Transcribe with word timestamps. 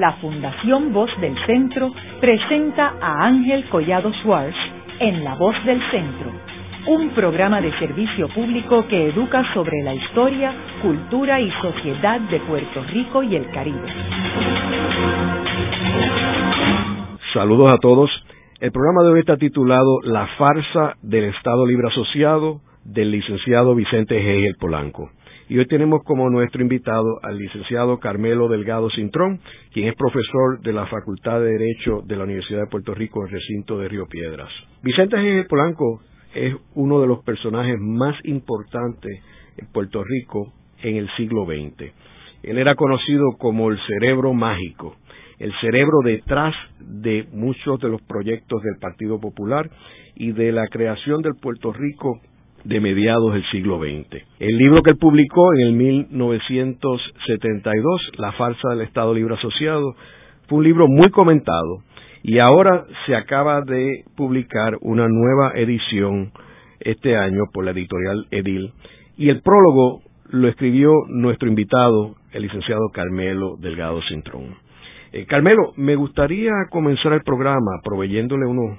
la 0.00 0.12
Fundación 0.14 0.92
Voz 0.92 1.10
del 1.20 1.34
Centro 1.46 1.92
presenta 2.20 2.94
a 3.00 3.26
Ángel 3.26 3.68
Collado 3.68 4.12
Schwartz 4.22 4.56
en 5.00 5.24
La 5.24 5.34
Voz 5.34 5.54
del 5.64 5.80
Centro, 5.90 6.30
un 6.86 7.10
programa 7.10 7.60
de 7.60 7.72
servicio 7.78 8.28
público 8.28 8.86
que 8.88 9.08
educa 9.08 9.42
sobre 9.54 9.82
la 9.82 9.94
historia, 9.94 10.52
cultura 10.82 11.40
y 11.40 11.50
sociedad 11.62 12.20
de 12.20 12.40
Puerto 12.40 12.84
Rico 12.84 13.22
y 13.22 13.36
el 13.36 13.50
Caribe. 13.50 13.88
Saludos 17.32 17.72
a 17.72 17.78
todos. 17.78 18.10
El 18.60 18.72
programa 18.72 19.02
de 19.02 19.12
hoy 19.12 19.20
está 19.20 19.36
titulado 19.36 20.00
La 20.02 20.26
farsa 20.38 20.96
del 21.02 21.24
Estado 21.24 21.66
Libre 21.66 21.88
Asociado 21.88 22.60
del 22.84 23.10
licenciado 23.10 23.74
Vicente 23.74 24.16
Hegel 24.16 24.56
Polanco. 24.58 25.10
Y 25.48 25.58
hoy 25.58 25.66
tenemos 25.66 26.02
como 26.02 26.28
nuestro 26.28 26.60
invitado 26.60 27.20
al 27.22 27.38
licenciado 27.38 28.00
Carmelo 28.00 28.48
Delgado 28.48 28.90
Cintrón, 28.90 29.38
quien 29.72 29.86
es 29.86 29.94
profesor 29.94 30.60
de 30.60 30.72
la 30.72 30.86
Facultad 30.86 31.38
de 31.38 31.52
Derecho 31.52 32.02
de 32.04 32.16
la 32.16 32.24
Universidad 32.24 32.62
de 32.62 32.66
Puerto 32.66 32.94
Rico 32.94 33.20
en 33.20 33.26
el 33.28 33.32
recinto 33.34 33.78
de 33.78 33.86
Río 33.86 34.06
Piedras. 34.06 34.48
Vicente 34.82 35.16
G. 35.16 35.46
Polanco 35.46 36.00
es 36.34 36.52
uno 36.74 37.00
de 37.00 37.06
los 37.06 37.22
personajes 37.22 37.76
más 37.78 38.16
importantes 38.24 39.22
en 39.56 39.68
Puerto 39.68 40.02
Rico 40.02 40.52
en 40.82 40.96
el 40.96 41.08
siglo 41.16 41.44
XX. 41.44 41.92
Él 42.42 42.58
era 42.58 42.74
conocido 42.74 43.36
como 43.38 43.70
el 43.70 43.78
cerebro 43.86 44.34
mágico, 44.34 44.96
el 45.38 45.52
cerebro 45.60 45.98
detrás 46.04 46.56
de 46.80 47.24
muchos 47.30 47.78
de 47.78 47.88
los 47.88 48.02
proyectos 48.02 48.62
del 48.62 48.78
Partido 48.80 49.20
Popular 49.20 49.70
y 50.16 50.32
de 50.32 50.50
la 50.50 50.66
creación 50.66 51.22
del 51.22 51.34
Puerto 51.40 51.72
Rico 51.72 52.20
de 52.66 52.80
mediados 52.80 53.32
del 53.32 53.48
siglo 53.50 53.78
XX. 53.78 54.22
El 54.40 54.58
libro 54.58 54.82
que 54.82 54.90
él 54.90 54.98
publicó 54.98 55.54
en 55.54 55.60
el 55.68 55.72
1972, 55.74 58.10
La 58.18 58.32
farsa 58.32 58.70
del 58.70 58.80
Estado 58.80 59.14
Libre 59.14 59.34
Asociado, 59.34 59.94
fue 60.48 60.58
un 60.58 60.64
libro 60.64 60.88
muy 60.88 61.08
comentado 61.10 61.84
y 62.24 62.40
ahora 62.40 62.84
se 63.06 63.14
acaba 63.14 63.60
de 63.60 64.02
publicar 64.16 64.78
una 64.80 65.06
nueva 65.08 65.52
edición 65.54 66.32
este 66.80 67.16
año 67.16 67.44
por 67.52 67.64
la 67.64 67.70
editorial 67.70 68.26
Edil 68.32 68.72
y 69.16 69.28
el 69.28 69.42
prólogo 69.42 70.02
lo 70.30 70.48
escribió 70.48 70.90
nuestro 71.08 71.48
invitado, 71.48 72.16
el 72.32 72.42
licenciado 72.42 72.88
Carmelo 72.92 73.54
Delgado 73.60 74.02
Cintrón. 74.08 74.56
Eh, 75.12 75.24
Carmelo, 75.26 75.72
me 75.76 75.94
gustaría 75.94 76.50
comenzar 76.70 77.12
el 77.12 77.22
programa 77.22 77.80
proveyéndole 77.84 78.46
unos 78.46 78.76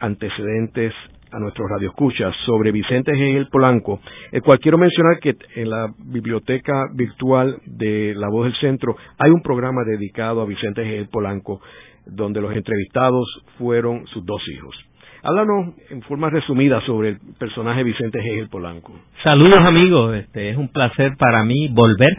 antecedentes 0.00 0.92
a 1.32 1.38
nuestros 1.38 1.68
radioescuchas 1.68 2.34
sobre 2.44 2.72
Vicente 2.72 3.12
G. 3.12 3.48
Polanco, 3.50 4.00
el 4.30 4.42
cual 4.42 4.58
quiero 4.60 4.78
mencionar 4.78 5.18
que 5.20 5.36
en 5.56 5.70
la 5.70 5.92
biblioteca 5.98 6.88
virtual 6.94 7.58
de 7.64 8.14
La 8.16 8.28
Voz 8.28 8.44
del 8.44 8.56
Centro 8.60 8.96
hay 9.18 9.30
un 9.30 9.42
programa 9.42 9.82
dedicado 9.84 10.42
a 10.42 10.46
Vicente 10.46 10.84
G. 10.84 11.08
Polanco, 11.10 11.60
donde 12.06 12.40
los 12.40 12.54
entrevistados 12.54 13.26
fueron 13.58 14.06
sus 14.08 14.24
dos 14.24 14.42
hijos. 14.48 14.76
Háblanos 15.22 15.74
en 15.90 16.02
forma 16.02 16.30
resumida 16.30 16.80
sobre 16.84 17.10
el 17.10 17.18
personaje 17.38 17.84
Vicente 17.84 18.18
G. 18.20 18.48
Polanco. 18.50 18.92
Saludos 19.22 19.60
amigos, 19.60 20.16
este 20.16 20.50
es 20.50 20.56
un 20.56 20.68
placer 20.68 21.16
para 21.16 21.44
mí 21.44 21.68
volver 21.68 22.12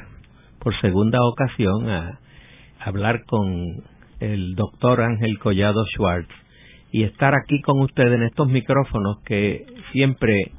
por 0.60 0.74
segunda 0.80 1.20
ocasión 1.22 1.90
a 1.90 2.20
hablar 2.80 3.24
con 3.26 3.84
el 4.20 4.56
doctor 4.56 5.02
Ángel 5.02 5.38
Collado 5.38 5.86
Schwartz 5.88 6.43
y 6.94 7.04
estar 7.04 7.34
aquí 7.34 7.60
con 7.62 7.82
ustedes 7.82 8.14
en 8.14 8.24
estos 8.24 8.48
micrófonos 8.48 9.18
que 9.26 9.66
siempre 9.92 10.52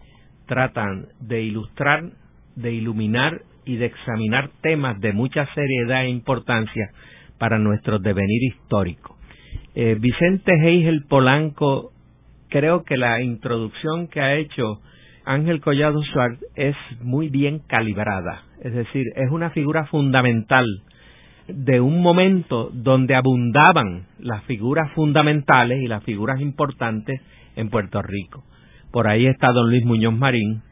tratan 0.46 1.06
de 1.20 1.42
ilustrar, 1.42 2.10
de 2.56 2.72
iluminar 2.72 3.42
y 3.64 3.76
de 3.76 3.86
examinar 3.86 4.50
temas 4.60 5.00
de 5.00 5.12
mucha 5.12 5.46
seriedad 5.54 6.04
e 6.04 6.08
importancia 6.08 6.90
para 7.38 7.60
nuestro 7.60 8.00
devenir 8.00 8.42
histórico. 8.52 9.16
Eh, 9.76 9.96
Vicente 10.00 10.52
Heigel 10.60 11.04
Polanco, 11.08 11.92
creo 12.48 12.82
que 12.82 12.96
la 12.96 13.22
introducción 13.22 14.08
que 14.08 14.20
ha 14.20 14.34
hecho 14.34 14.80
Ángel 15.24 15.60
Collado 15.60 16.02
Schwartz 16.02 16.40
es 16.56 16.76
muy 17.00 17.28
bien 17.28 17.60
calibrada, 17.60 18.42
es 18.60 18.74
decir, 18.74 19.04
es 19.14 19.30
una 19.30 19.50
figura 19.50 19.86
fundamental 19.86 20.66
de 21.48 21.80
un 21.80 22.00
momento 22.00 22.70
donde 22.72 23.14
abundaban 23.14 24.06
las 24.18 24.42
figuras 24.44 24.90
fundamentales 24.92 25.82
y 25.82 25.88
las 25.88 26.02
figuras 26.04 26.40
importantes 26.40 27.20
en 27.56 27.70
Puerto 27.70 28.02
Rico. 28.02 28.44
Por 28.90 29.08
ahí 29.08 29.26
está 29.26 29.52
don 29.52 29.68
Luis 29.68 29.84
Muñoz 29.84 30.14
Marín, 30.14 30.62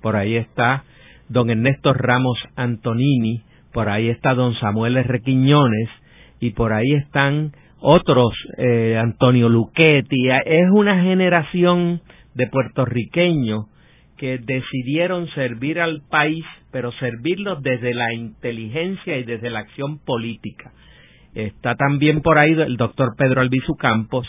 por 0.00 0.16
ahí 0.16 0.36
está 0.36 0.84
don 1.28 1.50
Ernesto 1.50 1.92
Ramos 1.92 2.38
Antonini, 2.56 3.42
por 3.72 3.88
ahí 3.88 4.08
está 4.08 4.34
don 4.34 4.54
Samuel 4.54 4.96
R. 4.98 5.20
y 6.40 6.50
por 6.50 6.72
ahí 6.72 6.92
están 6.94 7.52
otros, 7.80 8.32
eh, 8.58 8.98
Antonio 9.00 9.48
Luchetti. 9.48 10.28
Es 10.44 10.70
una 10.70 11.02
generación 11.02 12.00
de 12.34 12.46
puertorriqueños 12.46 13.66
que 14.22 14.38
decidieron 14.38 15.26
servir 15.30 15.80
al 15.80 16.02
país, 16.08 16.44
pero 16.70 16.92
servirlo 16.92 17.56
desde 17.56 17.92
la 17.92 18.14
inteligencia 18.14 19.18
y 19.18 19.24
desde 19.24 19.50
la 19.50 19.58
acción 19.58 19.98
política. 19.98 20.70
Está 21.34 21.74
también 21.74 22.20
por 22.20 22.38
ahí 22.38 22.52
el 22.52 22.76
doctor 22.76 23.16
Pedro 23.18 23.40
Albizu 23.40 23.74
Campos, 23.74 24.28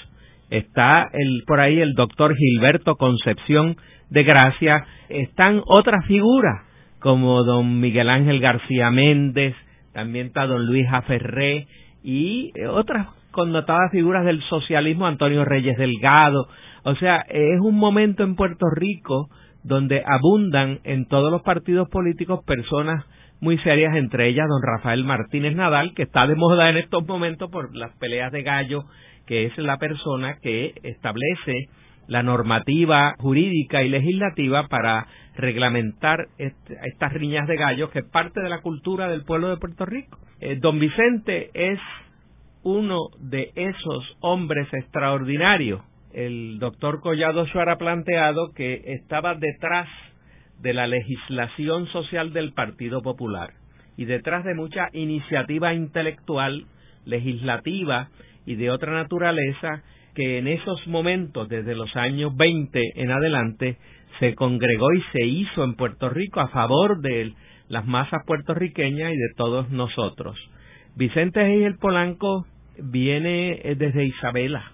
está 0.49 1.07
el, 1.13 1.43
por 1.45 1.59
ahí 1.59 1.79
el 1.79 1.93
doctor 1.93 2.35
Gilberto 2.35 2.95
Concepción 2.95 3.77
de 4.09 4.23
Gracia, 4.23 4.83
están 5.09 5.61
otras 5.63 6.07
figuras 6.07 6.65
como 6.97 7.43
don 7.43 7.79
Miguel 7.79 8.09
Ángel 8.09 8.39
García 8.39 8.89
Méndez, 8.89 9.53
también 9.93 10.25
está 10.25 10.47
don 10.47 10.65
Luis 10.65 10.87
Aferré 10.91 11.67
y 12.01 12.51
otras 12.67 13.09
connotadas 13.29 13.91
figuras 13.91 14.25
del 14.25 14.41
socialismo, 14.49 15.05
Antonio 15.05 15.45
Reyes 15.45 15.77
Delgado. 15.77 16.47
O 16.83 16.95
sea, 16.95 17.17
es 17.29 17.59
un 17.61 17.75
momento 17.75 18.23
en 18.23 18.35
Puerto 18.35 18.65
Rico 18.75 19.29
donde 19.63 20.03
abundan 20.05 20.79
en 20.83 21.05
todos 21.07 21.31
los 21.31 21.41
partidos 21.41 21.89
políticos 21.89 22.43
personas 22.45 23.05
muy 23.39 23.57
serias, 23.59 23.95
entre 23.95 24.29
ellas 24.29 24.47
don 24.47 24.61
Rafael 24.61 25.03
Martínez 25.03 25.55
Nadal, 25.55 25.93
que 25.93 26.03
está 26.03 26.27
de 26.27 26.35
moda 26.35 26.69
en 26.69 26.77
estos 26.77 27.05
momentos 27.05 27.49
por 27.51 27.75
las 27.75 27.91
peleas 27.97 28.31
de 28.31 28.43
gallo, 28.43 28.83
que 29.25 29.45
es 29.45 29.57
la 29.57 29.77
persona 29.77 30.37
que 30.41 30.73
establece 30.83 31.67
la 32.07 32.23
normativa 32.23 33.15
jurídica 33.19 33.83
y 33.83 33.89
legislativa 33.89 34.67
para 34.67 35.07
reglamentar 35.35 36.27
estas 36.37 37.13
riñas 37.13 37.47
de 37.47 37.55
gallos, 37.55 37.89
que 37.91 37.99
es 37.99 38.05
parte 38.05 38.41
de 38.41 38.49
la 38.49 38.61
cultura 38.61 39.07
del 39.07 39.23
pueblo 39.23 39.49
de 39.49 39.57
Puerto 39.57 39.85
Rico. 39.85 40.17
Eh, 40.39 40.57
don 40.61 40.79
Vicente 40.79 41.49
es 41.53 41.79
uno 42.63 42.97
de 43.19 43.51
esos 43.55 44.17
hombres 44.21 44.67
extraordinarios 44.73 45.81
el 46.13 46.59
doctor 46.59 47.01
Collado 47.01 47.45
Suárez 47.47 47.75
ha 47.75 47.77
planteado 47.77 48.53
que 48.53 48.81
estaba 48.85 49.35
detrás 49.35 49.87
de 50.59 50.73
la 50.73 50.87
legislación 50.87 51.87
social 51.87 52.33
del 52.33 52.53
Partido 52.53 53.01
Popular 53.01 53.51
y 53.97 54.05
detrás 54.05 54.43
de 54.43 54.55
mucha 54.55 54.89
iniciativa 54.93 55.73
intelectual, 55.73 56.65
legislativa 57.05 58.09
y 58.45 58.55
de 58.55 58.71
otra 58.71 58.93
naturaleza 58.93 59.83
que 60.15 60.37
en 60.37 60.47
esos 60.47 60.85
momentos, 60.87 61.49
desde 61.49 61.75
los 61.75 61.95
años 61.95 62.35
20 62.35 62.79
en 62.95 63.11
adelante, 63.11 63.77
se 64.19 64.35
congregó 64.35 64.93
y 64.93 65.01
se 65.11 65.25
hizo 65.25 65.63
en 65.63 65.75
Puerto 65.75 66.09
Rico 66.09 66.39
a 66.39 66.49
favor 66.49 67.01
de 67.01 67.33
las 67.67 67.85
masas 67.85 68.21
puertorriqueñas 68.25 69.11
y 69.11 69.17
de 69.17 69.33
todos 69.35 69.69
nosotros. 69.71 70.37
Vicente 70.95 71.65
el 71.65 71.77
Polanco 71.77 72.45
viene 72.77 73.59
eh, 73.63 73.75
desde 73.75 74.05
Isabela, 74.05 74.73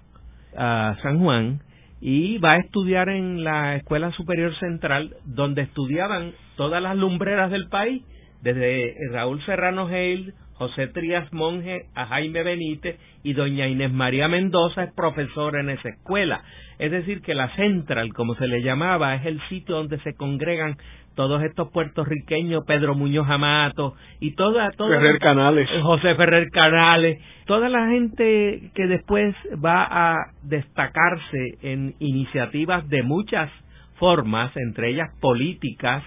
a 0.55 0.95
San 1.01 1.19
Juan 1.19 1.61
y 2.01 2.37
va 2.37 2.53
a 2.53 2.57
estudiar 2.57 3.09
en 3.09 3.43
la 3.43 3.75
Escuela 3.75 4.11
Superior 4.11 4.55
Central, 4.59 5.15
donde 5.25 5.63
estudiaban 5.63 6.33
todas 6.55 6.81
las 6.81 6.95
lumbreras 6.95 7.51
del 7.51 7.67
país, 7.67 8.03
desde 8.41 8.95
Raúl 9.11 9.43
Serrano 9.45 9.87
Hale, 9.87 10.33
José 10.53 10.87
Trías 10.87 11.31
Monge, 11.31 11.85
a 11.95 12.05
Jaime 12.07 12.43
Benítez 12.43 12.97
y 13.23 13.33
doña 13.33 13.67
Inés 13.67 13.93
María 13.93 14.27
Mendoza 14.27 14.83
es 14.83 14.93
profesora 14.93 15.61
en 15.61 15.69
esa 15.69 15.89
escuela. 15.89 16.41
Es 16.79 16.91
decir, 16.91 17.21
que 17.21 17.33
la 17.33 17.53
Central, 17.55 18.13
como 18.13 18.35
se 18.35 18.47
le 18.47 18.61
llamaba, 18.61 19.15
es 19.15 19.25
el 19.25 19.41
sitio 19.47 19.75
donde 19.75 19.99
se 19.99 20.15
congregan 20.15 20.77
todos 21.15 21.43
estos 21.43 21.69
puertorriqueños, 21.71 22.63
Pedro 22.65 22.95
Muñoz 22.95 23.29
Amato 23.29 23.93
y 24.19 24.35
toda, 24.35 24.71
toda 24.71 24.97
Ferrer 24.99 25.19
Canales, 25.19 25.69
José 25.81 26.15
Ferrer 26.15 26.49
Canales, 26.49 27.21
toda 27.49 27.67
la 27.67 27.87
gente 27.87 28.69
que 28.75 28.85
después 28.85 29.35
va 29.55 29.83
a 29.89 30.33
destacarse 30.43 31.57
en 31.63 31.95
iniciativas 31.97 32.87
de 32.89 33.01
muchas 33.01 33.49
formas, 33.95 34.55
entre 34.55 34.91
ellas 34.91 35.09
políticas, 35.19 36.03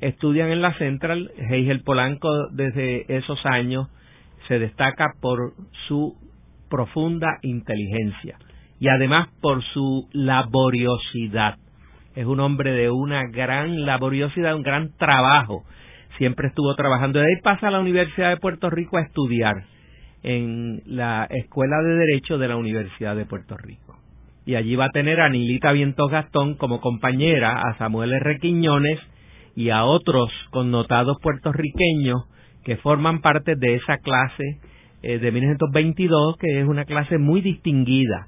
estudian 0.00 0.48
en 0.48 0.62
la 0.62 0.72
Central, 0.78 1.30
Heigel 1.50 1.82
Polanco 1.82 2.48
desde 2.50 3.14
esos 3.14 3.44
años 3.44 3.88
se 4.48 4.58
destaca 4.58 5.12
por 5.20 5.52
su 5.86 6.16
profunda 6.70 7.40
inteligencia 7.42 8.38
y 8.80 8.88
además 8.88 9.28
por 9.42 9.62
su 9.74 10.08
laboriosidad. 10.14 11.58
Es 12.14 12.24
un 12.24 12.40
hombre 12.40 12.72
de 12.72 12.88
una 12.88 13.26
gran 13.26 13.84
laboriosidad, 13.84 14.56
un 14.56 14.62
gran 14.62 14.96
trabajo. 14.96 15.62
Siempre 16.16 16.48
estuvo 16.48 16.74
trabajando. 16.74 17.18
De 17.18 17.26
ahí 17.26 17.42
pasa 17.42 17.68
a 17.68 17.70
la 17.70 17.80
Universidad 17.80 18.30
de 18.30 18.38
Puerto 18.38 18.70
Rico 18.70 18.96
a 18.96 19.02
estudiar. 19.02 19.75
En 20.26 20.82
la 20.86 21.24
Escuela 21.30 21.80
de 21.82 21.94
Derecho 21.94 22.36
de 22.36 22.48
la 22.48 22.56
Universidad 22.56 23.14
de 23.14 23.26
Puerto 23.26 23.56
Rico. 23.56 23.96
Y 24.44 24.56
allí 24.56 24.74
va 24.74 24.86
a 24.86 24.90
tener 24.90 25.20
a 25.20 25.28
Nilita 25.28 25.70
Vientos 25.70 26.10
Gastón 26.10 26.56
como 26.56 26.80
compañera, 26.80 27.60
a 27.60 27.78
Samuel 27.78 28.12
R. 28.12 28.38
Quiñones 28.40 28.98
y 29.54 29.70
a 29.70 29.84
otros 29.84 30.30
connotados 30.50 31.16
puertorriqueños 31.22 32.24
que 32.64 32.76
forman 32.76 33.20
parte 33.20 33.54
de 33.54 33.76
esa 33.76 33.98
clase 33.98 34.58
eh, 35.02 35.20
de 35.20 35.30
1922, 35.30 36.36
que 36.38 36.60
es 36.60 36.66
una 36.66 36.84
clase 36.84 37.18
muy 37.18 37.40
distinguida. 37.40 38.26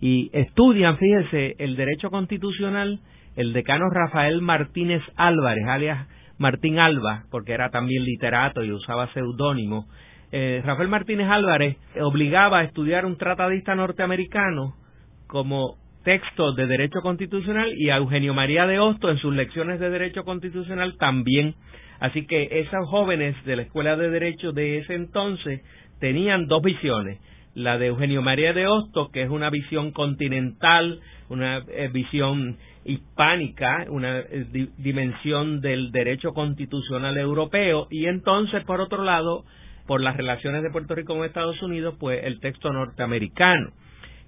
Y 0.00 0.30
estudian, 0.32 0.98
fíjese, 0.98 1.54
el 1.58 1.76
derecho 1.76 2.10
constitucional, 2.10 2.98
el 3.36 3.52
decano 3.52 3.84
Rafael 3.88 4.42
Martínez 4.42 5.02
Álvarez, 5.14 5.64
alias 5.68 6.08
Martín 6.38 6.80
Alba, 6.80 7.24
porque 7.30 7.52
era 7.52 7.70
también 7.70 8.04
literato 8.04 8.64
y 8.64 8.72
usaba 8.72 9.12
seudónimo. 9.12 9.86
Eh, 10.32 10.62
Rafael 10.64 10.88
Martínez 10.88 11.28
Álvarez 11.28 11.76
obligaba 12.00 12.58
a 12.58 12.64
estudiar 12.64 13.06
un 13.06 13.16
tratadista 13.16 13.74
norteamericano 13.74 14.74
como 15.26 15.76
texto 16.04 16.52
de 16.52 16.66
derecho 16.66 17.00
constitucional 17.00 17.72
y 17.76 17.90
a 17.90 17.96
Eugenio 17.96 18.32
María 18.32 18.66
de 18.66 18.78
Hosto 18.78 19.10
en 19.10 19.18
sus 19.18 19.34
lecciones 19.34 19.80
de 19.80 19.90
derecho 19.90 20.24
constitucional 20.24 20.96
también. 20.98 21.54
Así 21.98 22.26
que 22.26 22.60
esos 22.60 22.88
jóvenes 22.88 23.34
de 23.44 23.56
la 23.56 23.62
Escuela 23.62 23.96
de 23.96 24.10
Derecho 24.10 24.52
de 24.52 24.78
ese 24.78 24.94
entonces 24.94 25.62
tenían 25.98 26.46
dos 26.46 26.62
visiones. 26.62 27.18
La 27.54 27.78
de 27.78 27.86
Eugenio 27.86 28.22
María 28.22 28.52
de 28.52 28.66
Hosto, 28.66 29.10
que 29.10 29.22
es 29.22 29.30
una 29.30 29.50
visión 29.50 29.90
continental, 29.90 31.00
una 31.28 31.58
eh, 31.68 31.88
visión 31.92 32.58
hispánica, 32.84 33.86
una 33.88 34.20
eh, 34.20 34.68
dimensión 34.76 35.60
del 35.60 35.90
derecho 35.90 36.34
constitucional 36.34 37.16
europeo, 37.16 37.88
y 37.90 38.06
entonces, 38.06 38.62
por 38.64 38.80
otro 38.80 39.02
lado, 39.02 39.44
por 39.86 40.00
las 40.00 40.16
relaciones 40.16 40.62
de 40.62 40.70
Puerto 40.70 40.94
Rico 40.94 41.14
con 41.14 41.24
Estados 41.24 41.60
Unidos, 41.62 41.94
pues 41.98 42.24
el 42.24 42.40
texto 42.40 42.72
norteamericano. 42.72 43.70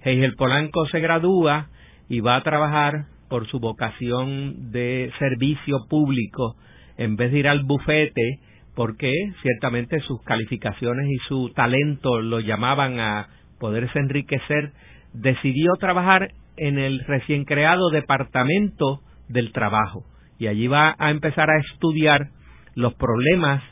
Hegel 0.03 0.35
Polanco 0.37 0.87
se 0.87 1.01
gradúa 1.01 1.69
y 2.09 2.21
va 2.21 2.37
a 2.37 2.43
trabajar 2.43 3.07
por 3.29 3.47
su 3.49 3.61
vocación 3.61 4.71
de 4.71 5.13
servicio 5.19 5.87
público 5.89 6.57
en 6.97 7.17
vez 7.17 7.33
de 7.33 7.39
ir 7.41 7.49
al 7.49 7.65
bufete 7.65 8.41
porque 8.75 9.13
ciertamente 9.43 9.99
sus 10.01 10.23
calificaciones 10.23 11.07
y 11.11 11.17
su 11.29 11.51
talento 11.55 12.21
lo 12.21 12.39
llamaban 12.39 13.01
a 13.01 13.29
poderse 13.59 13.99
enriquecer, 13.99 14.73
decidió 15.13 15.73
trabajar 15.81 16.31
en 16.57 16.79
el 16.79 17.01
recién 17.01 17.45
creado 17.45 17.91
Departamento 17.91 19.01
del 19.29 19.53
Trabajo 19.53 20.05
y 20.39 20.47
allí 20.47 20.69
va 20.69 20.95
a 20.99 21.11
empezar 21.11 21.51
a 21.51 21.59
estudiar 21.59 22.29
los 22.77 22.95
problemas 22.95 23.63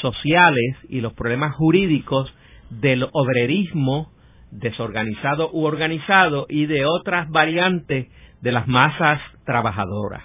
sociales 0.00 0.76
y 0.88 1.00
los 1.00 1.12
problemas 1.14 1.54
jurídicos 1.54 2.32
del 2.70 3.06
obrerismo 3.12 4.10
desorganizado 4.50 5.50
u 5.52 5.64
organizado 5.64 6.46
y 6.48 6.66
de 6.66 6.84
otras 6.86 7.28
variantes 7.30 8.08
de 8.40 8.52
las 8.52 8.66
masas 8.66 9.20
trabajadoras. 9.44 10.22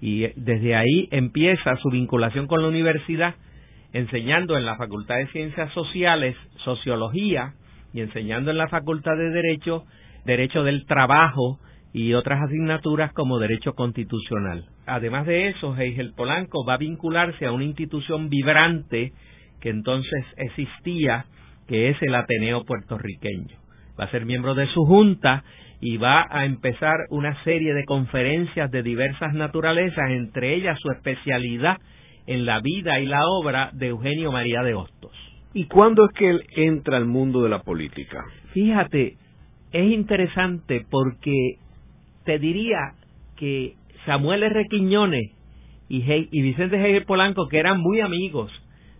Y 0.00 0.28
desde 0.36 0.76
ahí 0.76 1.08
empieza 1.10 1.76
su 1.76 1.90
vinculación 1.90 2.46
con 2.46 2.62
la 2.62 2.68
universidad 2.68 3.34
enseñando 3.92 4.56
en 4.56 4.64
la 4.64 4.76
Facultad 4.76 5.16
de 5.16 5.26
Ciencias 5.28 5.72
Sociales 5.72 6.36
sociología 6.64 7.54
y 7.92 8.00
enseñando 8.00 8.50
en 8.50 8.58
la 8.58 8.68
Facultad 8.68 9.16
de 9.16 9.30
Derecho 9.30 9.84
derecho 10.24 10.62
del 10.64 10.86
trabajo 10.86 11.58
y 11.92 12.14
otras 12.14 12.42
asignaturas 12.42 13.12
como 13.12 13.38
derecho 13.38 13.74
constitucional. 13.74 14.66
Además 14.90 15.24
de 15.24 15.50
eso, 15.50 15.76
Heigel 15.76 16.14
Polanco 16.16 16.64
va 16.64 16.74
a 16.74 16.78
vincularse 16.78 17.46
a 17.46 17.52
una 17.52 17.62
institución 17.62 18.28
vibrante 18.28 19.12
que 19.60 19.70
entonces 19.70 20.24
existía, 20.36 21.26
que 21.68 21.90
es 21.90 22.02
el 22.02 22.12
Ateneo 22.12 22.64
puertorriqueño. 22.64 23.56
Va 23.98 24.06
a 24.06 24.10
ser 24.10 24.26
miembro 24.26 24.56
de 24.56 24.66
su 24.66 24.84
junta 24.84 25.44
y 25.80 25.96
va 25.96 26.26
a 26.28 26.44
empezar 26.44 26.96
una 27.10 27.40
serie 27.44 27.72
de 27.72 27.84
conferencias 27.84 28.68
de 28.72 28.82
diversas 28.82 29.32
naturalezas, 29.32 30.10
entre 30.10 30.56
ellas 30.56 30.76
su 30.80 30.90
especialidad 30.90 31.78
en 32.26 32.44
la 32.44 32.58
vida 32.58 32.98
y 32.98 33.06
la 33.06 33.20
obra 33.28 33.70
de 33.72 33.88
Eugenio 33.90 34.32
María 34.32 34.64
de 34.64 34.74
Hostos. 34.74 35.12
¿Y 35.54 35.66
cuándo 35.66 36.06
es 36.06 36.10
que 36.18 36.30
él 36.30 36.42
entra 36.56 36.96
al 36.96 37.06
mundo 37.06 37.44
de 37.44 37.48
la 37.48 37.62
política? 37.62 38.24
Fíjate, 38.54 39.14
es 39.70 39.92
interesante 39.92 40.84
porque 40.90 41.58
te 42.24 42.40
diría 42.40 42.94
que 43.36 43.78
Samuel 44.06 44.42
R. 44.42 44.66
Quiñones 44.68 45.32
y, 45.88 46.42
Vicente 46.42 46.76
Hegel 46.76 47.04
Polanco, 47.04 47.48
que 47.48 47.58
eran 47.58 47.80
muy 47.80 48.00
amigos, 48.00 48.52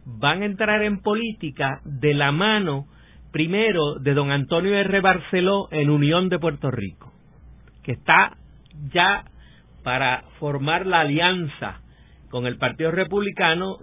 van 0.05 0.43
a 0.43 0.47
entrar 0.47 0.82
en 0.82 1.00
política 1.00 1.81
de 1.85 2.14
la 2.14 2.32
mano 2.32 2.87
primero 3.31 3.94
de 4.00 4.14
don 4.14 4.32
Antonio 4.32 4.75
R. 4.75 5.00
Barceló 5.00 5.69
en 5.70 5.88
Unión 5.88 6.29
de 6.29 6.38
Puerto 6.38 6.70
Rico, 6.70 7.12
que 7.85 7.93
está 7.93 8.37
ya 8.93 9.25
para 9.85 10.25
formar 10.41 10.87
la 10.87 11.00
alianza 11.00 11.81
con 12.29 12.47
el 12.47 12.58
Partido 12.58 12.91
Republicano 12.91 13.76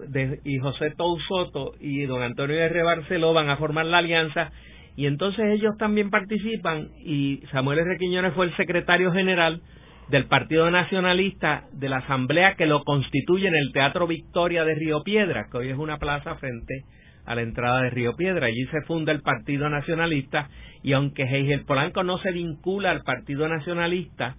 y 0.44 0.58
José 0.58 0.94
Soto 1.28 1.72
y 1.80 2.02
don 2.04 2.22
Antonio 2.22 2.56
R. 2.56 2.82
Barceló 2.82 3.32
van 3.32 3.48
a 3.48 3.56
formar 3.56 3.86
la 3.86 3.98
alianza 3.98 4.50
y 4.96 5.06
entonces 5.06 5.46
ellos 5.52 5.76
también 5.78 6.10
participan 6.10 6.88
y 7.04 7.42
Samuel 7.52 7.78
R. 7.80 7.96
Quiñones 7.98 8.34
fue 8.34 8.46
el 8.46 8.56
secretario 8.56 9.12
general 9.12 9.62
del 10.10 10.26
Partido 10.26 10.70
Nacionalista 10.70 11.64
de 11.72 11.88
la 11.88 11.98
Asamblea 11.98 12.54
que 12.54 12.66
lo 12.66 12.82
constituye 12.84 13.48
en 13.48 13.54
el 13.54 13.72
Teatro 13.72 14.06
Victoria 14.06 14.64
de 14.64 14.74
Río 14.74 15.02
Piedra, 15.02 15.48
que 15.50 15.58
hoy 15.58 15.68
es 15.68 15.76
una 15.76 15.98
plaza 15.98 16.36
frente 16.36 16.84
a 17.26 17.34
la 17.34 17.42
entrada 17.42 17.82
de 17.82 17.90
Río 17.90 18.16
Piedra. 18.16 18.46
Allí 18.46 18.64
se 18.66 18.80
funda 18.82 19.12
el 19.12 19.20
Partido 19.20 19.68
Nacionalista 19.68 20.48
y 20.82 20.94
aunque 20.94 21.24
Heigel 21.24 21.64
Polanco 21.66 22.04
no 22.04 22.18
se 22.18 22.32
vincula 22.32 22.90
al 22.90 23.02
Partido 23.02 23.48
Nacionalista, 23.48 24.36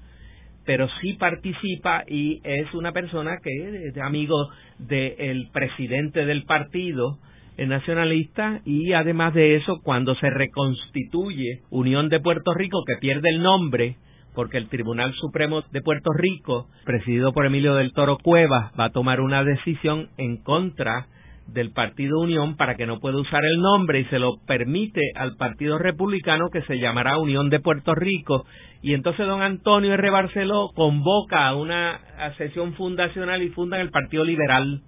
pero 0.65 0.87
sí 1.01 1.13
participa 1.13 2.03
y 2.07 2.41
es 2.43 2.73
una 2.73 2.91
persona 2.91 3.37
que 3.43 3.89
es 3.89 3.97
amigo 3.97 4.49
del 4.79 5.49
presidente 5.51 6.25
del 6.25 6.43
partido 6.43 7.19
nacionalista 7.57 8.61
y 8.65 8.93
además 8.93 9.33
de 9.33 9.57
eso 9.57 9.81
cuando 9.83 10.15
se 10.15 10.29
reconstituye 10.29 11.61
Unión 11.69 12.07
de 12.07 12.21
Puerto 12.21 12.53
Rico 12.53 12.83
que 12.85 12.95
pierde 13.01 13.29
el 13.29 13.41
nombre 13.41 13.97
porque 14.39 14.57
el 14.57 14.69
Tribunal 14.69 15.13
Supremo 15.15 15.63
de 15.69 15.81
Puerto 15.81 16.11
Rico 16.13 16.69
presidido 16.85 17.33
por 17.33 17.45
Emilio 17.45 17.75
del 17.75 17.91
Toro 17.91 18.17
Cuevas 18.17 18.71
va 18.79 18.85
a 18.85 18.91
tomar 18.91 19.19
una 19.19 19.43
decisión 19.43 20.07
en 20.15 20.37
contra 20.37 21.07
del 21.47 21.73
Partido 21.73 22.21
Unión 22.21 22.55
para 22.55 22.75
que 22.75 22.85
no 22.85 23.01
pueda 23.01 23.17
usar 23.17 23.43
el 23.43 23.59
nombre 23.59 23.99
y 23.99 24.05
se 24.05 24.17
lo 24.17 24.37
permite 24.47 25.01
al 25.17 25.35
Partido 25.35 25.77
Republicano 25.77 26.47
que 26.53 26.61
se 26.61 26.79
llamará 26.79 27.17
Unión 27.17 27.49
de 27.49 27.59
Puerto 27.59 27.93
Rico 27.95 28.45
y 28.81 28.93
entonces 28.93 29.27
don 29.27 29.41
Antonio 29.41 29.93
R. 29.95 30.09
Barceló 30.09 30.69
convoca 30.73 31.45
a 31.45 31.55
una 31.57 31.99
sesión 32.37 32.75
fundacional 32.75 33.43
y 33.43 33.49
fundan 33.49 33.81
el 33.81 33.91
Partido 33.91 34.23
Liberal 34.23 34.83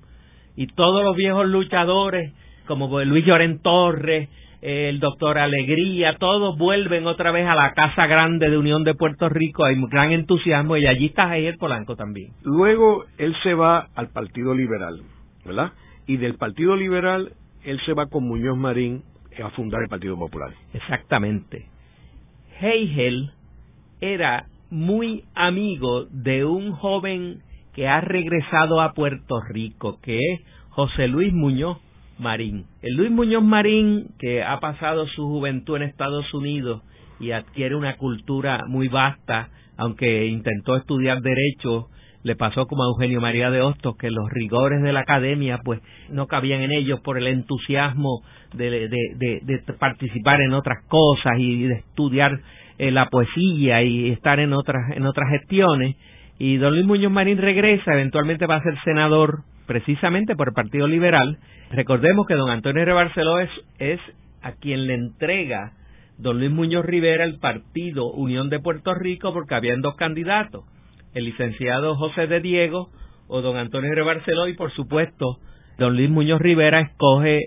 y 0.55 0.67
todos 0.67 1.03
los 1.03 1.17
viejos 1.17 1.45
luchadores 1.45 2.31
como 2.67 3.03
Luis 3.03 3.25
Lloren 3.25 3.61
Torres 3.61 4.29
el 4.61 4.99
doctor 4.99 5.37
Alegría, 5.37 6.17
todos 6.19 6.57
vuelven 6.57 7.07
otra 7.07 7.31
vez 7.31 7.47
a 7.47 7.55
la 7.55 7.73
Casa 7.73 8.05
Grande 8.07 8.49
de 8.49 8.57
Unión 8.57 8.83
de 8.83 8.93
Puerto 8.93 9.27
Rico, 9.29 9.65
hay 9.65 9.75
gran 9.89 10.11
entusiasmo 10.11 10.77
y 10.77 10.85
allí 10.85 11.07
está 11.07 11.27
Jair 11.27 11.57
Polanco 11.57 11.95
también. 11.95 12.31
Luego 12.43 13.05
él 13.17 13.35
se 13.43 13.53
va 13.53 13.87
al 13.95 14.09
Partido 14.09 14.53
Liberal, 14.53 15.01
¿verdad? 15.45 15.71
y 16.07 16.17
del 16.17 16.35
Partido 16.35 16.75
Liberal 16.75 17.33
él 17.63 17.79
se 17.85 17.93
va 17.93 18.07
con 18.07 18.27
Muñoz 18.27 18.57
Marín 18.57 19.03
a 19.41 19.49
fundar 19.51 19.81
el 19.81 19.87
Partido 19.87 20.17
Popular. 20.17 20.51
Exactamente. 20.73 21.67
Hegel 22.59 23.31
era 24.01 24.47
muy 24.69 25.23
amigo 25.35 26.05
de 26.05 26.43
un 26.43 26.73
joven 26.73 27.41
que 27.73 27.87
ha 27.87 28.01
regresado 28.01 28.81
a 28.81 28.93
Puerto 28.93 29.39
Rico, 29.49 29.99
que 30.01 30.17
es 30.17 30.41
José 30.69 31.07
Luis 31.07 31.33
Muñoz 31.33 31.77
Marín. 32.21 32.65
El 32.81 32.93
Luis 32.95 33.11
Muñoz 33.11 33.43
Marín, 33.43 34.09
que 34.19 34.43
ha 34.43 34.59
pasado 34.59 35.07
su 35.07 35.27
juventud 35.27 35.75
en 35.77 35.83
Estados 35.83 36.33
Unidos 36.33 36.83
y 37.19 37.31
adquiere 37.31 37.75
una 37.75 37.97
cultura 37.97 38.63
muy 38.67 38.87
vasta, 38.87 39.49
aunque 39.75 40.27
intentó 40.27 40.77
estudiar 40.77 41.21
derecho 41.21 41.89
le 42.23 42.35
pasó 42.35 42.67
como 42.67 42.83
a 42.83 42.87
Eugenio 42.87 43.19
María 43.19 43.49
de 43.49 43.61
Hostos 43.61 43.97
que 43.97 44.11
los 44.11 44.29
rigores 44.29 44.81
de 44.83 44.93
la 44.93 45.01
academia 45.01 45.59
pues 45.63 45.81
no 46.09 46.27
cabían 46.27 46.61
en 46.61 46.71
ellos 46.71 46.99
por 47.01 47.17
el 47.17 47.27
entusiasmo 47.27 48.21
de, 48.53 48.89
participar 49.79 50.41
en 50.41 50.53
otras 50.53 50.85
cosas 50.87 51.33
y 51.39 51.63
de 51.63 51.75
estudiar 51.75 52.39
eh, 52.77 52.91
la 52.91 53.07
poesía 53.09 53.81
y 53.81 54.11
estar 54.11 54.39
en 54.39 54.53
otras 54.53 54.95
en 54.95 55.05
otras 55.05 55.29
gestiones 55.31 55.95
y 56.37 56.57
don 56.57 56.73
Luis 56.73 56.85
Muñoz 56.85 57.11
Marín 57.11 57.37
regresa 57.37 57.93
eventualmente 57.93 58.45
va 58.45 58.57
a 58.57 58.63
ser 58.63 58.77
senador 58.83 59.43
precisamente 59.67 60.35
por 60.35 60.49
el 60.49 60.53
Partido 60.53 60.87
Liberal 60.87 61.37
recordemos 61.71 62.27
que 62.27 62.35
don 62.35 62.49
Antonio 62.49 62.81
R. 62.81 62.93
Barceló 62.93 63.39
es, 63.39 63.49
es 63.79 63.99
a 64.41 64.53
quien 64.53 64.87
le 64.87 64.93
entrega 64.95 65.73
don 66.17 66.39
Luis 66.39 66.51
Muñoz 66.51 66.85
Rivera 66.85 67.23
el 67.23 67.39
partido 67.39 68.11
Unión 68.11 68.49
de 68.49 68.59
Puerto 68.59 68.93
Rico 68.93 69.33
porque 69.33 69.55
habían 69.55 69.81
dos 69.81 69.95
candidatos 69.95 70.65
el 71.13 71.25
licenciado 71.25 71.95
José 71.95 72.27
de 72.27 72.39
Diego 72.39 72.89
o 73.27 73.41
don 73.41 73.57
Antonio 73.57 73.91
R. 73.91 74.01
Barceló 74.03 74.47
y 74.47 74.53
por 74.53 74.71
supuesto 74.73 75.37
don 75.77 75.95
Luis 75.95 76.09
Muñoz 76.09 76.41
Rivera 76.41 76.81
escoge 76.81 77.39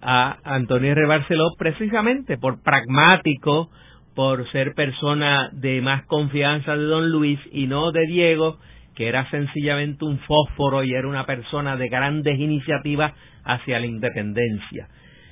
a 0.00 0.38
Antonio 0.44 0.92
R. 0.92 1.06
Barceló 1.06 1.54
precisamente 1.58 2.38
por 2.38 2.62
pragmático, 2.62 3.70
por 4.14 4.50
ser 4.50 4.74
persona 4.74 5.50
de 5.52 5.80
más 5.80 6.04
confianza 6.06 6.76
de 6.76 6.84
don 6.84 7.10
Luis 7.10 7.38
y 7.52 7.66
no 7.66 7.92
de 7.92 8.06
Diego, 8.06 8.58
que 8.98 9.06
era 9.06 9.30
sencillamente 9.30 10.04
un 10.04 10.18
fósforo 10.18 10.82
y 10.82 10.92
era 10.92 11.06
una 11.06 11.24
persona 11.24 11.76
de 11.76 11.88
grandes 11.88 12.36
iniciativas 12.36 13.12
hacia 13.44 13.78
la 13.78 13.86
independencia. 13.86 14.88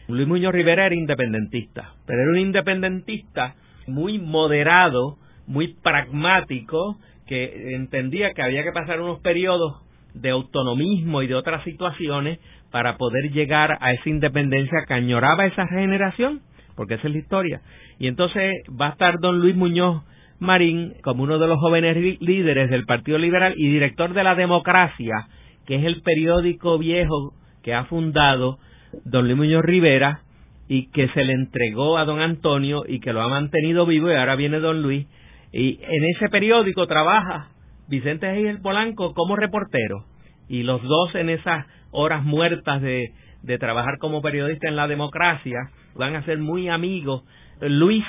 Luis 0.07 0.29
Muñoz 0.29 0.55
Rivera 0.55 0.87
era 0.87 0.95
independentista, 0.95 1.95
pero 2.07 2.23
era 2.23 2.31
un 2.31 2.39
independentista 2.39 3.57
muy 3.89 4.21
moderado, 4.21 5.19
muy 5.49 5.75
pragmático, 5.83 6.97
que 7.27 7.75
entendía 7.75 8.35
que 8.35 8.43
había 8.43 8.63
que 8.63 8.71
pasar 8.71 9.01
unos 9.01 9.19
periodos 9.19 9.83
de 10.15 10.31
autonomismo 10.31 11.23
y 11.23 11.27
de 11.27 11.35
otras 11.35 11.65
situaciones 11.65 12.39
para 12.71 12.97
poder 12.97 13.33
llegar 13.33 13.79
a 13.81 13.91
esa 13.95 14.09
independencia 14.09 14.85
que 14.87 14.95
añoraba 14.95 15.45
esa 15.45 15.67
generación, 15.67 16.41
porque 16.77 16.95
esa 16.95 17.09
es 17.09 17.15
la 17.15 17.19
historia. 17.19 17.61
Y 17.99 18.07
entonces 18.07 18.53
va 18.81 18.87
a 18.87 18.91
estar 18.91 19.19
don 19.19 19.41
Luis 19.41 19.57
Muñoz 19.57 20.05
Marín 20.39 20.95
como 21.03 21.23
uno 21.23 21.39
de 21.39 21.47
los 21.47 21.59
jóvenes 21.59 21.97
líderes 22.21 22.71
del 22.71 22.85
Partido 22.85 23.19
Liberal 23.19 23.55
y 23.57 23.69
director 23.69 24.13
de 24.13 24.25
la 24.25 24.35
Democracia, 24.35 25.29
que 25.67 25.77
es 25.77 25.85
el 25.85 26.03
periódico 26.03 26.79
viejo 26.79 27.35
que 27.63 27.75
ha 27.75 27.85
fundado 27.85 28.59
don 29.05 29.25
Luis 29.25 29.37
Muñoz 29.37 29.65
Rivera 29.65 30.21
y 30.69 30.91
que 30.91 31.09
se 31.09 31.25
le 31.25 31.33
entregó 31.33 31.97
a 31.99 32.05
don 32.05 32.21
Antonio 32.21 32.85
y 32.87 33.01
que 33.01 33.13
lo 33.13 33.23
ha 33.23 33.29
mantenido 33.29 33.87
vivo 33.87 34.11
y 34.11 34.15
ahora 34.15 34.37
viene 34.37 34.61
don 34.61 34.83
Luis. 34.83 35.07
Y 35.53 35.79
en 35.83 36.05
ese 36.15 36.29
periódico 36.29 36.87
trabaja 36.87 37.49
Vicente 37.89 38.35
Gil 38.35 38.61
Polanco 38.61 39.15
como 39.15 39.37
reportero 39.37 40.05
y 40.49 40.63
los 40.63 40.83
dos 40.83 41.15
en 41.15 41.31
esas 41.31 41.67
horas 41.93 42.25
muertas 42.25 42.83
de, 42.83 43.13
de 43.43 43.59
trabajar 43.59 43.99
como 43.99 44.23
periodista 44.23 44.69
en 44.69 44.77
la 44.77 44.89
democracia 44.89 45.71
van 45.95 46.15
a 46.15 46.25
ser 46.25 46.39
muy 46.39 46.69
amigos 46.69 47.23
Luis 47.61 48.05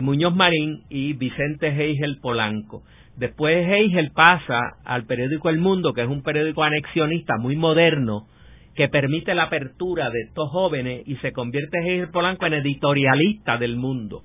Muñoz 0.00 0.34
Marín 0.34 0.82
y 0.88 1.12
Vicente 1.14 1.68
Heigel 1.68 2.18
Polanco. 2.20 2.82
Después 3.16 3.66
Heigel 3.68 4.12
pasa 4.12 4.60
al 4.84 5.04
periódico 5.04 5.50
El 5.50 5.58
Mundo, 5.58 5.92
que 5.92 6.02
es 6.02 6.08
un 6.08 6.22
periódico 6.22 6.62
anexionista 6.62 7.36
muy 7.38 7.56
moderno, 7.56 8.26
que 8.74 8.88
permite 8.88 9.34
la 9.34 9.44
apertura 9.44 10.10
de 10.10 10.20
estos 10.28 10.48
jóvenes 10.50 11.02
y 11.06 11.16
se 11.16 11.32
convierte 11.32 11.78
Heigel 11.78 12.10
Polanco 12.10 12.46
en 12.46 12.54
editorialista 12.54 13.58
del 13.58 13.76
mundo. 13.76 14.22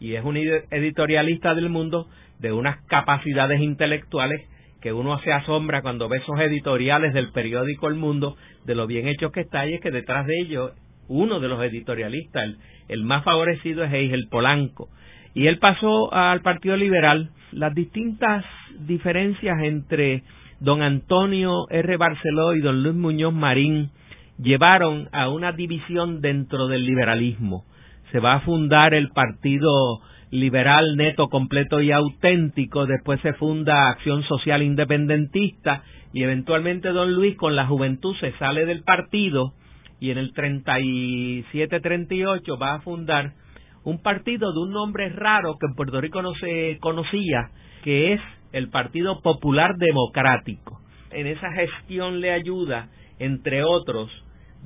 Y 0.00 0.14
es 0.14 0.24
un 0.24 0.36
editorialista 0.36 1.54
del 1.54 1.68
mundo 1.68 2.08
de 2.40 2.52
unas 2.52 2.84
capacidades 2.86 3.60
intelectuales 3.60 4.48
que 4.84 4.92
uno 4.92 5.18
se 5.20 5.32
asombra 5.32 5.80
cuando 5.80 6.10
ve 6.10 6.18
esos 6.18 6.38
editoriales 6.40 7.14
del 7.14 7.32
periódico 7.32 7.88
El 7.88 7.94
Mundo, 7.94 8.36
de 8.66 8.74
lo 8.74 8.86
bien 8.86 9.08
hechos 9.08 9.32
que 9.32 9.40
está, 9.40 9.66
y 9.66 9.72
es 9.72 9.80
que 9.80 9.90
detrás 9.90 10.26
de 10.26 10.38
ellos, 10.42 10.72
uno 11.08 11.40
de 11.40 11.48
los 11.48 11.62
editorialistas, 11.62 12.54
el, 12.88 13.04
más 13.04 13.24
favorecido 13.24 13.84
es 13.84 13.92
Eigel 13.92 14.28
Polanco. 14.30 14.88
Y 15.34 15.46
él 15.46 15.58
pasó 15.58 16.12
al 16.12 16.42
Partido 16.42 16.76
Liberal. 16.76 17.30
Las 17.52 17.74
distintas 17.74 18.44
diferencias 18.80 19.60
entre 19.62 20.22
don 20.60 20.82
Antonio 20.82 21.66
R. 21.70 21.96
Barceló 21.96 22.54
y 22.54 22.60
don 22.60 22.82
Luis 22.82 22.94
Muñoz 22.94 23.34
Marín 23.34 23.90
llevaron 24.38 25.08
a 25.12 25.28
una 25.28 25.52
división 25.52 26.20
dentro 26.20 26.68
del 26.68 26.84
liberalismo. 26.84 27.64
Se 28.12 28.20
va 28.20 28.34
a 28.34 28.40
fundar 28.40 28.94
el 28.94 29.10
Partido 29.10 30.00
liberal 30.34 30.96
neto, 30.96 31.28
completo 31.28 31.80
y 31.80 31.92
auténtico, 31.92 32.86
después 32.86 33.20
se 33.20 33.34
funda 33.34 33.88
Acción 33.88 34.24
Social 34.24 34.62
Independentista 34.62 35.84
y 36.12 36.24
eventualmente 36.24 36.88
don 36.88 37.14
Luis 37.14 37.36
con 37.36 37.54
la 37.54 37.66
juventud 37.66 38.16
se 38.18 38.32
sale 38.32 38.66
del 38.66 38.82
partido 38.82 39.52
y 40.00 40.10
en 40.10 40.18
el 40.18 40.34
37-38 40.34 42.60
va 42.60 42.74
a 42.74 42.80
fundar 42.80 43.34
un 43.84 44.02
partido 44.02 44.52
de 44.52 44.60
un 44.60 44.72
nombre 44.72 45.08
raro 45.10 45.56
que 45.58 45.66
en 45.66 45.74
Puerto 45.74 46.00
Rico 46.00 46.22
no 46.22 46.34
se 46.34 46.78
conocía, 46.80 47.50
que 47.82 48.14
es 48.14 48.20
el 48.52 48.70
Partido 48.70 49.20
Popular 49.20 49.76
Democrático. 49.76 50.80
En 51.10 51.26
esa 51.26 51.52
gestión 51.52 52.20
le 52.20 52.32
ayuda, 52.32 52.88
entre 53.18 53.62
otros, 53.62 54.10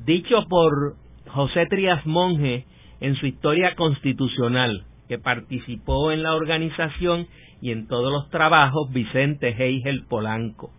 dicho 0.04 0.46
por 0.48 0.94
José 1.26 1.66
Trías 1.66 2.06
Monge 2.06 2.64
en 3.00 3.16
su 3.16 3.26
historia 3.26 3.74
constitucional, 3.74 4.84
que 5.08 5.18
participó 5.18 6.12
en 6.12 6.22
la 6.22 6.34
organización 6.34 7.26
y 7.60 7.72
en 7.72 7.88
todos 7.88 8.12
los 8.12 8.30
trabajos 8.30 8.92
Vicente 8.92 9.48
Heigel 9.48 10.04
Polanco. 10.08 10.70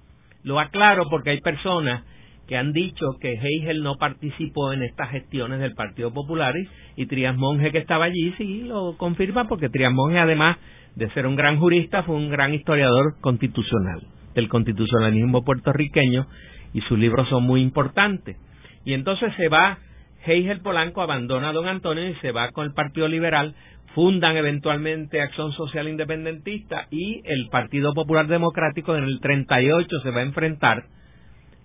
Lo 0.43 0.59
aclaro 0.59 1.09
porque 1.09 1.31
hay 1.31 1.41
personas 1.41 2.05
que 2.49 2.57
han 2.57 2.73
dicho 2.73 3.05
que 3.21 3.33
Heigel 3.33 3.83
no 3.83 3.97
participó 3.97 4.73
en 4.73 4.81
estas 4.81 5.11
gestiones 5.11 5.59
del 5.59 5.75
Partido 5.75 6.11
Popular 6.11 6.55
y, 6.95 7.05
Trias 7.05 7.37
Monge 7.37 7.71
que 7.71 7.77
estaba 7.77 8.05
allí 8.05 8.33
sí 8.39 8.63
lo 8.63 8.97
confirma 8.97 9.47
porque 9.47 9.69
Trias 9.69 9.93
Monge 9.93 10.17
además 10.17 10.57
de 10.95 11.11
ser 11.11 11.27
un 11.27 11.35
gran 11.35 11.59
jurista 11.59 12.01
fue 12.01 12.15
un 12.15 12.31
gran 12.31 12.55
historiador 12.55 13.21
constitucional 13.21 14.01
del 14.33 14.49
constitucionalismo 14.49 15.45
puertorriqueño 15.45 16.25
y 16.73 16.81
sus 16.81 16.97
libros 16.97 17.29
son 17.29 17.43
muy 17.43 17.61
importantes. 17.61 18.35
Y 18.83 18.93
entonces 18.93 19.31
se 19.37 19.47
va 19.47 19.77
Heigel 20.25 20.61
Polanco 20.61 21.03
abandona 21.03 21.49
a 21.49 21.53
don 21.53 21.67
Antonio 21.67 22.09
y 22.09 22.15
se 22.15 22.31
va 22.31 22.49
con 22.49 22.65
el 22.65 22.73
Partido 22.73 23.07
Liberal 23.07 23.53
fundan 23.93 24.37
eventualmente 24.37 25.21
Acción 25.21 25.51
Social 25.51 25.87
Independentista 25.87 26.87
y 26.89 27.21
el 27.25 27.47
Partido 27.51 27.93
Popular 27.93 28.25
Democrático 28.25 28.95
en 28.95 29.03
el 29.03 29.19
38 29.19 29.99
se 30.01 30.09
va 30.09 30.21
a 30.21 30.23
enfrentar 30.23 30.85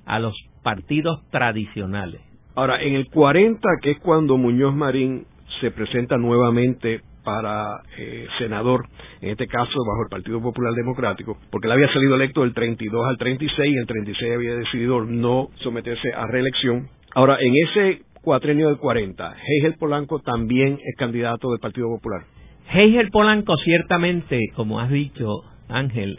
a 0.05 0.19
los 0.19 0.35
partidos 0.65 1.23
tradicionales. 1.31 2.21
Ahora, 2.57 2.83
en 2.83 2.95
el 2.95 3.09
40, 3.09 3.69
que 3.81 3.93
es 3.93 3.99
cuando 4.01 4.37
Muñoz 4.37 4.75
Marín 4.75 5.27
se 5.61 5.71
presenta 5.71 6.17
nuevamente 6.17 7.01
para 7.23 7.83
eh, 7.97 8.27
senador, 8.39 8.87
en 9.21 9.31
este 9.31 9.47
caso 9.47 9.79
bajo 9.87 10.03
el 10.03 10.11
Partido 10.11 10.43
Popular 10.43 10.75
Democrático, 10.75 11.39
porque 11.51 11.69
él 11.69 11.73
había 11.73 11.93
salido 11.93 12.17
electo 12.17 12.43
del 12.43 12.53
32 12.53 13.07
al 13.07 13.17
36 13.17 13.75
y 13.75 13.79
el 13.79 13.87
36 13.87 14.35
había 14.35 14.57
decidido 14.57 15.05
no 15.05 15.51
someterse 15.63 16.13
a 16.13 16.27
reelección. 16.27 16.89
Ahora, 17.15 17.39
en 17.41 17.55
ese 17.69 18.03
cuatrenio 18.25 18.69
del 18.69 18.79
40. 18.79 19.37
Heigel 19.47 19.75
Polanco 19.79 20.19
también 20.21 20.81
es 20.83 20.97
candidato 20.97 21.51
del 21.51 21.61
Partido 21.61 21.89
Popular. 21.89 22.25
Heigel 22.73 23.11
Polanco 23.11 23.55
ciertamente, 23.59 24.41
como 24.57 24.81
has 24.81 24.91
dicho 24.91 25.43
Ángel, 25.69 26.19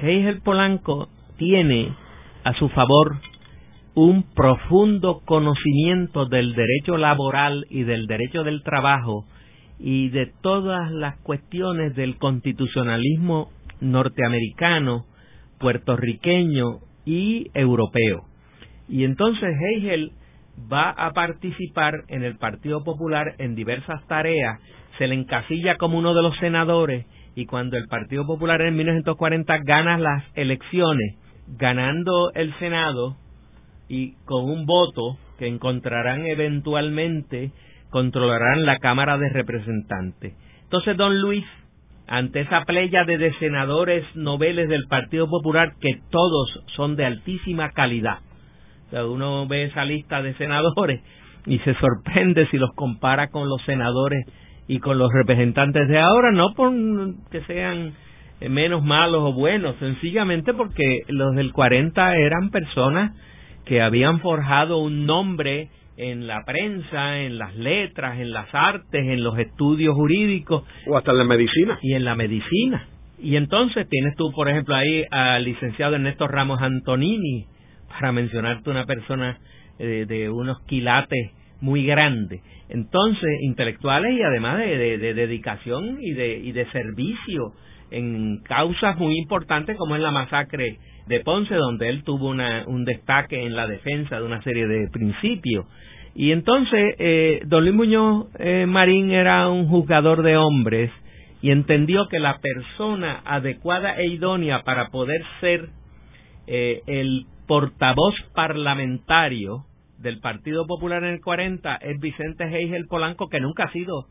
Heigel 0.00 0.42
Polanco 0.42 1.08
tiene 1.38 1.94
a 2.44 2.52
su 2.54 2.68
favor 2.68 3.16
un 3.94 4.22
profundo 4.34 5.20
conocimiento 5.24 6.26
del 6.26 6.54
derecho 6.54 6.96
laboral 6.96 7.66
y 7.70 7.82
del 7.82 8.06
derecho 8.06 8.44
del 8.44 8.62
trabajo 8.62 9.24
y 9.78 10.10
de 10.10 10.30
todas 10.42 10.90
las 10.92 11.18
cuestiones 11.18 11.96
del 11.96 12.16
constitucionalismo 12.18 13.50
norteamericano, 13.80 15.06
puertorriqueño 15.58 16.80
y 17.04 17.46
europeo. 17.54 18.24
Y 18.88 19.04
entonces 19.04 19.56
Hegel 19.58 20.12
va 20.70 20.90
a 20.90 21.12
participar 21.12 21.94
en 22.08 22.22
el 22.22 22.36
Partido 22.36 22.84
Popular 22.84 23.34
en 23.38 23.54
diversas 23.54 24.06
tareas, 24.06 24.60
se 24.98 25.06
le 25.06 25.14
encasilla 25.14 25.76
como 25.76 25.98
uno 25.98 26.14
de 26.14 26.22
los 26.22 26.36
senadores 26.38 27.06
y 27.34 27.46
cuando 27.46 27.76
el 27.76 27.86
Partido 27.88 28.26
Popular 28.26 28.60
en 28.60 28.76
1940 28.76 29.58
gana 29.64 29.96
las 29.98 30.24
elecciones, 30.34 31.16
ganando 31.56 32.32
el 32.34 32.52
Senado 32.58 33.16
y 33.90 34.14
con 34.24 34.44
un 34.44 34.66
voto 34.66 35.18
que 35.36 35.48
encontrarán 35.48 36.24
eventualmente, 36.24 37.50
controlarán 37.90 38.64
la 38.64 38.78
Cámara 38.78 39.18
de 39.18 39.28
Representantes. 39.30 40.32
Entonces, 40.62 40.96
don 40.96 41.20
Luis, 41.20 41.44
ante 42.06 42.40
esa 42.40 42.64
playa 42.64 43.04
de 43.04 43.32
senadores 43.40 44.04
noveles 44.14 44.68
del 44.68 44.84
Partido 44.88 45.28
Popular, 45.28 45.72
que 45.80 46.00
todos 46.10 46.62
son 46.76 46.94
de 46.94 47.04
altísima 47.04 47.70
calidad, 47.70 48.20
uno 48.92 49.48
ve 49.48 49.64
esa 49.64 49.84
lista 49.84 50.22
de 50.22 50.34
senadores 50.34 51.00
y 51.46 51.58
se 51.58 51.74
sorprende 51.74 52.46
si 52.46 52.58
los 52.58 52.72
compara 52.74 53.30
con 53.30 53.48
los 53.48 53.60
senadores 53.62 54.24
y 54.68 54.78
con 54.78 54.98
los 54.98 55.10
representantes 55.12 55.88
de 55.88 55.98
ahora, 55.98 56.30
no 56.30 56.54
por 56.54 56.72
que 57.32 57.40
sean 57.42 57.92
menos 58.48 58.84
malos 58.84 59.22
o 59.22 59.32
buenos, 59.32 59.74
sencillamente 59.80 60.54
porque 60.54 61.00
los 61.08 61.34
del 61.34 61.52
40 61.52 62.16
eran 62.18 62.50
personas 62.50 63.16
que 63.70 63.80
habían 63.80 64.18
forjado 64.18 64.78
un 64.78 65.06
nombre 65.06 65.68
en 65.96 66.26
la 66.26 66.42
prensa, 66.44 67.20
en 67.20 67.38
las 67.38 67.54
letras, 67.54 68.18
en 68.18 68.32
las 68.32 68.52
artes, 68.52 69.00
en 69.06 69.22
los 69.22 69.38
estudios 69.38 69.94
jurídicos. 69.94 70.64
O 70.88 70.96
hasta 70.96 71.12
en 71.12 71.18
la 71.18 71.24
medicina. 71.24 71.78
Y 71.80 71.94
en 71.94 72.04
la 72.04 72.16
medicina. 72.16 72.88
Y 73.20 73.36
entonces 73.36 73.88
tienes 73.88 74.16
tú, 74.16 74.32
por 74.32 74.48
ejemplo, 74.48 74.74
ahí 74.74 75.04
al 75.12 75.44
licenciado 75.44 75.94
Ernesto 75.94 76.26
Ramos 76.26 76.60
Antonini, 76.60 77.46
para 77.88 78.10
mencionarte 78.10 78.70
una 78.70 78.86
persona 78.86 79.38
eh, 79.78 80.04
de 80.08 80.28
unos 80.30 80.60
quilates 80.66 81.30
muy 81.60 81.86
grandes. 81.86 82.42
Entonces, 82.70 83.28
intelectuales 83.42 84.16
y 84.16 84.22
además 84.22 84.58
de, 84.58 84.98
dedicación 85.14 85.98
y 86.00 86.12
de, 86.12 86.38
y 86.38 86.52
de 86.52 86.66
servicio 86.70 87.52
en 87.90 88.38
causas 88.44 88.96
muy 88.96 89.18
importantes 89.18 89.76
como 89.76 89.96
es 89.96 90.02
la 90.02 90.12
masacre 90.12 90.78
de 91.06 91.20
Ponce, 91.20 91.54
donde 91.54 91.88
él 91.88 92.04
tuvo 92.04 92.28
una, 92.28 92.64
un 92.66 92.84
destaque 92.84 93.44
en 93.44 93.56
la 93.56 93.66
defensa 93.66 94.20
de 94.20 94.26
una 94.26 94.42
serie 94.42 94.68
de 94.68 94.88
principios. 94.88 95.66
Y 96.14 96.32
entonces, 96.32 96.94
eh, 96.98 97.42
don 97.46 97.64
Luis 97.64 97.74
Muñoz 97.74 98.26
eh, 98.38 98.66
Marín 98.66 99.10
era 99.10 99.48
un 99.48 99.66
juzgador 99.68 100.22
de 100.22 100.36
hombres 100.36 100.90
y 101.42 101.50
entendió 101.50 102.08
que 102.08 102.18
la 102.20 102.38
persona 102.38 103.22
adecuada 103.24 103.96
e 103.96 104.06
idónea 104.06 104.62
para 104.62 104.90
poder 104.90 105.22
ser 105.40 105.68
eh, 106.46 106.82
el 106.86 107.26
portavoz 107.46 108.14
parlamentario 108.34 109.64
del 110.00 110.20
Partido 110.20 110.66
Popular 110.66 111.04
en 111.04 111.14
el 111.14 111.20
40 111.20 111.76
es 111.76 112.00
Vicente 112.00 112.44
Heigel 112.44 112.86
Polanco, 112.86 113.28
que 113.28 113.40
nunca 113.40 113.64
ha 113.64 113.72
sido 113.72 114.06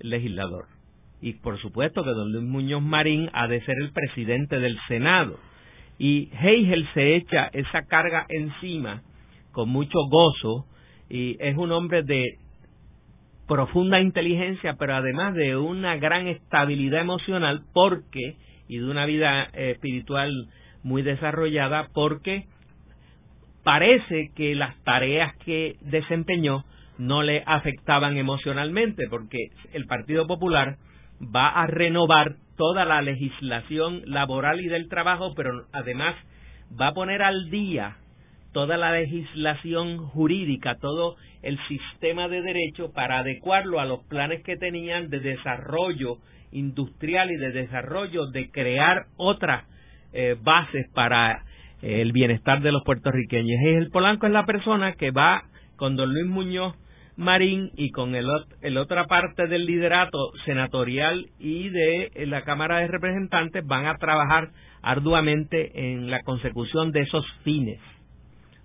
legislador. 0.00 0.66
Y 1.20 1.34
por 1.34 1.60
supuesto 1.60 2.02
que 2.02 2.10
don 2.10 2.32
Luis 2.32 2.44
Muñoz 2.44 2.82
Marín 2.82 3.28
ha 3.32 3.46
de 3.46 3.60
ser 3.62 3.76
el 3.80 3.92
presidente 3.92 4.58
del 4.58 4.78
Senado. 4.88 5.38
Y 5.98 6.30
Heigel 6.40 6.88
se 6.94 7.16
echa 7.16 7.50
esa 7.52 7.82
carga 7.86 8.24
encima 8.28 9.02
con 9.52 9.68
mucho 9.68 9.98
gozo 10.08 10.66
y 11.10 11.36
es 11.40 11.56
un 11.56 11.72
hombre 11.72 12.02
de 12.02 12.38
profunda 13.46 14.00
inteligencia, 14.00 14.76
pero 14.78 14.94
además 14.94 15.34
de 15.34 15.56
una 15.56 15.96
gran 15.96 16.26
estabilidad 16.26 17.00
emocional, 17.00 17.62
porque, 17.72 18.36
y 18.68 18.78
de 18.78 18.84
una 18.84 19.06
vida 19.06 19.48
eh, 19.54 19.72
espiritual 19.72 20.30
muy 20.82 21.02
desarrollada, 21.02 21.88
porque 21.94 22.44
parece 23.68 24.30
que 24.34 24.54
las 24.54 24.82
tareas 24.82 25.36
que 25.44 25.76
desempeñó 25.82 26.64
no 26.96 27.22
le 27.22 27.42
afectaban 27.44 28.16
emocionalmente, 28.16 29.08
porque 29.10 29.36
el 29.74 29.84
Partido 29.84 30.26
Popular 30.26 30.78
va 31.20 31.50
a 31.50 31.66
renovar 31.66 32.36
toda 32.56 32.86
la 32.86 33.02
legislación 33.02 34.00
laboral 34.06 34.62
y 34.62 34.68
del 34.68 34.88
trabajo, 34.88 35.34
pero 35.36 35.50
además 35.74 36.16
va 36.80 36.86
a 36.86 36.94
poner 36.94 37.20
al 37.20 37.50
día 37.50 37.98
toda 38.54 38.78
la 38.78 38.90
legislación 38.90 39.98
jurídica, 39.98 40.76
todo 40.80 41.16
el 41.42 41.58
sistema 41.68 42.26
de 42.26 42.40
derecho 42.40 42.90
para 42.94 43.18
adecuarlo 43.18 43.80
a 43.80 43.84
los 43.84 44.02
planes 44.04 44.42
que 44.44 44.56
tenían 44.56 45.10
de 45.10 45.20
desarrollo 45.20 46.16
industrial 46.52 47.30
y 47.30 47.36
de 47.36 47.52
desarrollo 47.52 48.28
de 48.28 48.50
crear 48.50 49.08
otras 49.18 49.66
eh, 50.14 50.36
bases 50.42 50.88
para 50.94 51.44
el 51.82 52.12
bienestar 52.12 52.60
de 52.60 52.72
los 52.72 52.82
puertorriqueños. 52.84 53.60
Y 53.62 53.68
el 53.68 53.90
Polanco 53.90 54.26
es 54.26 54.32
la 54.32 54.46
persona 54.46 54.92
que 54.94 55.10
va 55.10 55.44
con 55.76 55.96
don 55.96 56.12
Luis 56.12 56.26
Muñoz 56.26 56.74
Marín 57.16 57.72
y 57.76 57.90
con 57.90 58.14
el, 58.14 58.26
el 58.62 58.78
otra 58.78 59.06
parte 59.06 59.48
del 59.48 59.66
liderato 59.66 60.30
senatorial 60.44 61.26
y 61.40 61.68
de 61.68 62.12
la 62.26 62.42
Cámara 62.42 62.78
de 62.78 62.86
Representantes 62.86 63.66
van 63.66 63.86
a 63.86 63.96
trabajar 63.96 64.50
arduamente 64.82 65.92
en 65.92 66.10
la 66.10 66.22
consecución 66.22 66.92
de 66.92 67.00
esos 67.00 67.26
fines. 67.42 67.80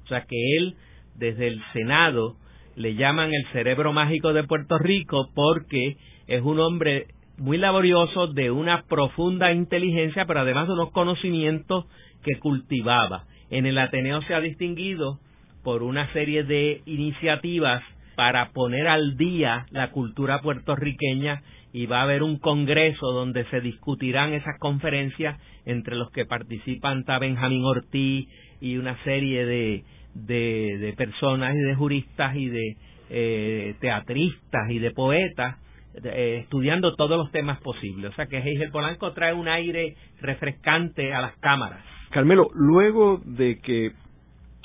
O 0.03 0.07
sea 0.07 0.21
que 0.21 0.35
él, 0.57 0.75
desde 1.15 1.47
el 1.47 1.61
Senado, 1.73 2.35
le 2.75 2.93
llaman 2.93 3.33
el 3.33 3.45
cerebro 3.53 3.91
mágico 3.91 4.33
de 4.33 4.43
Puerto 4.43 4.77
Rico 4.77 5.29
porque 5.33 5.97
es 6.27 6.41
un 6.43 6.59
hombre 6.59 7.07
muy 7.37 7.57
laborioso, 7.57 8.27
de 8.27 8.51
una 8.51 8.83
profunda 8.83 9.51
inteligencia, 9.51 10.25
pero 10.25 10.41
además 10.41 10.67
de 10.67 10.73
unos 10.73 10.91
conocimientos 10.91 11.85
que 12.23 12.39
cultivaba. 12.39 13.25
En 13.49 13.65
el 13.65 13.77
Ateneo 13.77 14.21
se 14.23 14.33
ha 14.33 14.39
distinguido 14.39 15.19
por 15.63 15.83
una 15.83 16.11
serie 16.13 16.43
de 16.43 16.81
iniciativas 16.85 17.83
para 18.15 18.51
poner 18.51 18.87
al 18.87 19.17
día 19.17 19.65
la 19.71 19.91
cultura 19.91 20.41
puertorriqueña 20.41 21.41
y 21.71 21.87
va 21.87 21.99
a 21.99 22.03
haber 22.03 22.21
un 22.21 22.37
congreso 22.37 23.11
donde 23.11 23.45
se 23.45 23.59
discutirán 23.59 24.33
esas 24.33 24.59
conferencias 24.59 25.39
entre 25.65 25.95
los 25.95 26.11
que 26.11 26.25
participan 26.25 26.99
está 26.99 27.17
Benjamín 27.17 27.63
Ortiz 27.65 28.27
y 28.61 28.77
una 28.77 29.01
serie 29.03 29.45
de, 29.45 29.83
de, 30.13 30.93
personas 30.95 31.55
y 31.55 31.59
de 31.59 31.75
juristas 31.75 32.35
y 32.35 32.47
de 32.47 32.77
eh, 33.09 33.75
teatristas 33.79 34.69
y 34.69 34.79
de 34.79 34.91
poetas 34.91 35.57
eh, 36.03 36.39
estudiando 36.41 36.95
todos 36.95 37.17
los 37.17 37.31
temas 37.31 37.59
posibles. 37.61 38.11
O 38.11 38.15
sea 38.15 38.25
que 38.25 38.37
Heigel 38.37 38.71
Polanco 38.71 39.13
trae 39.13 39.33
un 39.33 39.47
aire 39.47 39.95
refrescante 40.21 41.13
a 41.13 41.21
las 41.21 41.37
cámaras. 41.37 41.83
Carmelo, 42.09 42.47
luego 42.53 43.21
de 43.25 43.59
que 43.59 43.91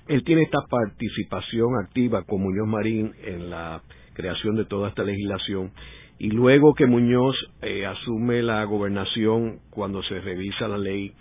él 0.09 0.25
tiene 0.25 0.43
esta 0.43 0.61
participación 0.69 1.69
activa 1.85 2.25
con 2.25 2.43
Muñoz 2.43 2.67
Marín 2.67 3.13
en 3.25 3.51
la 3.51 3.83
creación 4.15 4.57
de 4.57 4.65
toda 4.65 4.89
esta 4.89 5.03
legislación, 5.05 5.71
y 6.19 6.31
luego 6.31 6.75
que 6.75 6.87
Muñoz 6.87 7.37
eh, 7.63 7.87
asume 7.87 8.43
la 8.43 8.65
gobernación 8.65 9.61
cuando 9.71 10.03
se 10.03 10.21
revisa 10.21 10.67
la 10.67 10.79
ley 10.79 11.13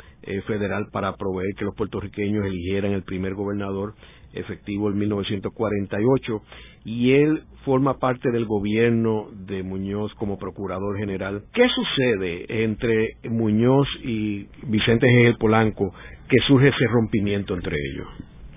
federal 0.47 0.87
para 0.91 1.15
proveer 1.15 1.53
que 1.57 1.63
los 1.63 1.75
puertorriqueños 1.75 2.45
eligieran 2.45 2.91
el 2.91 3.03
primer 3.03 3.33
gobernador, 3.35 3.93
efectivo 4.39 4.89
en 4.89 4.97
1948 4.97 6.41
y 6.85 7.11
él 7.11 7.43
forma 7.65 7.99
parte 7.99 8.31
del 8.31 8.45
gobierno 8.45 9.27
de 9.33 9.61
Muñoz 9.61 10.13
como 10.15 10.37
procurador 10.37 10.97
general. 10.97 11.43
¿Qué 11.53 11.67
sucede 11.67 12.63
entre 12.63 13.17
Muñoz 13.29 13.87
y 14.03 14.47
Vicente 14.67 15.07
G. 15.07 15.37
Polanco 15.37 15.93
que 16.29 16.37
surge 16.47 16.69
ese 16.69 16.87
rompimiento 16.87 17.55
entre 17.55 17.75
ellos? 17.75 18.07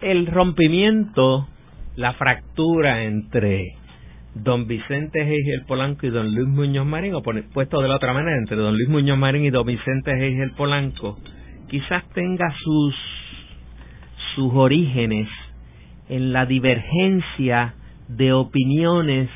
El 0.01 0.27
rompimiento, 0.27 1.49
la 1.97 2.13
fractura 2.15 3.05
entre 3.05 3.75
don 4.35 4.67
Vicente 4.69 5.27
G. 5.27 5.67
Polanco 5.67 6.07
y 6.07 6.11
don 6.11 6.33
Luis 6.35 6.49
Muñoz 6.49 6.87
Marín, 6.87 7.15
o 7.15 7.23
puesto 7.23 7.83
de 7.83 7.89
la 7.89 7.97
otra 7.97 8.13
manera, 8.13 8.37
entre 8.37 8.57
don 8.57 8.77
Luis 8.77 8.89
Muñoz 8.89 9.19
Marín 9.19 9.45
y 9.45 9.51
don 9.51 9.67
Vicente 9.67 10.13
G. 10.13 10.55
Polanco, 10.55 11.19
quizás 11.69 12.09
tenga 12.11 12.55
sus 12.63 12.95
sus 14.35 14.53
orígenes 14.55 15.29
en 16.11 16.33
la 16.33 16.45
divergencia 16.45 17.75
de 18.09 18.33
opiniones 18.33 19.31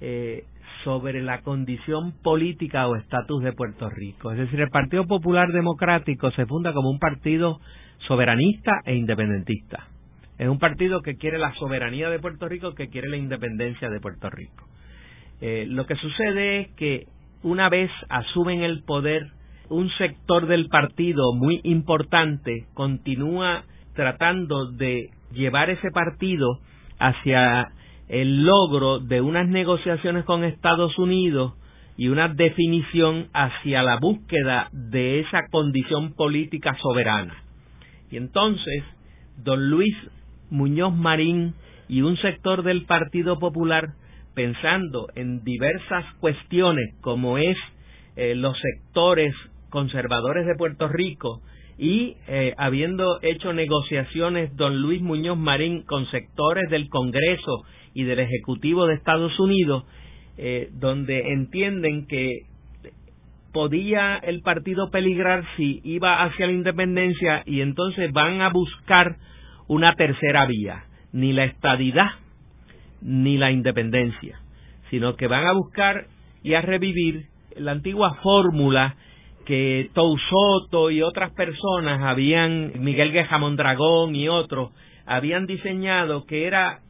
eh, 0.00 0.44
sobre 0.84 1.22
la 1.22 1.42
condición 1.42 2.12
política 2.22 2.86
o 2.86 2.94
estatus 2.94 3.42
de 3.42 3.52
Puerto 3.52 3.90
Rico. 3.90 4.30
Es 4.30 4.38
decir, 4.38 4.60
el 4.60 4.70
Partido 4.70 5.06
Popular 5.06 5.50
Democrático 5.50 6.30
se 6.30 6.46
funda 6.46 6.72
como 6.72 6.90
un 6.90 7.00
partido 7.00 7.58
soberanista 8.06 8.80
e 8.84 8.94
independentista. 8.94 9.88
Es 10.38 10.48
un 10.48 10.60
partido 10.60 11.02
que 11.02 11.16
quiere 11.16 11.38
la 11.38 11.52
soberanía 11.54 12.08
de 12.10 12.20
Puerto 12.20 12.48
Rico, 12.48 12.74
que 12.74 12.88
quiere 12.88 13.08
la 13.08 13.16
independencia 13.16 13.90
de 13.90 14.00
Puerto 14.00 14.30
Rico. 14.30 14.68
Eh, 15.40 15.66
lo 15.68 15.84
que 15.86 15.96
sucede 15.96 16.60
es 16.60 16.68
que 16.76 17.06
una 17.42 17.68
vez 17.68 17.90
asumen 18.08 18.62
el 18.62 18.84
poder, 18.84 19.32
un 19.68 19.90
sector 19.98 20.46
del 20.46 20.68
partido 20.68 21.34
muy 21.34 21.60
importante 21.64 22.66
continúa 22.74 23.64
tratando 23.94 24.70
de 24.70 25.10
llevar 25.34 25.70
ese 25.70 25.90
partido 25.90 26.60
hacia 26.98 27.72
el 28.08 28.44
logro 28.44 29.00
de 29.00 29.20
unas 29.20 29.48
negociaciones 29.48 30.24
con 30.24 30.44
Estados 30.44 30.98
Unidos 30.98 31.54
y 31.96 32.08
una 32.08 32.28
definición 32.28 33.28
hacia 33.32 33.82
la 33.82 33.98
búsqueda 33.98 34.68
de 34.72 35.20
esa 35.20 35.46
condición 35.50 36.14
política 36.14 36.76
soberana. 36.82 37.34
Y 38.10 38.16
entonces, 38.16 38.84
don 39.36 39.70
Luis 39.70 39.94
Muñoz 40.50 40.94
Marín 40.94 41.54
y 41.88 42.02
un 42.02 42.16
sector 42.18 42.62
del 42.62 42.84
Partido 42.84 43.38
Popular, 43.38 43.90
pensando 44.34 45.08
en 45.14 45.44
diversas 45.44 46.04
cuestiones 46.20 46.94
como 47.00 47.38
es 47.38 47.56
eh, 48.16 48.34
los 48.34 48.56
sectores 48.58 49.34
conservadores 49.70 50.46
de 50.46 50.54
Puerto 50.56 50.88
Rico, 50.88 51.42
y 51.78 52.16
eh, 52.28 52.54
habiendo 52.56 53.18
hecho 53.22 53.52
negociaciones 53.52 54.54
don 54.56 54.80
Luis 54.80 55.02
Muñoz 55.02 55.36
Marín 55.36 55.82
con 55.82 56.08
sectores 56.10 56.70
del 56.70 56.88
Congreso 56.88 57.64
y 57.94 58.04
del 58.04 58.20
Ejecutivo 58.20 58.86
de 58.86 58.94
Estados 58.94 59.38
Unidos, 59.40 59.84
eh, 60.36 60.70
donde 60.72 61.32
entienden 61.32 62.06
que 62.06 62.42
podía 63.52 64.16
el 64.16 64.40
partido 64.42 64.90
peligrar 64.90 65.44
si 65.56 65.80
iba 65.84 66.24
hacia 66.24 66.46
la 66.46 66.52
independencia 66.52 67.42
y 67.46 67.60
entonces 67.60 68.12
van 68.12 68.40
a 68.40 68.50
buscar 68.50 69.16
una 69.68 69.94
tercera 69.94 70.44
vía, 70.46 70.84
ni 71.12 71.32
la 71.32 71.44
estadidad 71.44 72.10
ni 73.00 73.36
la 73.36 73.50
independencia, 73.50 74.40
sino 74.90 75.14
que 75.14 75.28
van 75.28 75.46
a 75.46 75.52
buscar 75.52 76.06
y 76.42 76.54
a 76.54 76.62
revivir 76.62 77.26
la 77.56 77.72
antigua 77.72 78.14
fórmula 78.22 78.96
que 79.44 79.90
Tousoto 79.94 80.90
y 80.90 81.02
otras 81.02 81.32
personas 81.32 82.02
habían, 82.02 82.72
Miguel 82.82 83.12
Gueja 83.12 83.38
Dragón 83.38 84.14
y 84.14 84.28
otros, 84.28 84.70
habían 85.06 85.46
diseñado 85.46 86.24
que 86.26 86.46
era 86.46 86.80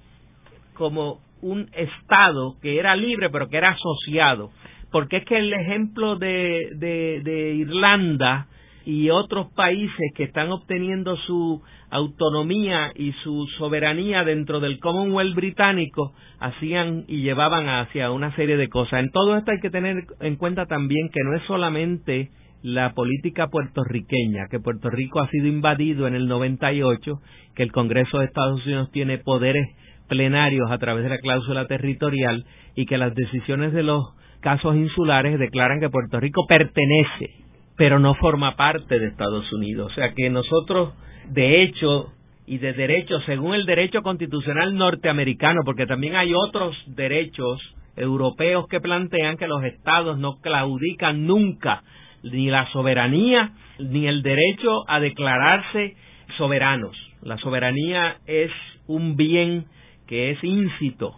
como 0.74 1.20
un 1.42 1.68
Estado 1.74 2.56
que 2.62 2.78
era 2.78 2.96
libre 2.96 3.30
pero 3.30 3.48
que 3.48 3.56
era 3.56 3.70
asociado. 3.70 4.50
Porque 4.90 5.18
es 5.18 5.24
que 5.24 5.36
el 5.36 5.52
ejemplo 5.52 6.16
de, 6.16 6.70
de, 6.76 7.20
de 7.24 7.54
Irlanda 7.54 8.46
y 8.86 9.10
otros 9.10 9.48
países 9.54 10.12
que 10.14 10.24
están 10.24 10.52
obteniendo 10.52 11.16
su 11.16 11.62
autonomía 11.90 12.92
y 12.94 13.12
su 13.24 13.46
soberanía 13.58 14.24
dentro 14.24 14.60
del 14.60 14.78
Commonwealth 14.78 15.34
británico 15.34 16.12
hacían 16.38 17.04
y 17.08 17.22
llevaban 17.22 17.68
hacia 17.68 18.10
una 18.10 18.34
serie 18.36 18.56
de 18.56 18.68
cosas. 18.68 19.00
En 19.00 19.10
todo 19.10 19.36
esto 19.36 19.52
hay 19.52 19.60
que 19.60 19.70
tener 19.70 20.04
en 20.20 20.36
cuenta 20.36 20.66
también 20.66 21.08
que 21.08 21.20
no 21.24 21.36
es 21.36 21.42
solamente 21.46 22.30
la 22.64 22.94
política 22.94 23.48
puertorriqueña, 23.48 24.48
que 24.50 24.58
Puerto 24.58 24.88
Rico 24.88 25.20
ha 25.20 25.28
sido 25.28 25.48
invadido 25.48 26.06
en 26.06 26.14
el 26.14 26.26
98, 26.26 27.20
que 27.54 27.62
el 27.62 27.70
Congreso 27.70 28.18
de 28.18 28.24
Estados 28.24 28.64
Unidos 28.64 28.90
tiene 28.90 29.18
poderes 29.18 29.68
plenarios 30.08 30.70
a 30.70 30.78
través 30.78 31.04
de 31.04 31.10
la 31.10 31.18
cláusula 31.18 31.66
territorial 31.66 32.46
y 32.74 32.86
que 32.86 32.96
las 32.96 33.14
decisiones 33.14 33.74
de 33.74 33.82
los 33.82 34.02
casos 34.40 34.76
insulares 34.76 35.38
declaran 35.38 35.78
que 35.78 35.90
Puerto 35.90 36.18
Rico 36.18 36.46
pertenece, 36.48 37.34
pero 37.76 37.98
no 37.98 38.14
forma 38.14 38.56
parte 38.56 38.98
de 38.98 39.08
Estados 39.08 39.52
Unidos. 39.52 39.92
O 39.92 39.94
sea 39.94 40.14
que 40.14 40.30
nosotros, 40.30 40.94
de 41.28 41.64
hecho 41.64 42.14
y 42.46 42.56
de 42.56 42.72
derecho, 42.72 43.20
según 43.26 43.56
el 43.56 43.66
derecho 43.66 44.00
constitucional 44.00 44.74
norteamericano, 44.74 45.60
porque 45.66 45.84
también 45.84 46.16
hay 46.16 46.32
otros 46.32 46.74
derechos 46.86 47.60
europeos 47.94 48.66
que 48.68 48.80
plantean 48.80 49.36
que 49.36 49.48
los 49.48 49.62
estados 49.64 50.18
no 50.18 50.40
claudican 50.40 51.26
nunca 51.26 51.82
ni 52.24 52.48
la 52.48 52.66
soberanía 52.72 53.52
ni 53.78 54.06
el 54.06 54.22
derecho 54.22 54.88
a 54.88 55.00
declararse 55.00 55.96
soberanos. 56.36 56.96
La 57.22 57.38
soberanía 57.38 58.16
es 58.26 58.50
un 58.86 59.16
bien 59.16 59.66
que 60.06 60.30
es 60.30 60.44
íncito, 60.44 61.14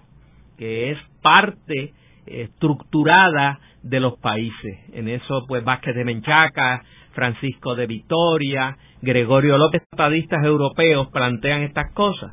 que 0.58 0.92
es 0.92 0.98
parte 1.22 1.92
estructurada 2.26 3.58
de 3.82 4.00
los 4.00 4.18
países. 4.18 4.78
En 4.92 5.08
eso, 5.08 5.44
pues 5.46 5.64
Vázquez 5.64 5.94
de 5.94 6.04
Menchaca, 6.04 6.82
Francisco 7.12 7.74
de 7.74 7.86
Vitoria, 7.86 8.76
Gregorio 9.00 9.58
López, 9.58 9.82
estadistas 9.90 10.44
europeos 10.44 11.08
plantean 11.12 11.62
estas 11.62 11.92
cosas 11.92 12.32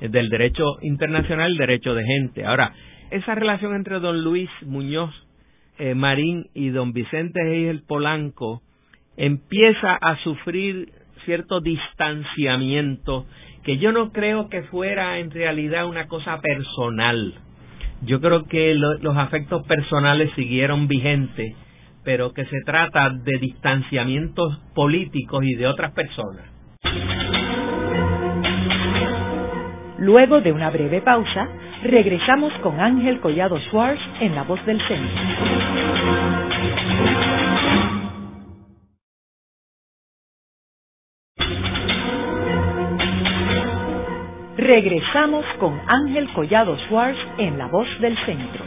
del 0.00 0.28
derecho 0.28 0.64
internacional, 0.82 1.52
el 1.52 1.58
derecho 1.58 1.94
de 1.94 2.04
gente. 2.04 2.46
Ahora, 2.46 2.72
esa 3.10 3.34
relación 3.34 3.74
entre 3.74 3.98
don 4.00 4.22
Luis 4.22 4.48
Muñoz 4.64 5.12
eh, 5.80 5.94
Marín 5.94 6.50
y 6.52 6.68
don 6.68 6.92
Vicente 6.92 7.70
el 7.70 7.82
Polanco 7.82 8.60
empieza 9.16 9.94
a 9.94 10.18
sufrir 10.18 10.92
cierto 11.24 11.60
distanciamiento 11.60 13.24
que 13.64 13.78
yo 13.78 13.90
no 13.90 14.12
creo 14.12 14.50
que 14.50 14.62
fuera 14.64 15.18
en 15.20 15.30
realidad 15.30 15.86
una 15.86 16.06
cosa 16.06 16.38
personal. 16.42 17.34
Yo 18.02 18.20
creo 18.20 18.44
que 18.44 18.74
los 18.74 19.16
afectos 19.16 19.66
personales 19.66 20.30
siguieron 20.36 20.86
vigentes, 20.86 21.56
pero 22.04 22.34
que 22.34 22.44
se 22.44 22.60
trata 22.66 23.08
de 23.08 23.38
distanciamientos 23.38 24.58
políticos 24.74 25.44
y 25.44 25.54
de 25.54 25.66
otras 25.66 25.92
personas. 25.92 26.44
Luego 29.98 30.42
de 30.42 30.52
una 30.52 30.68
breve 30.68 31.00
pausa, 31.00 31.48
regresamos 31.82 32.52
con 32.62 32.78
Ángel 32.78 33.20
Collado 33.20 33.58
Schwartz 33.68 34.00
en 34.20 34.34
La 34.34 34.42
Voz 34.44 34.64
del 34.66 34.78
Centro. 34.86 35.22
Regresamos 44.56 45.44
con 45.58 45.80
Ángel 45.86 46.32
Collado 46.34 46.76
Schwartz 46.86 47.18
en 47.38 47.58
La 47.58 47.66
Voz 47.68 47.88
del 48.00 48.16
Centro. 48.26 48.64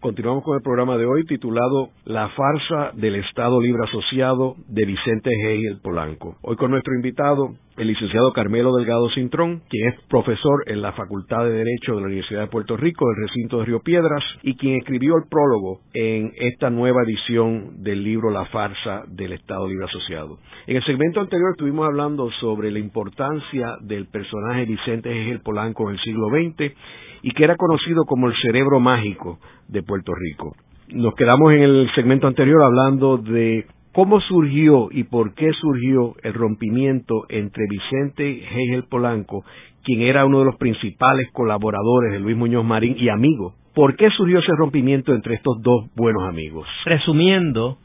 Continuamos 0.00 0.44
con 0.44 0.56
el 0.56 0.62
programa 0.62 0.96
de 0.96 1.04
hoy 1.04 1.26
titulado 1.26 1.90
La 2.04 2.30
farsa 2.30 2.92
del 2.94 3.16
Estado 3.16 3.60
Libre 3.60 3.82
Asociado 3.84 4.56
de 4.66 4.86
Vicente 4.86 5.30
Hegel 5.30 5.80
Polanco. 5.82 6.36
Hoy 6.40 6.56
con 6.56 6.70
nuestro 6.70 6.94
invitado, 6.94 7.54
el 7.80 7.88
licenciado 7.88 8.34
Carmelo 8.34 8.76
Delgado 8.76 9.08
Cintrón, 9.14 9.62
quien 9.70 9.88
es 9.88 10.00
profesor 10.06 10.64
en 10.66 10.82
la 10.82 10.92
Facultad 10.92 11.44
de 11.44 11.52
Derecho 11.52 11.94
de 11.94 12.00
la 12.02 12.08
Universidad 12.08 12.42
de 12.42 12.46
Puerto 12.48 12.76
Rico, 12.76 13.06
del 13.08 13.26
recinto 13.26 13.58
de 13.58 13.64
Río 13.64 13.80
Piedras, 13.80 14.22
y 14.42 14.54
quien 14.56 14.76
escribió 14.76 15.14
el 15.16 15.24
prólogo 15.30 15.80
en 15.94 16.30
esta 16.36 16.68
nueva 16.68 17.02
edición 17.06 17.82
del 17.82 18.04
libro 18.04 18.30
La 18.30 18.44
farsa 18.44 19.04
del 19.08 19.32
Estado 19.32 19.66
Libre 19.66 19.86
Asociado. 19.86 20.36
En 20.66 20.76
el 20.76 20.84
segmento 20.84 21.20
anterior 21.20 21.52
estuvimos 21.52 21.86
hablando 21.86 22.30
sobre 22.32 22.70
la 22.70 22.80
importancia 22.80 23.78
del 23.80 24.08
personaje 24.08 24.66
Vicente 24.66 25.10
Hegel 25.10 25.40
Polanco 25.40 25.88
en 25.88 25.94
el 25.96 26.02
siglo 26.02 26.28
XX 26.28 26.74
y 27.22 27.30
que 27.30 27.44
era 27.44 27.56
conocido 27.56 28.04
como 28.04 28.28
el 28.28 28.34
cerebro 28.42 28.78
mágico 28.78 29.38
de 29.68 29.82
Puerto 29.82 30.12
Rico. 30.14 30.54
Nos 30.88 31.14
quedamos 31.14 31.52
en 31.54 31.62
el 31.62 31.90
segmento 31.94 32.26
anterior 32.26 32.62
hablando 32.62 33.16
de 33.16 33.64
cómo 33.92 34.20
surgió 34.20 34.88
y 34.90 35.04
por 35.04 35.34
qué 35.34 35.52
surgió 35.52 36.14
el 36.22 36.34
rompimiento 36.34 37.24
entre 37.28 37.66
Vicente 37.68 38.44
Hegel 38.44 38.84
Polanco, 38.84 39.44
quien 39.82 40.02
era 40.02 40.24
uno 40.24 40.40
de 40.40 40.44
los 40.46 40.56
principales 40.56 41.28
colaboradores 41.32 42.12
de 42.12 42.20
Luis 42.20 42.36
Muñoz 42.36 42.64
Marín 42.64 42.96
y 42.98 43.08
amigo. 43.08 43.54
¿Por 43.74 43.96
qué 43.96 44.10
surgió 44.10 44.40
ese 44.40 44.52
rompimiento 44.56 45.14
entre 45.14 45.34
estos 45.34 45.60
dos 45.62 45.86
buenos 45.94 46.24
amigos? 46.24 46.66
Resumiendo, 46.84 47.78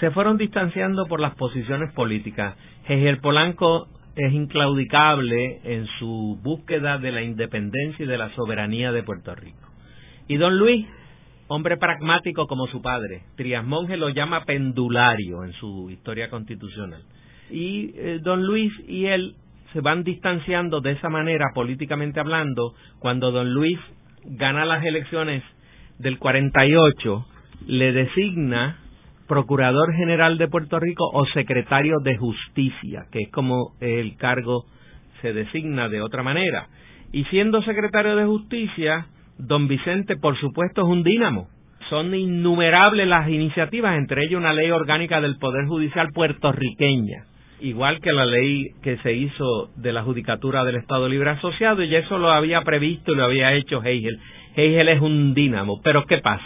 se 0.00 0.10
fueron 0.10 0.38
distanciando 0.38 1.06
por 1.06 1.20
las 1.20 1.34
posiciones 1.34 1.92
políticas. 1.92 2.56
Hegel 2.88 3.18
Polanco 3.18 3.88
es 4.16 4.32
inclaudicable 4.32 5.60
en 5.64 5.86
su 5.98 6.38
búsqueda 6.42 6.98
de 6.98 7.12
la 7.12 7.22
independencia 7.22 8.04
y 8.04 8.08
de 8.08 8.18
la 8.18 8.30
soberanía 8.34 8.92
de 8.92 9.02
Puerto 9.02 9.34
Rico. 9.34 9.68
Y 10.28 10.36
don 10.36 10.58
Luis, 10.58 10.86
hombre 11.52 11.76
pragmático 11.76 12.46
como 12.46 12.66
su 12.66 12.82
padre, 12.82 13.22
Trias 13.36 13.64
Monge 13.64 13.96
lo 13.96 14.08
llama 14.08 14.44
pendulario 14.44 15.44
en 15.44 15.52
su 15.52 15.90
historia 15.90 16.30
constitucional. 16.30 17.02
Y 17.50 17.92
eh, 17.94 18.18
don 18.22 18.44
Luis 18.44 18.72
y 18.88 19.06
él 19.06 19.34
se 19.72 19.80
van 19.80 20.04
distanciando 20.04 20.80
de 20.80 20.92
esa 20.92 21.08
manera, 21.08 21.46
políticamente 21.54 22.20
hablando, 22.20 22.74
cuando 22.98 23.30
don 23.32 23.52
Luis 23.52 23.78
gana 24.24 24.64
las 24.64 24.84
elecciones 24.84 25.42
del 25.98 26.18
48, 26.18 27.26
le 27.66 27.92
designa 27.92 28.78
Procurador 29.28 29.94
General 29.94 30.36
de 30.36 30.48
Puerto 30.48 30.78
Rico 30.78 31.08
o 31.12 31.24
Secretario 31.26 31.98
de 32.00 32.16
Justicia, 32.16 33.06
que 33.10 33.20
es 33.20 33.30
como 33.30 33.74
el 33.80 34.16
cargo 34.16 34.66
se 35.22 35.32
designa 35.32 35.88
de 35.88 36.02
otra 36.02 36.22
manera. 36.22 36.68
Y 37.12 37.24
siendo 37.24 37.62
Secretario 37.62 38.16
de 38.16 38.26
Justicia, 38.26 39.06
don 39.38 39.68
Vicente, 39.68 40.16
por 40.16 40.38
supuesto, 40.38 40.82
es 40.82 40.88
un 40.88 41.02
dínamo. 41.02 41.48
Son 41.90 42.14
innumerables 42.14 43.06
las 43.06 43.28
iniciativas, 43.28 43.96
entre 43.98 44.22
ellas 44.24 44.38
una 44.38 44.52
ley 44.52 44.70
orgánica 44.70 45.20
del 45.20 45.36
Poder 45.38 45.66
Judicial 45.66 46.08
puertorriqueña, 46.14 47.24
igual 47.60 48.00
que 48.00 48.12
la 48.12 48.24
ley 48.24 48.68
que 48.82 48.96
se 48.98 49.12
hizo 49.12 49.70
de 49.76 49.92
la 49.92 50.02
Judicatura 50.02 50.64
del 50.64 50.76
Estado 50.76 51.08
Libre 51.08 51.30
Asociado, 51.30 51.82
y 51.82 51.94
eso 51.94 52.18
lo 52.18 52.30
había 52.30 52.62
previsto 52.62 53.12
y 53.12 53.16
lo 53.16 53.24
había 53.24 53.52
hecho 53.52 53.82
Hegel. 53.82 54.18
Hegel 54.56 54.88
es 54.88 55.00
un 55.00 55.34
dínamo, 55.34 55.80
pero 55.82 56.04
¿qué 56.06 56.18
pasa? 56.18 56.44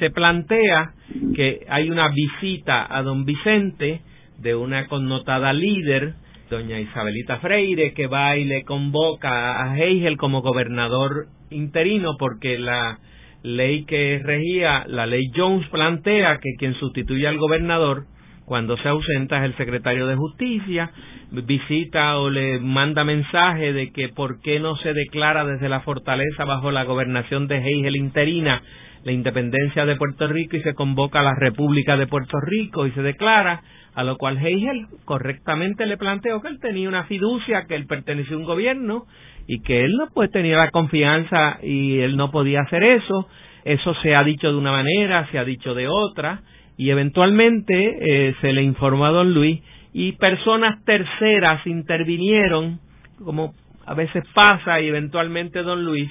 se 0.00 0.10
plantea 0.10 0.94
que 1.36 1.66
hay 1.68 1.90
una 1.90 2.08
visita 2.08 2.86
a 2.90 3.02
don 3.02 3.24
Vicente 3.24 4.00
de 4.38 4.54
una 4.54 4.88
connotada 4.88 5.52
líder, 5.52 6.14
doña 6.48 6.80
Isabelita 6.80 7.38
Freire, 7.38 7.92
que 7.92 8.06
va 8.06 8.36
y 8.36 8.44
le 8.44 8.64
convoca 8.64 9.62
a 9.62 9.78
Hegel 9.78 10.16
como 10.16 10.40
gobernador 10.40 11.26
interino 11.50 12.16
porque 12.18 12.58
la 12.58 12.98
ley 13.42 13.84
que 13.84 14.20
regía, 14.22 14.84
la 14.86 15.06
ley 15.06 15.30
Jones 15.34 15.66
plantea 15.68 16.38
que 16.38 16.54
quien 16.58 16.74
sustituye 16.74 17.26
al 17.26 17.38
gobernador 17.38 18.04
cuando 18.44 18.76
se 18.78 18.88
ausenta 18.88 19.38
es 19.38 19.44
el 19.44 19.56
secretario 19.56 20.08
de 20.08 20.16
justicia, 20.16 20.90
visita 21.30 22.18
o 22.18 22.30
le 22.30 22.58
manda 22.58 23.04
mensaje 23.04 23.72
de 23.72 23.92
que 23.92 24.08
por 24.08 24.40
qué 24.40 24.58
no 24.58 24.74
se 24.76 24.92
declara 24.92 25.44
desde 25.44 25.68
la 25.68 25.82
fortaleza 25.82 26.44
bajo 26.44 26.72
la 26.72 26.82
gobernación 26.82 27.46
de 27.46 27.58
Hegel 27.58 27.94
interina 27.94 28.60
la 29.04 29.12
independencia 29.12 29.86
de 29.86 29.96
Puerto 29.96 30.26
Rico 30.26 30.56
y 30.56 30.62
se 30.62 30.74
convoca 30.74 31.20
a 31.20 31.22
la 31.22 31.34
República 31.34 31.96
de 31.96 32.06
Puerto 32.06 32.38
Rico 32.40 32.86
y 32.86 32.90
se 32.90 33.02
declara, 33.02 33.62
a 33.94 34.04
lo 34.04 34.16
cual 34.16 34.36
Hegel 34.38 34.86
correctamente 35.04 35.86
le 35.86 35.96
planteó 35.96 36.40
que 36.42 36.48
él 36.48 36.58
tenía 36.60 36.88
una 36.88 37.04
fiducia, 37.04 37.66
que 37.66 37.76
él 37.76 37.86
pertenecía 37.86 38.34
a 38.34 38.38
un 38.38 38.44
gobierno 38.44 39.06
y 39.52 39.62
que 39.62 39.84
él 39.84 39.96
no 39.96 40.06
pues 40.14 40.30
tenía 40.30 40.56
la 40.56 40.70
confianza 40.70 41.58
y 41.60 41.98
él 41.98 42.16
no 42.16 42.30
podía 42.30 42.60
hacer 42.60 42.84
eso. 42.84 43.26
Eso 43.64 43.94
se 44.00 44.14
ha 44.14 44.22
dicho 44.22 44.46
de 44.48 44.56
una 44.56 44.70
manera, 44.70 45.28
se 45.32 45.40
ha 45.40 45.44
dicho 45.44 45.74
de 45.74 45.88
otra 45.88 46.42
y 46.76 46.90
eventualmente 46.90 48.28
eh, 48.28 48.36
se 48.40 48.52
le 48.52 48.62
informó 48.62 49.06
a 49.06 49.10
don 49.10 49.34
Luis 49.34 49.60
y 49.92 50.12
personas 50.12 50.84
terceras 50.84 51.66
intervinieron, 51.66 52.78
como 53.24 53.52
a 53.86 53.94
veces 53.94 54.22
pasa 54.34 54.80
y 54.80 54.86
eventualmente 54.86 55.64
don 55.64 55.84
Luis 55.84 56.08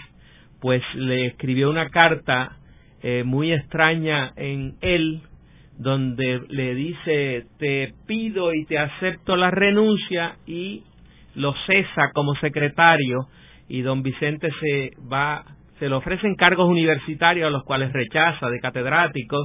pues 0.60 0.84
le 0.96 1.28
escribió 1.28 1.70
una 1.70 1.88
carta 1.88 2.58
eh, 3.02 3.24
muy 3.26 3.54
extraña 3.54 4.34
en 4.36 4.76
él, 4.82 5.22
donde 5.78 6.42
le 6.50 6.76
dice, 6.76 7.46
te 7.58 7.94
pido 8.06 8.54
y 8.54 8.66
te 8.66 8.78
acepto 8.78 9.38
la 9.38 9.50
renuncia 9.50 10.36
y 10.46 10.84
lo 11.40 11.54
cesa 11.66 12.12
como 12.14 12.36
secretario 12.36 13.28
y 13.70 13.82
don 13.82 14.04
Vicente 14.04 14.50
se 14.60 14.92
va, 15.12 15.46
se 15.80 15.88
le 15.88 15.96
ofrecen 15.96 16.36
cargos 16.36 16.68
universitarios 16.68 17.48
a 17.48 17.50
los 17.50 17.64
cuales 17.64 17.94
rechaza 17.94 18.50
de 18.50 18.60
catedrático, 18.60 19.38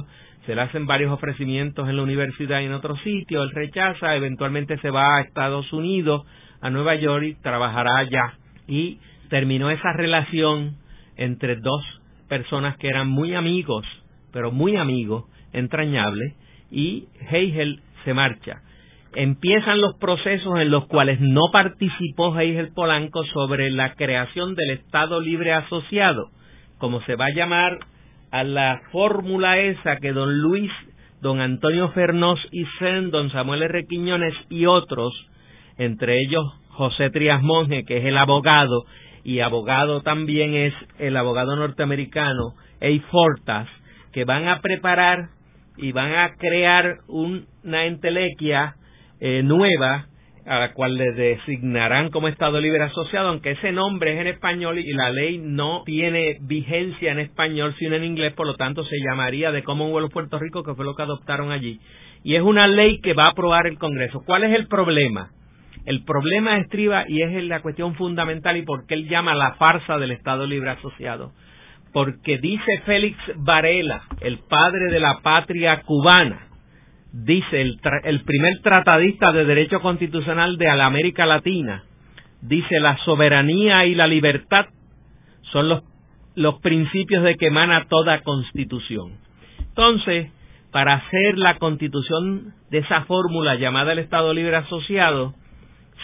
se 0.45 0.55
le 0.55 0.61
hacen 0.61 0.85
varios 0.85 1.13
ofrecimientos 1.13 1.87
en 1.87 1.95
la 1.95 2.03
universidad 2.03 2.59
y 2.59 2.65
en 2.65 2.73
otro 2.73 2.97
sitio, 2.97 3.43
él 3.43 3.51
rechaza, 3.51 4.13
eventualmente 4.15 4.77
se 4.79 4.89
va 4.89 5.15
a 5.15 5.21
Estados 5.21 5.71
Unidos, 5.71 6.25
a 6.59 6.69
Nueva 6.69 6.95
York 6.95 7.23
y 7.23 7.35
trabajará 7.35 7.97
allá. 7.97 8.33
Y 8.67 8.99
terminó 9.29 9.69
esa 9.69 9.93
relación 9.93 10.75
entre 11.15 11.55
dos 11.55 11.81
personas 12.27 12.75
que 12.75 12.89
eran 12.89 13.07
muy 13.07 13.35
amigos, 13.35 13.85
pero 14.33 14.51
muy 14.51 14.75
amigos, 14.75 15.23
entrañables, 15.53 16.35
y 16.69 17.07
Hegel 17.31 17.79
se 18.03 18.13
marcha. 18.13 18.64
Empiezan 19.15 19.81
los 19.81 19.95
procesos 19.97 20.59
en 20.59 20.69
los 20.69 20.85
cuales 20.87 21.19
no 21.21 21.49
participó 21.51 22.37
Heigel 22.37 22.73
Polanco 22.73 23.23
sobre 23.25 23.71
la 23.71 23.95
creación 23.95 24.55
del 24.55 24.71
Estado 24.71 25.21
Libre 25.21 25.53
Asociado, 25.53 26.29
como 26.77 27.01
se 27.03 27.15
va 27.15 27.27
a 27.27 27.33
llamar 27.33 27.79
a 28.31 28.43
la 28.43 28.81
fórmula 28.91 29.57
esa 29.59 29.97
que 29.97 30.11
don 30.11 30.39
Luis, 30.39 30.71
don 31.21 31.39
Antonio 31.39 31.89
Fernós 31.89 32.39
y 32.51 32.65
Sen, 32.79 33.09
don 33.09 33.31
Samuel 33.31 33.63
R. 33.63 33.85
Quiñones 33.87 34.33
y 34.49 34.65
otros, 34.65 35.13
entre 35.77 36.21
ellos 36.21 36.45
José 36.69 37.09
Trias 37.09 37.41
Monge, 37.41 37.85
que 37.85 37.97
es 37.97 38.05
el 38.05 38.17
abogado, 38.17 38.83
y 39.23 39.39
abogado 39.39 40.01
también 40.01 40.53
es 40.53 40.73
el 40.99 41.15
abogado 41.17 41.55
norteamericano 41.55 42.53
A. 42.81 43.09
Fortas, 43.09 43.67
que 44.11 44.25
van 44.25 44.47
a 44.47 44.59
preparar 44.59 45.29
y 45.77 45.93
van 45.93 46.13
a 46.13 46.35
crear 46.35 46.97
una 47.07 47.85
entelequia 47.85 48.75
eh, 49.19 49.41
nueva 49.43 50.07
a 50.45 50.59
la 50.59 50.73
cual 50.73 50.95
le 50.95 51.11
designarán 51.11 52.09
como 52.11 52.27
Estado 52.27 52.59
Libre 52.61 52.83
Asociado, 52.83 53.29
aunque 53.29 53.51
ese 53.51 53.71
nombre 53.71 54.13
es 54.13 54.21
en 54.21 54.27
español 54.27 54.77
y 54.77 54.93
la 54.93 55.09
ley 55.09 55.39
no 55.39 55.83
tiene 55.85 56.37
vigencia 56.41 57.11
en 57.11 57.19
español 57.19 57.75
sino 57.79 57.95
en 57.95 58.03
inglés, 58.03 58.33
por 58.33 58.45
lo 58.45 58.55
tanto 58.55 58.83
se 58.83 58.97
llamaría 58.99 59.51
de 59.51 59.63
Commonwealth 59.63 60.11
Puerto 60.11 60.37
Rico, 60.37 60.63
que 60.63 60.75
fue 60.75 60.85
lo 60.85 60.95
que 60.95 61.01
adoptaron 61.01 61.51
allí. 61.51 61.79
Y 62.23 62.35
es 62.35 62.41
una 62.41 62.67
ley 62.67 62.99
que 63.01 63.13
va 63.13 63.25
a 63.25 63.29
aprobar 63.29 63.67
el 63.67 63.77
Congreso. 63.77 64.23
¿Cuál 64.25 64.43
es 64.43 64.53
el 64.55 64.67
problema? 64.67 65.31
El 65.85 66.03
problema 66.03 66.57
estriba 66.57 67.05
y 67.07 67.21
es 67.21 67.43
la 67.43 67.61
cuestión 67.61 67.95
fundamental 67.95 68.57
y 68.57 68.63
por 68.63 68.87
qué 68.87 68.95
él 68.95 69.07
llama 69.07 69.35
la 69.35 69.53
farsa 69.55 69.97
del 69.97 70.11
Estado 70.11 70.47
Libre 70.47 70.71
Asociado. 70.71 71.31
Porque 71.93 72.39
dice 72.39 72.81
Félix 72.85 73.17
Varela, 73.37 74.03
el 74.21 74.39
padre 74.39 74.91
de 74.91 74.99
la 74.99 75.19
patria 75.21 75.81
cubana, 75.83 76.44
dice 77.23 77.61
el, 77.61 77.79
el 78.03 78.21
primer 78.23 78.59
tratadista 78.61 79.31
de 79.31 79.45
derecho 79.45 79.79
constitucional 79.79 80.57
de 80.57 80.65
la 80.65 80.85
América 80.85 81.25
Latina, 81.25 81.83
dice 82.41 82.79
la 82.79 82.97
soberanía 83.05 83.85
y 83.85 83.95
la 83.95 84.07
libertad 84.07 84.65
son 85.51 85.69
los, 85.69 85.83
los 86.35 86.59
principios 86.59 87.23
de 87.23 87.35
que 87.35 87.47
emana 87.47 87.85
toda 87.87 88.21
constitución. 88.21 89.13
Entonces, 89.59 90.29
para 90.71 90.95
hacer 90.95 91.37
la 91.37 91.57
constitución 91.57 92.53
de 92.69 92.79
esa 92.79 93.05
fórmula 93.05 93.55
llamada 93.55 93.93
el 93.93 93.99
Estado 93.99 94.33
Libre 94.33 94.57
Asociado, 94.57 95.33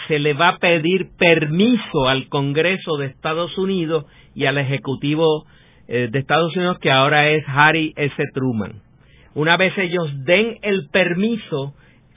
se 0.08 0.18
le 0.20 0.34
va 0.34 0.50
a 0.50 0.58
pedir 0.60 1.10
permiso 1.18 2.08
al 2.08 2.30
Congreso 2.30 2.96
de 2.96 3.08
Estados 3.08 3.58
Unidos 3.58 4.06
y 4.34 4.46
al 4.46 4.58
Ejecutivo 4.58 5.46
eh, 5.90 6.08
de 6.10 6.20
Estados 6.20 6.56
Unidos, 6.56 6.80
que 6.80 6.90
ahora 6.90 7.30
es 7.30 7.44
Harry 7.48 7.94
S. 7.98 8.16
Truman. 8.34 8.91
Una 9.34 9.58
vez 9.58 9.78
ellos 9.78 10.10
den 10.26 10.58
el 10.62 10.90
permiso, 10.92 11.74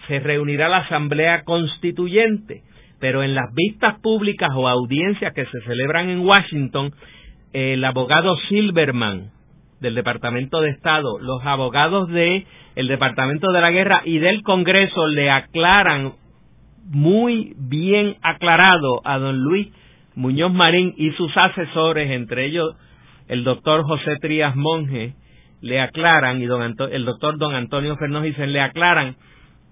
se 0.09 0.20
reunirá 0.20 0.68
la 0.68 0.79
Asamblea 0.79 1.44
Constituyente, 1.44 2.62
pero 2.98 3.22
en 3.22 3.35
las 3.35 3.53
vistas 3.55 4.00
públicas 4.00 4.50
o 4.55 4.68
audiencias 4.68 5.33
que 5.33 5.46
se 5.46 5.61
celebran 5.62 6.09
en 6.09 6.20
Washington, 6.20 6.92
el 7.53 7.85
abogado 7.85 8.37
Silverman 8.48 9.31
del 9.81 9.94
Departamento 9.94 10.61
de 10.61 10.70
Estado, 10.70 11.18
los 11.20 11.44
abogados 11.44 12.09
de 12.09 12.46
el 12.74 12.88
Departamento 12.88 13.53
de 13.53 13.61
la 13.61 13.70
Guerra 13.70 14.03
y 14.05 14.18
del 14.18 14.42
Congreso 14.42 15.07
le 15.07 15.31
aclaran 15.31 16.14
muy 16.87 17.55
bien 17.57 18.16
aclarado 18.22 19.00
a 19.05 19.18
don 19.18 19.38
Luis 19.38 19.68
Muñoz 20.16 20.53
Marín 20.53 20.94
y 20.96 21.11
sus 21.12 21.31
asesores, 21.37 22.11
entre 22.11 22.46
ellos 22.46 22.74
el 23.29 23.44
doctor 23.44 23.85
José 23.85 24.16
Trías 24.20 24.55
Monge, 24.57 25.14
le 25.61 25.81
aclaran, 25.81 26.40
y 26.40 26.47
don 26.47 26.62
el 26.62 27.05
doctor 27.05 27.38
don 27.38 27.55
Antonio 27.55 27.97
Fernández 27.97 28.37
le 28.38 28.61
aclaran 28.61 29.17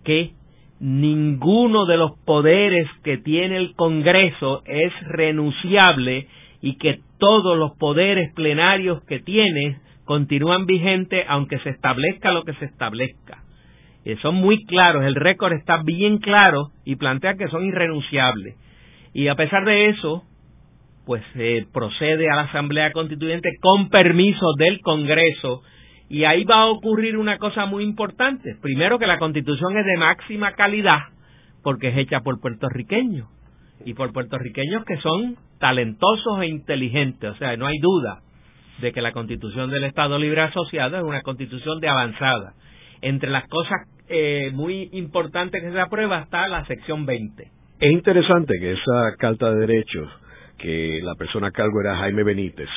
que 0.05 0.33
ninguno 0.81 1.87
de 1.87 1.97
los 1.97 2.13
poderes 2.25 2.89
que 3.05 3.19
tiene 3.19 3.57
el 3.57 3.75
Congreso 3.75 4.63
es 4.67 4.93
renunciable 5.09 6.27
y 6.61 6.77
que 6.77 7.01
todos 7.19 7.57
los 7.57 7.77
poderes 7.79 8.33
plenarios 8.35 9.03
que 9.05 9.21
tiene 9.21 9.79
continúan 10.05 10.67
vigentes 10.67 11.25
aunque 11.29 11.59
se 11.61 11.71
establezca 11.71 12.33
lo 12.33 12.45
que 12.45 12.55
se 12.55 12.65
establezca. 12.65 13.45
Y 14.05 14.17
son 14.17 14.35
muy 14.35 14.65
claros, 14.65 15.05
el 15.05 15.15
récord 15.15 15.53
está 15.53 15.83
bien 15.85 16.19
claro 16.19 16.71
y 16.85 16.97
plantea 16.97 17.37
que 17.37 17.49
son 17.49 17.65
irrenunciables. 17.65 18.57
Y 19.15 19.29
a 19.29 19.37
pesar 19.37 19.65
de 19.65 19.91
eso, 19.91 20.25
pues 21.07 21.23
se 21.33 21.67
procede 21.73 22.31
a 22.31 22.37
la 22.37 22.43
Asamblea 22.43 22.93
Constituyente 22.93 23.51
con 23.61 23.89
permiso 23.89 24.47
del 24.59 24.81
Congreso 24.81 25.63
y 26.09 26.25
ahí 26.25 26.45
va 26.45 26.63
a 26.63 26.67
ocurrir 26.67 27.17
una 27.17 27.39
cosa 27.39 27.67
muy 27.67 27.83
importante. 27.85 28.57
Primero 28.61 28.99
que 28.99 29.07
la 29.07 29.19
constitución 29.19 29.77
es 29.79 29.87
de 29.87 29.97
máxima 29.97 30.53
calidad 30.53 31.01
porque 31.63 31.89
es 31.89 31.97
hecha 31.97 32.21
por 32.21 32.41
puertorriqueños 32.41 33.29
y 33.85 33.95
por 33.95 34.13
puertorriqueños 34.13 34.85
que 34.85 34.97
son 34.99 35.37
talentosos 35.59 36.43
e 36.43 36.47
inteligentes. 36.47 37.31
O 37.31 37.37
sea, 37.37 37.57
no 37.57 37.67
hay 37.67 37.79
duda 37.79 38.21
de 38.81 38.93
que 38.93 39.01
la 39.01 39.13
constitución 39.13 39.71
del 39.71 39.85
Estado 39.85 40.19
Libre 40.19 40.43
Asociado 40.43 40.97
es 40.99 41.03
una 41.05 41.23
constitución 41.23 41.81
de 41.81 41.89
avanzada. 41.89 42.55
Entre 43.01 43.31
las 43.31 43.47
cosas 43.49 43.89
eh, 44.09 44.51
muy 44.53 44.89
importantes 44.93 45.63
que 45.63 45.73
se 45.73 45.81
aprueba 45.81 46.21
está 46.21 46.47
la 46.49 46.65
sección 46.67 47.07
20. 47.07 47.51
Es 47.81 47.93
interesante 47.93 48.55
que 48.61 48.73
esa 48.73 49.17
carta 49.19 49.53
de 49.53 49.67
derechos, 49.67 50.09
que 50.63 51.01
la 51.03 51.15
persona 51.17 51.49
a 51.49 51.51
cargo 51.51 51.81
era 51.81 51.97
Jaime 51.97 52.23
Benítez, 52.23 52.69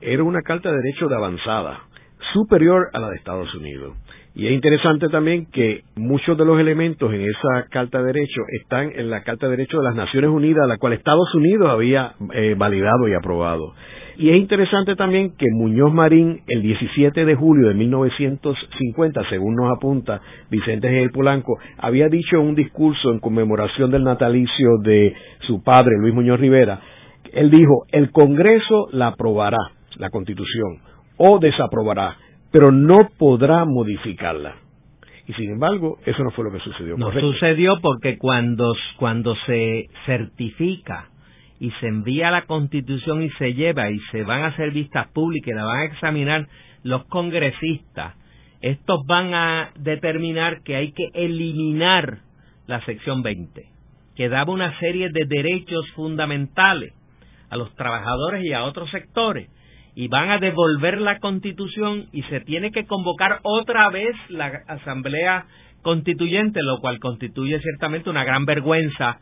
era 0.00 0.24
una 0.24 0.42
carta 0.42 0.70
de 0.70 0.78
derechos 0.78 1.08
de 1.10 1.16
avanzada 1.16 1.80
superior 2.32 2.88
a 2.92 2.98
la 2.98 3.10
de 3.10 3.16
Estados 3.16 3.54
Unidos. 3.54 3.94
Y 4.36 4.48
es 4.48 4.52
interesante 4.52 5.08
también 5.10 5.46
que 5.52 5.82
muchos 5.94 6.36
de 6.36 6.44
los 6.44 6.58
elementos 6.58 7.12
en 7.12 7.20
esa 7.20 7.68
Carta 7.70 7.98
de 7.98 8.06
Derechos 8.06 8.44
están 8.60 8.90
en 8.96 9.08
la 9.08 9.22
Carta 9.22 9.46
de 9.46 9.52
Derechos 9.56 9.80
de 9.80 9.86
las 9.86 9.94
Naciones 9.94 10.30
Unidas, 10.30 10.66
la 10.66 10.76
cual 10.78 10.92
Estados 10.92 11.32
Unidos 11.36 11.70
había 11.70 12.14
eh, 12.32 12.56
validado 12.58 13.06
y 13.06 13.14
aprobado. 13.14 13.74
Y 14.16 14.30
es 14.30 14.36
interesante 14.36 14.96
también 14.96 15.34
que 15.36 15.46
Muñoz 15.52 15.92
Marín, 15.92 16.40
el 16.48 16.62
17 16.62 17.24
de 17.24 17.34
julio 17.36 17.68
de 17.68 17.74
1950, 17.74 19.28
según 19.28 19.54
nos 19.54 19.76
apunta 19.76 20.20
Vicente 20.50 20.88
G. 20.88 21.12
Polanco, 21.12 21.58
había 21.78 22.08
dicho 22.08 22.36
en 22.36 22.42
un 22.42 22.54
discurso 22.56 23.12
en 23.12 23.20
conmemoración 23.20 23.90
del 23.92 24.02
natalicio 24.02 24.78
de 24.82 25.14
su 25.46 25.62
padre, 25.62 25.96
Luis 26.00 26.14
Muñoz 26.14 26.40
Rivera, 26.40 26.80
él 27.34 27.50
dijo, 27.50 27.86
el 27.90 28.12
Congreso 28.12 28.88
la 28.92 29.08
aprobará, 29.08 29.58
la 29.96 30.10
Constitución, 30.10 30.78
o 31.16 31.40
desaprobará, 31.40 32.16
pero 32.52 32.70
no 32.70 33.10
podrá 33.18 33.64
modificarla. 33.64 34.54
Y 35.26 35.32
sin 35.32 35.50
embargo, 35.50 35.98
eso 36.06 36.22
no 36.22 36.30
fue 36.30 36.44
lo 36.44 36.52
que 36.52 36.60
sucedió. 36.60 36.96
No 36.96 37.10
sucedió 37.12 37.80
porque 37.80 38.18
cuando, 38.18 38.74
cuando 38.96 39.34
se 39.46 39.88
certifica 40.06 41.08
y 41.58 41.70
se 41.80 41.88
envía 41.88 42.30
la 42.30 42.46
constitución 42.46 43.22
y 43.22 43.30
se 43.30 43.54
lleva 43.54 43.90
y 43.90 43.98
se 44.12 44.22
van 44.22 44.42
a 44.42 44.48
hacer 44.48 44.70
vistas 44.70 45.08
públicas 45.08 45.48
y 45.48 45.56
la 45.56 45.64
van 45.64 45.80
a 45.80 45.84
examinar 45.86 46.46
los 46.82 47.04
congresistas, 47.06 48.14
estos 48.60 49.04
van 49.06 49.34
a 49.34 49.70
determinar 49.76 50.62
que 50.62 50.76
hay 50.76 50.92
que 50.92 51.08
eliminar 51.14 52.18
la 52.66 52.84
sección 52.84 53.22
20, 53.22 53.66
que 54.14 54.28
daba 54.28 54.52
una 54.52 54.78
serie 54.78 55.08
de 55.10 55.24
derechos 55.26 55.88
fundamentales 55.96 56.92
a 57.54 57.56
los 57.56 57.74
trabajadores 57.76 58.44
y 58.44 58.52
a 58.52 58.64
otros 58.64 58.90
sectores 58.90 59.48
y 59.94 60.08
van 60.08 60.30
a 60.30 60.38
devolver 60.38 61.00
la 61.00 61.20
constitución 61.20 62.08
y 62.12 62.22
se 62.24 62.40
tiene 62.40 62.72
que 62.72 62.84
convocar 62.84 63.38
otra 63.42 63.88
vez 63.90 64.14
la 64.28 64.62
asamblea 64.66 65.46
constituyente, 65.82 66.60
lo 66.62 66.80
cual 66.80 66.98
constituye 66.98 67.60
ciertamente 67.60 68.10
una 68.10 68.24
gran 68.24 68.44
vergüenza 68.44 69.18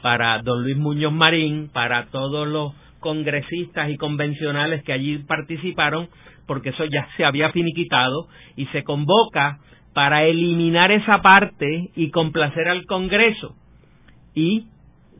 para 0.00 0.40
don 0.42 0.62
Luis 0.62 0.78
Muñoz 0.78 1.12
Marín, 1.12 1.68
para 1.72 2.06
todos 2.06 2.48
los 2.48 2.72
congresistas 3.00 3.90
y 3.90 3.98
convencionales 3.98 4.82
que 4.82 4.94
allí 4.94 5.18
participaron, 5.18 6.08
porque 6.46 6.70
eso 6.70 6.86
ya 6.86 7.06
se 7.18 7.24
había 7.26 7.50
finiquitado 7.52 8.28
y 8.56 8.64
se 8.66 8.82
convoca 8.82 9.58
para 9.92 10.24
eliminar 10.24 10.90
esa 10.90 11.20
parte 11.20 11.90
y 11.94 12.10
complacer 12.10 12.68
al 12.68 12.86
Congreso. 12.86 13.54
Y 14.34 14.68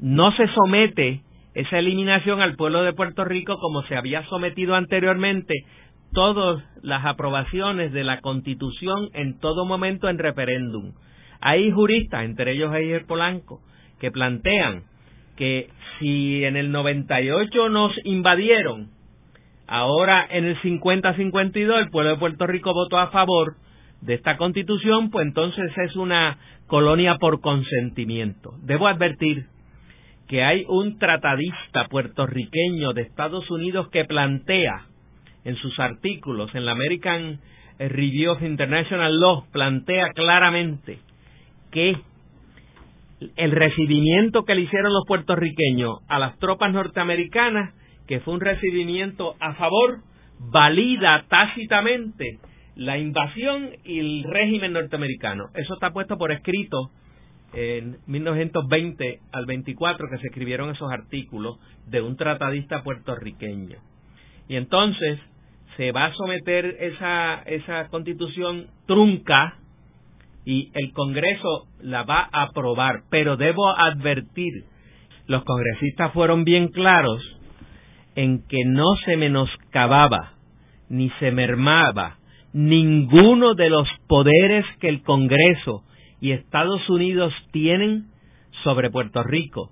no 0.00 0.32
se 0.32 0.48
somete 0.48 1.23
esa 1.54 1.78
eliminación 1.78 2.40
al 2.40 2.56
pueblo 2.56 2.82
de 2.82 2.92
Puerto 2.92 3.24
Rico 3.24 3.58
como 3.58 3.82
se 3.84 3.96
había 3.96 4.24
sometido 4.26 4.74
anteriormente 4.74 5.54
todas 6.12 6.62
las 6.82 7.04
aprobaciones 7.04 7.92
de 7.92 8.04
la 8.04 8.20
Constitución 8.20 9.08
en 9.14 9.38
todo 9.38 9.64
momento 9.64 10.08
en 10.08 10.18
referéndum. 10.18 10.92
Hay 11.40 11.70
juristas, 11.70 12.24
entre 12.24 12.52
ellos 12.52 12.74
Eiger 12.74 13.06
Polanco, 13.06 13.60
que 14.00 14.10
plantean 14.10 14.84
que 15.36 15.68
si 15.98 16.44
en 16.44 16.56
el 16.56 16.72
98 16.72 17.68
nos 17.68 17.92
invadieron, 18.04 18.90
ahora 19.66 20.26
en 20.30 20.44
el 20.44 20.60
50-52 20.60 21.78
el 21.78 21.90
pueblo 21.90 22.10
de 22.10 22.18
Puerto 22.18 22.46
Rico 22.46 22.72
votó 22.72 22.98
a 22.98 23.10
favor 23.10 23.56
de 24.00 24.14
esta 24.14 24.36
constitución, 24.36 25.10
pues 25.10 25.26
entonces 25.26 25.72
es 25.76 25.96
una 25.96 26.38
colonia 26.66 27.16
por 27.16 27.40
consentimiento. 27.40 28.54
Debo 28.62 28.86
advertir 28.86 29.46
que 30.28 30.42
hay 30.42 30.64
un 30.68 30.98
tratadista 30.98 31.86
puertorriqueño 31.88 32.92
de 32.92 33.02
Estados 33.02 33.50
Unidos 33.50 33.88
que 33.90 34.04
plantea 34.04 34.86
en 35.44 35.56
sus 35.56 35.78
artículos 35.78 36.54
en 36.54 36.64
la 36.64 36.72
American 36.72 37.40
Review 37.78 38.32
of 38.32 38.42
International 38.42 39.18
Law 39.18 39.46
plantea 39.52 40.10
claramente 40.14 40.98
que 41.70 41.96
el 43.36 43.52
recibimiento 43.52 44.44
que 44.44 44.54
le 44.54 44.62
hicieron 44.62 44.92
los 44.92 45.04
puertorriqueños 45.06 45.98
a 46.08 46.18
las 46.18 46.38
tropas 46.38 46.72
norteamericanas, 46.72 47.74
que 48.06 48.20
fue 48.20 48.34
un 48.34 48.40
recibimiento 48.40 49.34
a 49.40 49.54
favor, 49.54 50.00
valida 50.38 51.24
tácitamente 51.28 52.38
la 52.76 52.98
invasión 52.98 53.70
y 53.84 53.98
el 54.00 54.24
régimen 54.24 54.72
norteamericano. 54.72 55.44
Eso 55.54 55.74
está 55.74 55.90
puesto 55.90 56.18
por 56.18 56.32
escrito 56.32 56.90
en 57.54 57.98
1920 58.06 59.20
al 59.32 59.46
24 59.46 60.08
que 60.10 60.18
se 60.18 60.26
escribieron 60.26 60.70
esos 60.70 60.90
artículos 60.90 61.58
de 61.86 62.00
un 62.02 62.16
tratadista 62.16 62.82
puertorriqueño. 62.82 63.78
Y 64.48 64.56
entonces 64.56 65.20
se 65.76 65.92
va 65.92 66.06
a 66.06 66.14
someter 66.14 66.76
esa, 66.80 67.42
esa 67.42 67.88
constitución 67.88 68.66
trunca 68.86 69.58
y 70.44 70.70
el 70.74 70.92
Congreso 70.92 71.68
la 71.80 72.02
va 72.02 72.28
a 72.30 72.42
aprobar, 72.42 73.02
pero 73.10 73.36
debo 73.36 73.68
advertir, 73.68 74.64
los 75.26 75.42
congresistas 75.44 76.12
fueron 76.12 76.44
bien 76.44 76.68
claros 76.68 77.22
en 78.14 78.46
que 78.46 78.64
no 78.66 78.94
se 79.04 79.16
menoscababa 79.16 80.34
ni 80.88 81.08
se 81.18 81.30
mermaba 81.30 82.18
ninguno 82.52 83.54
de 83.54 83.70
los 83.70 83.88
poderes 84.06 84.64
que 84.80 84.88
el 84.88 85.02
Congreso 85.02 85.82
y 86.24 86.32
Estados 86.32 86.88
Unidos 86.88 87.34
tienen 87.52 88.06
sobre 88.62 88.88
Puerto 88.88 89.22
Rico, 89.22 89.70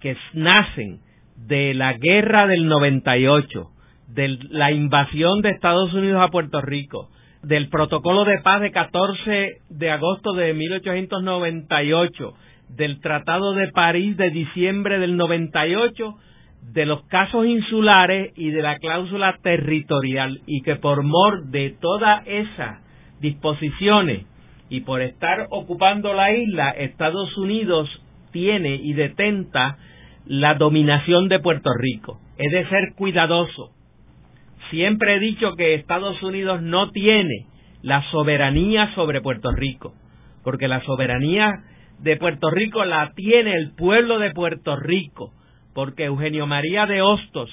que 0.00 0.16
nacen 0.32 0.98
de 1.36 1.72
la 1.72 1.92
guerra 1.92 2.48
del 2.48 2.66
98, 2.66 3.70
de 4.08 4.38
la 4.50 4.72
invasión 4.72 5.42
de 5.42 5.50
Estados 5.50 5.94
Unidos 5.94 6.20
a 6.20 6.32
Puerto 6.32 6.60
Rico, 6.62 7.10
del 7.44 7.68
protocolo 7.68 8.24
de 8.24 8.40
paz 8.40 8.60
de 8.60 8.72
14 8.72 9.58
de 9.68 9.90
agosto 9.92 10.32
de 10.32 10.52
1898, 10.52 12.34
del 12.70 13.00
Tratado 13.00 13.52
de 13.52 13.68
París 13.68 14.16
de 14.16 14.30
diciembre 14.30 14.98
del 14.98 15.16
98, 15.16 16.12
de 16.72 16.86
los 16.86 17.04
casos 17.04 17.46
insulares 17.46 18.32
y 18.34 18.50
de 18.50 18.62
la 18.62 18.78
cláusula 18.78 19.38
territorial, 19.44 20.40
y 20.44 20.62
que 20.62 20.74
por 20.74 21.04
mor 21.04 21.44
de 21.50 21.70
todas 21.80 22.26
esas 22.26 22.80
disposiciones 23.20 24.26
y 24.68 24.80
por 24.80 25.02
estar 25.02 25.46
ocupando 25.50 26.12
la 26.12 26.32
isla, 26.32 26.70
Estados 26.70 27.36
Unidos 27.36 27.88
tiene 28.32 28.74
y 28.76 28.92
detenta 28.94 29.78
la 30.26 30.54
dominación 30.54 31.28
de 31.28 31.38
Puerto 31.38 31.70
Rico. 31.78 32.18
Es 32.36 32.52
de 32.52 32.68
ser 32.68 32.94
cuidadoso. 32.96 33.70
Siempre 34.70 35.14
he 35.14 35.20
dicho 35.20 35.54
que 35.56 35.74
Estados 35.74 36.20
Unidos 36.22 36.60
no 36.62 36.90
tiene 36.90 37.46
la 37.82 38.02
soberanía 38.10 38.92
sobre 38.94 39.20
Puerto 39.20 39.52
Rico, 39.52 39.94
porque 40.42 40.66
la 40.66 40.82
soberanía 40.82 41.62
de 42.00 42.16
Puerto 42.16 42.50
Rico 42.50 42.84
la 42.84 43.12
tiene 43.14 43.54
el 43.54 43.72
pueblo 43.76 44.18
de 44.18 44.32
Puerto 44.32 44.76
Rico, 44.76 45.32
porque 45.74 46.06
Eugenio 46.06 46.46
María 46.46 46.86
de 46.86 47.02
Hostos 47.02 47.50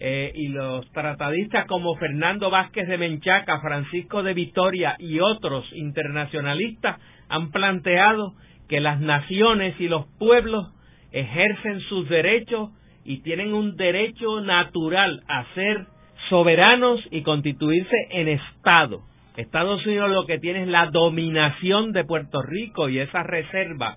eh, 0.00 0.30
y 0.34 0.48
los 0.48 0.88
tratadistas 0.92 1.66
como 1.66 1.96
Fernando 1.96 2.50
Vázquez 2.50 2.86
de 2.86 2.98
Menchaca, 2.98 3.60
Francisco 3.60 4.22
de 4.22 4.34
Vitoria 4.34 4.94
y 4.98 5.18
otros 5.20 5.64
internacionalistas 5.72 7.00
han 7.28 7.50
planteado 7.50 8.34
que 8.68 8.80
las 8.80 9.00
naciones 9.00 9.74
y 9.80 9.88
los 9.88 10.06
pueblos 10.18 10.72
ejercen 11.10 11.80
sus 11.80 12.08
derechos 12.08 12.70
y 13.04 13.22
tienen 13.22 13.54
un 13.54 13.76
derecho 13.76 14.40
natural 14.40 15.22
a 15.26 15.44
ser 15.54 15.86
soberanos 16.28 17.00
y 17.10 17.22
constituirse 17.22 17.96
en 18.10 18.28
Estado. 18.28 19.00
Estados 19.36 19.84
Unidos 19.86 20.10
lo 20.10 20.26
que 20.26 20.38
tiene 20.38 20.62
es 20.62 20.68
la 20.68 20.86
dominación 20.86 21.92
de 21.92 22.04
Puerto 22.04 22.42
Rico 22.42 22.88
y 22.88 22.98
esa 22.98 23.22
reserva 23.22 23.96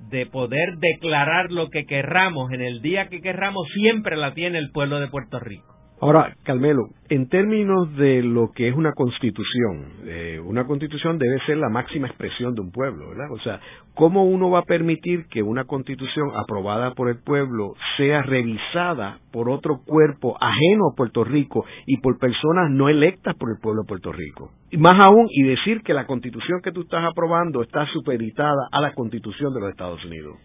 de 0.00 0.26
poder 0.26 0.78
declarar 0.78 1.50
lo 1.50 1.70
que 1.70 1.86
querramos 1.86 2.52
en 2.52 2.60
el 2.60 2.80
día 2.82 3.08
que 3.08 3.20
querramos 3.20 3.68
siempre 3.74 4.16
la 4.16 4.34
tiene 4.34 4.58
el 4.58 4.70
pueblo 4.70 5.00
de 5.00 5.08
Puerto 5.08 5.38
Rico. 5.38 5.77
Ahora, 6.00 6.36
Carmelo, 6.44 6.90
en 7.08 7.28
términos 7.28 7.96
de 7.96 8.22
lo 8.22 8.52
que 8.54 8.68
es 8.68 8.76
una 8.76 8.92
constitución, 8.92 9.94
eh, 10.04 10.40
una 10.44 10.64
constitución 10.64 11.18
debe 11.18 11.40
ser 11.44 11.56
la 11.56 11.70
máxima 11.70 12.06
expresión 12.06 12.54
de 12.54 12.60
un 12.60 12.70
pueblo, 12.70 13.08
¿verdad? 13.08 13.32
O 13.32 13.40
sea, 13.40 13.58
¿cómo 13.94 14.24
uno 14.24 14.48
va 14.48 14.60
a 14.60 14.64
permitir 14.64 15.26
que 15.28 15.42
una 15.42 15.64
constitución 15.64 16.28
aprobada 16.36 16.92
por 16.92 17.08
el 17.08 17.18
pueblo 17.24 17.74
sea 17.96 18.22
revisada 18.22 19.18
por 19.32 19.50
otro 19.50 19.80
cuerpo 19.84 20.36
ajeno 20.40 20.90
a 20.92 20.96
Puerto 20.96 21.24
Rico 21.24 21.64
y 21.86 21.96
por 21.96 22.16
personas 22.18 22.70
no 22.70 22.88
electas 22.88 23.34
por 23.36 23.50
el 23.50 23.60
pueblo 23.60 23.82
de 23.82 23.88
Puerto 23.88 24.12
Rico? 24.12 24.52
Y 24.70 24.76
más 24.76 25.00
aún, 25.00 25.26
y 25.30 25.42
decir 25.42 25.82
que 25.82 25.94
la 25.94 26.06
constitución 26.06 26.60
que 26.62 26.70
tú 26.70 26.82
estás 26.82 27.04
aprobando 27.04 27.60
está 27.60 27.86
supeditada 27.86 28.68
a 28.70 28.80
la 28.80 28.92
constitución 28.92 29.52
de 29.52 29.60
los 29.60 29.70
Estados 29.70 30.04
Unidos. 30.04 30.36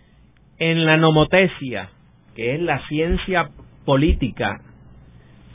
En 0.57 0.83
la 0.83 0.97
nomotesia, 0.97 1.89
que 2.35 2.55
es 2.55 2.61
la 2.61 2.87
ciencia 2.87 3.51
política 3.85 4.59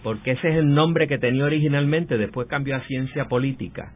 porque 0.03 0.33
ese 0.33 0.49
es 0.51 0.57
el 0.57 0.75
nombre 0.75 1.09
que 1.09 1.19
tenía 1.19 1.45
originalmente, 1.45 2.19
después 2.19 2.49
cambió 2.49 2.77
a 2.77 2.87
ciencia 2.87 3.27
política. 3.27 3.93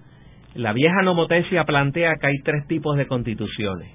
La 0.54 0.72
vieja 0.72 1.02
nomotesia 1.02 1.64
plantea 1.64 2.16
que 2.20 2.26
hay 2.26 2.38
tres 2.44 2.66
tipos 2.66 2.96
de 2.96 3.06
constituciones. 3.06 3.90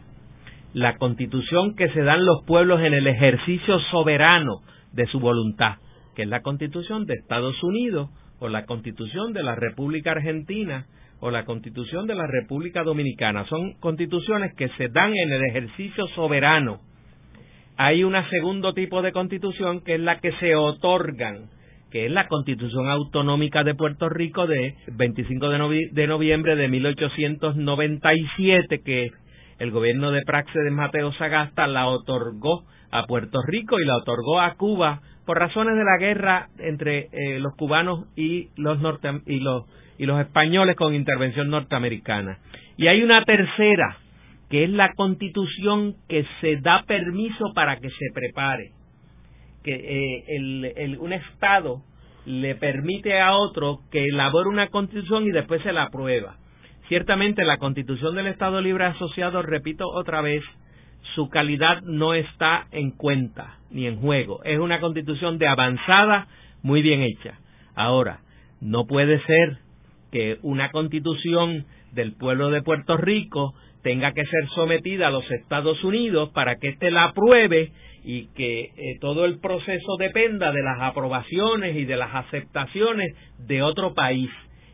La 0.74 0.98
constitución 0.98 1.76
que 1.76 1.90
se 1.90 2.02
dan 2.02 2.26
los 2.26 2.44
pueblos 2.46 2.82
en 2.82 2.94
el 2.94 3.08
ejercicio 3.08 3.80
soberano 3.92 4.62
de 4.94 5.06
su 5.08 5.20
voluntad, 5.20 5.76
que 6.16 6.24
es 6.24 6.30
la 6.30 6.42
constitución 6.42 7.06
de 7.06 7.16
Estados 7.16 7.62
Unidos, 7.64 8.10
o 8.40 8.48
la 8.48 8.66
constitución 8.66 9.34
de 9.34 9.44
la 9.44 9.56
República 9.56 10.12
Argentina, 10.12 10.86
o 11.20 11.32
la 11.32 11.46
constitución 11.46 12.06
de 12.08 12.16
la 12.16 12.28
República 12.28 12.84
Dominicana. 12.84 13.46
Son 13.46 13.74
constituciones 13.80 14.54
que 14.56 14.70
se 14.78 14.90
dan 14.90 15.14
en 15.16 15.32
el 15.32 15.44
ejercicio 15.50 16.08
soberano. 16.16 16.80
Hay 17.78 18.04
un 18.04 18.16
segundo 18.30 18.74
tipo 18.74 19.02
de 19.02 19.12
constitución 19.12 19.82
que 19.82 19.96
es 19.96 20.02
la 20.02 20.20
que 20.20 20.32
se 20.34 20.56
otorgan 20.56 21.50
que 21.92 22.06
es 22.06 22.12
la 22.12 22.28
Constitución 22.28 22.90
Autonómica 22.90 23.64
de 23.64 23.76
Puerto 23.76 24.10
Rico 24.10 24.48
de 24.48 24.76
25 24.88 25.50
de, 25.50 25.90
de 25.92 26.08
noviembre 26.08 26.56
de 26.56 26.68
1897, 26.68 28.82
que 28.84 29.12
el 29.60 29.72
gobierno 29.72 30.12
de 30.12 30.24
Praxedes 30.24 30.72
Mateo 30.72 31.14
Sagasta 31.14 31.68
la 31.68 31.88
otorgó 31.88 32.64
a 32.92 33.06
Puerto 33.06 33.40
Rico 33.48 33.80
y 33.80 33.86
la 33.86 33.98
otorgó 33.98 34.40
a 34.40 34.54
Cuba 34.56 35.02
por 35.26 35.40
razones 35.40 35.76
de 35.76 35.84
la 35.84 35.98
guerra 36.00 36.50
entre 36.60 37.10
eh, 37.12 37.40
los 37.40 37.56
cubanos 37.56 38.06
y 38.16 38.50
los, 38.56 38.80
norte 38.80 39.10
y 39.26 39.40
los 39.40 39.66
y 39.98 40.06
los 40.06 40.20
españoles 40.20 40.76
con 40.76 40.94
intervención 40.94 41.50
norteamericana. 41.50 42.38
Y 42.78 42.88
hay 42.88 43.02
una 43.02 43.24
tercera, 43.24 43.98
que 44.50 44.64
es 44.64 44.70
la 44.70 44.94
constitución 44.94 45.96
que 46.08 46.26
se 46.40 46.58
da 46.58 46.84
permiso 46.88 47.52
para 47.56 47.78
que 47.78 47.90
se 47.90 48.06
prepare 48.14 48.77
que 49.68 49.76
eh, 49.76 50.24
el, 50.78 50.98
un 50.98 51.12
Estado 51.12 51.82
le 52.26 52.56
permite 52.56 53.20
a 53.20 53.36
otro 53.36 53.82
que 53.92 54.06
elabore 54.06 54.48
una 54.48 54.70
constitución 54.70 55.26
y 55.28 55.32
después 55.32 55.62
se 55.62 55.74
la 55.74 55.84
aprueba. 55.84 56.38
Ciertamente 56.88 57.44
la 57.44 57.58
constitución 57.58 58.16
del 58.16 58.28
Estado 58.28 58.62
Libre 58.62 58.86
Asociado, 58.86 59.42
repito 59.42 59.86
otra 59.90 60.22
vez, 60.22 60.42
su 61.16 61.28
calidad 61.28 61.82
no 61.82 62.14
está 62.14 62.68
en 62.72 62.92
cuenta 62.92 63.58
ni 63.70 63.88
en 63.88 63.98
juego. 63.98 64.42
Es 64.46 64.58
una 64.58 64.80
constitución 64.80 65.38
de 65.38 65.48
avanzada, 65.48 66.30
muy 66.64 66.82
bien 66.82 67.02
hecha. 67.02 67.40
Ahora, 67.76 68.22
no 68.62 68.86
puede 68.86 69.22
ser 69.24 69.58
que 70.14 70.38
una 70.44 70.72
constitución 70.72 71.66
del 71.92 72.14
pueblo 72.14 72.52
de 72.52 72.62
Puerto 72.62 72.96
Rico 72.96 73.54
tenga 73.84 74.14
que 74.14 74.24
ser 74.24 74.48
sometida 74.56 75.08
a 75.08 75.12
los 75.12 75.30
Estados 75.30 75.84
Unidos 75.84 76.30
para 76.30 76.56
que 76.56 76.70
éste 76.70 76.90
la 76.90 77.06
apruebe 77.06 77.74
y 78.10 78.28
que 78.28 78.62
eh, 78.62 78.98
todo 79.02 79.26
el 79.26 79.38
proceso 79.40 79.98
dependa 80.00 80.54
de 80.54 80.64
las 80.64 80.80
aprobaciones 80.80 81.76
y 81.76 81.84
de 81.84 81.98
las 81.98 82.16
aceptaciones 82.16 83.14
de 83.38 83.62
otro 83.62 83.94
país. 83.94 84.30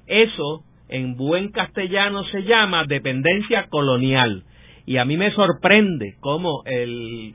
Eso, 0.06 0.64
en 0.88 1.16
buen 1.16 1.50
castellano, 1.50 2.24
se 2.26 2.44
llama 2.44 2.86
dependencia 2.88 3.66
colonial. 3.70 4.44
Y 4.86 4.98
a 4.98 5.06
mí 5.06 5.18
me 5.18 5.32
sorprende 5.32 6.14
cómo 6.20 6.62
el, 6.66 7.34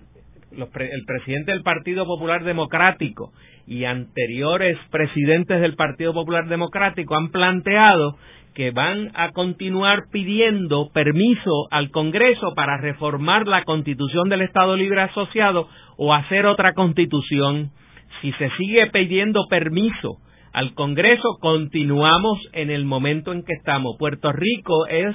el 0.53 1.05
presidente 1.05 1.51
del 1.51 1.65
Partido 1.65 2.07
Popular 2.07 2.45
Democrático 2.45 3.33
y 3.67 3.85
anteriores 3.85 4.79
presidentes 4.93 5.61
del 5.61 5.75
Partido 5.75 6.15
Popular 6.15 6.47
Democrático 6.47 7.17
han 7.17 7.31
planteado 7.33 8.17
que 8.55 8.71
van 8.73 9.13
a 9.15 9.31
continuar 9.31 10.05
pidiendo 10.11 10.91
permiso 10.93 11.69
al 11.71 11.91
Congreso 11.91 12.55
para 12.57 12.77
reformar 12.79 13.47
la 13.47 13.63
Constitución 13.63 14.29
del 14.29 14.43
Estado 14.43 14.77
Libre 14.77 15.03
Asociado 15.03 15.69
o 15.99 16.15
hacer 16.15 16.47
otra 16.47 16.73
Constitución. 16.73 17.73
Si 18.23 18.33
se 18.33 18.49
sigue 18.57 18.87
pidiendo 18.87 19.47
permiso 19.49 20.17
al 20.53 20.73
Congreso, 20.75 21.37
continuamos 21.41 22.39
en 22.53 22.71
el 22.71 22.87
momento 22.87 23.33
en 23.33 23.43
que 23.43 23.53
estamos. 23.53 23.97
Puerto 23.99 24.33
Rico 24.33 24.87
es, 24.87 25.15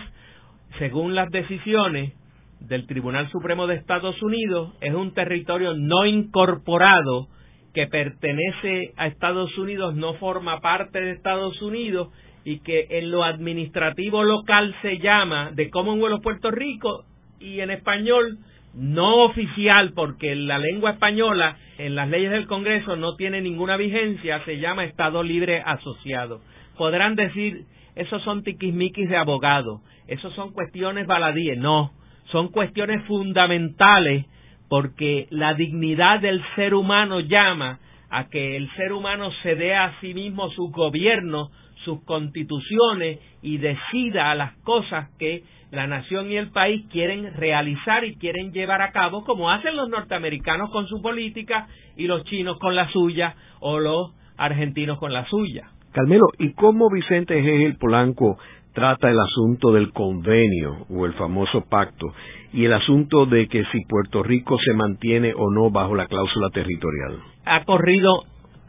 según 0.78 1.16
las 1.16 1.32
decisiones 1.32 2.14
del 2.60 2.86
Tribunal 2.86 3.30
Supremo 3.32 3.66
de 3.66 3.76
Estados 3.76 4.22
Unidos, 4.22 4.74
es 4.82 4.94
un 4.94 5.14
territorio 5.14 5.74
no 5.74 6.06
incorporado 6.06 7.28
que 7.74 7.88
pertenece 7.88 8.94
a 8.98 9.08
Estados 9.08 9.58
Unidos, 9.58 9.96
no 9.96 10.14
forma 10.16 10.60
parte 10.60 11.02
de 11.02 11.12
Estados 11.12 11.60
Unidos 11.62 12.10
y 12.46 12.60
que 12.60 12.88
en 12.90 13.10
lo 13.10 13.24
administrativo 13.24 14.24
local 14.24 14.76
se 14.82 15.00
llama 15.00 15.52
de 15.54 15.70
Commonwealth 15.70 16.18
of 16.18 16.24
Puerto 16.24 16.52
Rico 16.52 17.06
y 17.40 17.62
en 17.62 17.72
español 17.72 18.38
no 18.74 19.24
oficial, 19.26 19.94
porque 19.94 20.36
la 20.36 20.58
lengua 20.58 20.92
española 20.92 21.58
en 21.78 21.96
las 21.96 22.10
leyes 22.10 22.32
del 22.32 22.48
Congreso 22.48 22.96
no 22.96 23.16
tiene 23.16 23.42
ninguna 23.42 23.78
vigencia, 23.78 24.44
se 24.46 24.60
llama 24.60 24.86
Estado 24.86 25.24
Libre 25.24 25.62
Asociado. 25.66 26.42
Podrán 26.78 27.16
decir, 27.16 27.66
esos 27.96 28.24
son 28.24 28.44
tiquismiquis 28.44 29.10
de 29.10 29.18
abogado, 29.18 29.82
esos 30.08 30.34
son 30.34 30.52
cuestiones 30.54 31.06
baladíes. 31.06 31.58
No, 31.58 31.92
son 32.32 32.48
cuestiones 32.48 33.04
fundamentales 33.06 34.26
porque 34.70 35.28
la 35.30 35.54
dignidad 35.54 36.20
del 36.20 36.44
ser 36.56 36.74
humano 36.74 37.20
llama 37.20 37.80
a 38.10 38.30
que 38.30 38.56
el 38.56 38.72
ser 38.76 38.94
humano 38.94 39.32
se 39.44 39.56
dé 39.56 39.76
a 39.76 40.00
sí 40.02 40.14
mismo 40.14 40.50
su 40.52 40.70
gobierno, 40.70 41.52
sus 41.84 42.04
constituciones 42.04 43.20
y 43.42 43.58
decida 43.58 44.34
las 44.36 44.54
cosas 44.60 45.10
que 45.18 45.44
la 45.72 45.88
nación 45.88 46.30
y 46.32 46.38
el 46.38 46.52
país 46.52 46.86
quieren 46.92 47.34
realizar 47.34 48.04
y 48.04 48.16
quieren 48.18 48.52
llevar 48.52 48.82
a 48.82 48.92
cabo, 48.92 49.24
como 49.24 49.50
hacen 49.50 49.76
los 49.76 49.90
norteamericanos 49.90 50.70
con 50.70 50.88
su 50.88 51.02
política 51.02 51.68
y 51.98 52.06
los 52.06 52.24
chinos 52.26 52.60
con 52.60 52.76
la 52.76 52.90
suya 52.92 53.36
o 53.60 53.80
los 53.80 54.14
argentinos 54.38 55.00
con 55.00 55.14
la 55.14 55.26
suya. 55.26 55.70
Carmelo, 55.92 56.26
¿y 56.38 56.54
cómo 56.54 56.90
Vicente 56.92 57.42
G. 57.42 57.78
Polanco 57.80 58.38
trata 58.74 59.10
el 59.10 59.20
asunto 59.20 59.72
del 59.72 59.92
convenio 59.92 60.86
o 60.90 61.06
el 61.06 61.14
famoso 61.14 61.66
pacto 61.70 62.14
y 62.52 62.66
el 62.66 62.74
asunto 62.74 63.26
de 63.26 63.48
que 63.48 63.64
si 63.72 63.80
Puerto 63.88 64.22
Rico 64.22 64.58
se 64.60 64.74
mantiene 64.74 65.34
o 65.36 65.52
no 65.52 65.72
bajo 65.72 65.96
la 65.96 66.08
cláusula 66.08 66.50
territorial? 66.50 67.20
Ha 67.46 67.64
corrido 67.66 68.12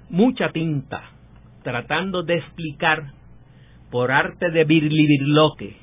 mucha 0.09 0.51
tinta 0.51 1.14
tratando 1.65 2.23
de 2.23 2.37
explicar 2.37 3.13
por 3.91 4.13
arte 4.13 4.51
de 4.51 4.65
birlibirloque, 4.65 5.77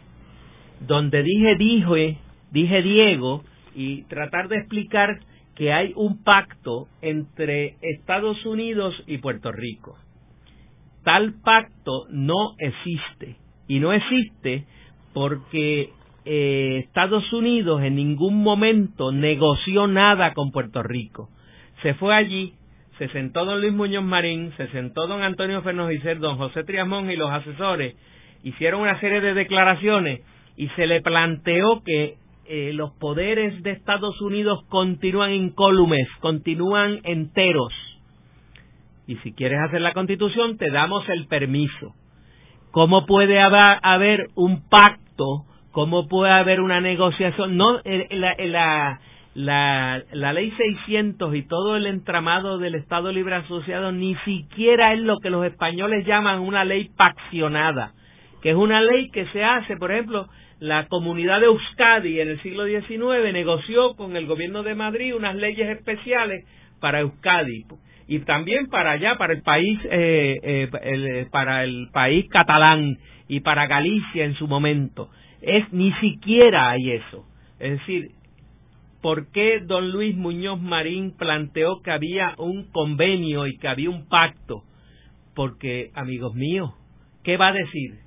donde 0.87 1.23
dije 1.23 1.55
dijo, 1.57 1.95
dije 2.51 2.81
Diego, 2.81 3.43
y 3.75 4.03
tratar 4.03 4.47
de 4.47 4.57
explicar 4.57 5.19
que 5.55 5.73
hay 5.73 5.91
un 5.95 6.23
pacto 6.23 6.87
entre 7.01 7.75
Estados 7.81 8.45
Unidos 8.45 8.95
y 9.07 9.17
Puerto 9.17 9.51
Rico. 9.51 9.97
Tal 11.03 11.33
pacto 11.43 12.05
no 12.09 12.55
existe, 12.57 13.35
y 13.67 13.79
no 13.79 13.91
existe 13.91 14.65
porque 15.13 15.89
eh, 16.25 16.83
Estados 16.85 17.31
Unidos 17.33 17.81
en 17.81 17.95
ningún 17.95 18.43
momento 18.43 19.11
negoció 19.11 19.87
nada 19.87 20.33
con 20.33 20.51
Puerto 20.51 20.83
Rico. 20.83 21.29
Se 21.81 21.95
fue 21.95 22.15
allí, 22.15 22.53
se 23.01 23.07
sentó 23.07 23.45
don 23.45 23.61
Luis 23.61 23.73
Muñoz 23.73 24.03
Marín, 24.03 24.53
se 24.57 24.67
sentó 24.67 25.07
don 25.07 25.23
Antonio 25.23 25.63
Fernández 25.63 26.03
don 26.19 26.37
José 26.37 26.63
Triamón 26.63 27.09
y 27.09 27.15
los 27.15 27.31
asesores, 27.31 27.95
hicieron 28.43 28.81
una 28.81 28.99
serie 28.99 29.21
de 29.21 29.33
declaraciones 29.33 30.21
y 30.55 30.67
se 30.75 30.85
le 30.85 31.01
planteó 31.01 31.81
que 31.83 32.17
eh, 32.45 32.73
los 32.73 32.91
poderes 32.91 33.63
de 33.63 33.71
Estados 33.71 34.21
Unidos 34.21 34.59
continúan 34.69 35.33
incólumes, 35.33 36.07
continúan 36.19 36.99
enteros. 37.03 37.73
Y 39.07 39.15
si 39.23 39.33
quieres 39.33 39.61
hacer 39.61 39.81
la 39.81 39.93
constitución, 39.93 40.59
te 40.59 40.69
damos 40.69 41.09
el 41.09 41.25
permiso. 41.25 41.95
¿Cómo 42.69 43.07
puede 43.07 43.39
haber, 43.39 44.27
un 44.35 44.69
pacto? 44.69 45.45
¿Cómo 45.71 46.07
puede 46.07 46.33
haber 46.33 46.61
una 46.61 46.79
negociación? 46.79 47.57
No, 47.57 47.79
eh, 47.83 48.09
la, 48.11 48.35
la, 48.37 48.99
la, 49.33 50.03
la 50.11 50.33
ley 50.33 50.51
600 50.51 51.35
y 51.35 51.43
todo 51.43 51.77
el 51.77 51.87
entramado 51.87 52.57
del 52.57 52.75
Estado 52.75 53.11
Libre 53.11 53.35
Asociado 53.35 53.91
ni 53.91 54.15
siquiera 54.25 54.93
es 54.93 54.99
lo 54.99 55.19
que 55.19 55.29
los 55.29 55.45
españoles 55.45 56.05
llaman 56.05 56.39
una 56.39 56.65
ley 56.65 56.89
paccionada, 56.97 57.93
que 58.41 58.49
es 58.51 58.55
una 58.55 58.81
ley 58.81 59.09
que 59.09 59.25
se 59.27 59.43
hace, 59.43 59.77
por 59.77 59.91
ejemplo, 59.91 60.27
la 60.59 60.87
comunidad 60.87 61.39
de 61.39 61.47
Euskadi 61.47 62.19
en 62.19 62.29
el 62.29 62.41
siglo 62.41 62.65
XIX 62.65 63.33
negoció 63.33 63.95
con 63.95 64.15
el 64.15 64.27
gobierno 64.27 64.63
de 64.63 64.75
Madrid 64.75 65.15
unas 65.15 65.35
leyes 65.35 65.69
especiales 65.69 66.45
para 66.79 66.99
Euskadi 66.99 67.65
y 68.07 68.19
también 68.19 68.67
para 68.67 68.91
allá, 68.91 69.15
para 69.17 69.33
el 69.33 69.41
país, 69.41 69.79
eh, 69.85 70.37
eh, 70.43 71.27
para 71.31 71.63
el 71.63 71.87
país 71.93 72.27
catalán 72.29 72.97
y 73.29 73.39
para 73.39 73.67
Galicia 73.67 74.25
en 74.25 74.35
su 74.35 74.47
momento. 74.47 75.09
Es 75.41 75.71
ni 75.71 75.93
siquiera 75.93 76.71
hay 76.71 76.91
eso. 76.91 77.25
Es 77.57 77.79
decir, 77.79 78.09
¿por 79.01 79.31
qué 79.31 79.59
don 79.65 79.91
Luis 79.91 80.15
Muñoz 80.15 80.61
Marín 80.61 81.15
planteó 81.17 81.81
que 81.81 81.91
había 81.91 82.35
un 82.37 82.71
convenio 82.71 83.47
y 83.47 83.57
que 83.57 83.67
había 83.67 83.89
un 83.89 84.07
pacto? 84.07 84.63
Porque, 85.33 85.91
amigos 85.95 86.35
míos, 86.35 86.71
¿qué 87.23 87.37
va 87.37 87.49
a 87.49 87.53
decir? 87.53 87.99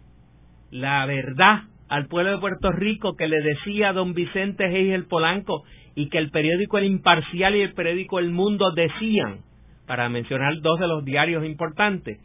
La 0.71 1.05
verdad 1.07 1.65
al 1.89 2.07
pueblo 2.07 2.33
de 2.33 2.39
Puerto 2.39 2.73
Rico 2.73 3.15
que 3.17 3.29
le 3.29 3.41
decía 3.41 3.93
don 3.93 4.15
Vicente 4.15 4.95
el 4.95 5.07
Polanco 5.07 5.65
y 5.95 6.09
que 6.09 6.19
el 6.19 6.31
periódico 6.31 6.79
El 6.79 6.87
Imparcial 6.87 7.55
y 7.55 7.61
el 7.61 7.75
periódico 7.75 8.19
El 8.19 8.31
Mundo 8.31 8.73
decían, 8.73 9.41
para 9.87 10.09
mencionar 10.09 10.61
dos 10.61 10.81
de 10.81 10.89
los 10.89 11.05
diarios 11.05 11.45
importantes, 11.45 12.19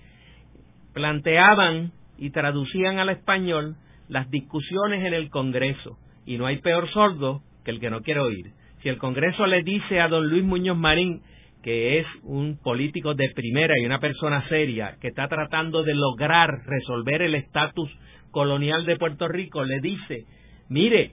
planteaban 0.93 1.91
y 2.17 2.31
traducían 2.31 2.99
al 2.99 3.09
español 3.09 3.75
las 4.07 4.29
discusiones 4.31 5.05
en 5.05 5.13
el 5.13 5.29
Congreso. 5.29 5.97
Y 6.25 6.37
no 6.37 6.47
hay 6.47 6.57
peor 6.61 6.89
sordo 6.91 7.41
que 7.63 7.71
el 7.71 7.79
que 7.79 7.89
no 7.89 8.01
quiere 8.01 8.21
oír. 8.21 8.53
Si 8.81 8.89
el 8.89 8.97
Congreso 8.97 9.45
le 9.45 9.63
dice 9.63 9.99
a 9.99 10.07
don 10.07 10.29
Luis 10.29 10.43
Muñoz 10.43 10.77
Marín 10.77 11.21
que 11.61 11.99
es 11.99 12.07
un 12.23 12.57
político 12.57 13.13
de 13.15 13.29
primera 13.35 13.77
y 13.77 13.85
una 13.85 13.99
persona 13.99 14.47
seria 14.47 14.95
que 15.01 15.09
está 15.09 15.27
tratando 15.27 15.83
de 15.83 15.93
lograr 15.93 16.49
resolver 16.65 17.21
el 17.21 17.35
estatus 17.35 17.89
colonial 18.31 18.85
de 18.85 18.97
Puerto 18.97 19.27
Rico 19.27 19.63
le 19.63 19.81
dice, 19.81 20.25
mire, 20.69 21.11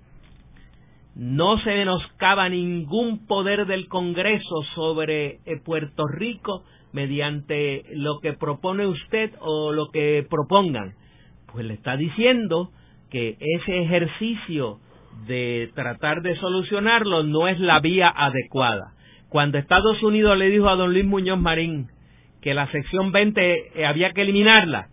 no 1.16 1.58
se 1.60 1.70
menoscaba 1.70 2.48
ningún 2.48 3.26
poder 3.26 3.66
del 3.66 3.88
Congreso 3.88 4.62
sobre 4.74 5.40
eh, 5.46 5.58
Puerto 5.64 6.06
Rico 6.06 6.62
mediante 6.92 7.82
lo 7.94 8.20
que 8.20 8.34
propone 8.34 8.86
usted 8.86 9.32
o 9.40 9.72
lo 9.72 9.88
que 9.88 10.26
propongan. 10.28 10.94
Pues 11.52 11.64
le 11.64 11.74
está 11.74 11.96
diciendo 11.96 12.70
que 13.10 13.36
ese 13.40 13.82
ejercicio 13.82 14.78
de 15.26 15.70
tratar 15.74 16.22
de 16.22 16.36
solucionarlo 16.36 17.22
no 17.22 17.48
es 17.48 17.58
la 17.58 17.80
vía 17.80 18.08
adecuada. 18.08 18.92
Cuando 19.28 19.58
Estados 19.58 20.02
Unidos 20.02 20.36
le 20.38 20.50
dijo 20.50 20.68
a 20.68 20.76
don 20.76 20.92
Luis 20.92 21.04
Muñoz 21.04 21.40
Marín 21.40 21.88
que 22.40 22.54
la 22.54 22.70
sección 22.70 23.10
20 23.10 23.80
eh, 23.80 23.86
había 23.86 24.12
que 24.12 24.22
eliminarla, 24.22 24.88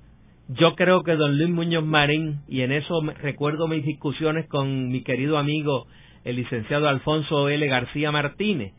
yo 0.49 0.76
creo 0.76 1.03
que 1.03 1.15
don 1.15 1.38
Luis 1.38 1.49
Muñoz 1.49 1.86
Marín, 1.86 2.39
y 2.47 2.61
en 2.61 2.71
eso 2.71 3.01
recuerdo 3.21 3.67
mis 3.67 3.86
discusiones 3.86 4.47
con 4.47 4.89
mi 4.89 5.03
querido 5.03 5.38
amigo 5.38 5.86
el 6.24 6.38
licenciado 6.38 6.88
Alfonso 6.88 7.49
L. 7.49 7.65
García 7.67 8.11
Martínez, 8.11 8.74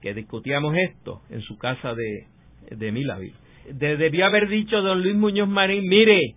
que 0.00 0.14
discutíamos 0.14 0.74
esto 0.76 1.22
en 1.30 1.42
su 1.42 1.58
casa 1.58 1.94
de, 1.94 2.76
de 2.76 2.92
Milaville. 2.92 3.34
debió 3.72 4.26
haber 4.26 4.48
dicho 4.48 4.80
don 4.80 5.02
Luis 5.02 5.16
Muñoz 5.16 5.48
Marín, 5.48 5.88
mire, 5.88 6.34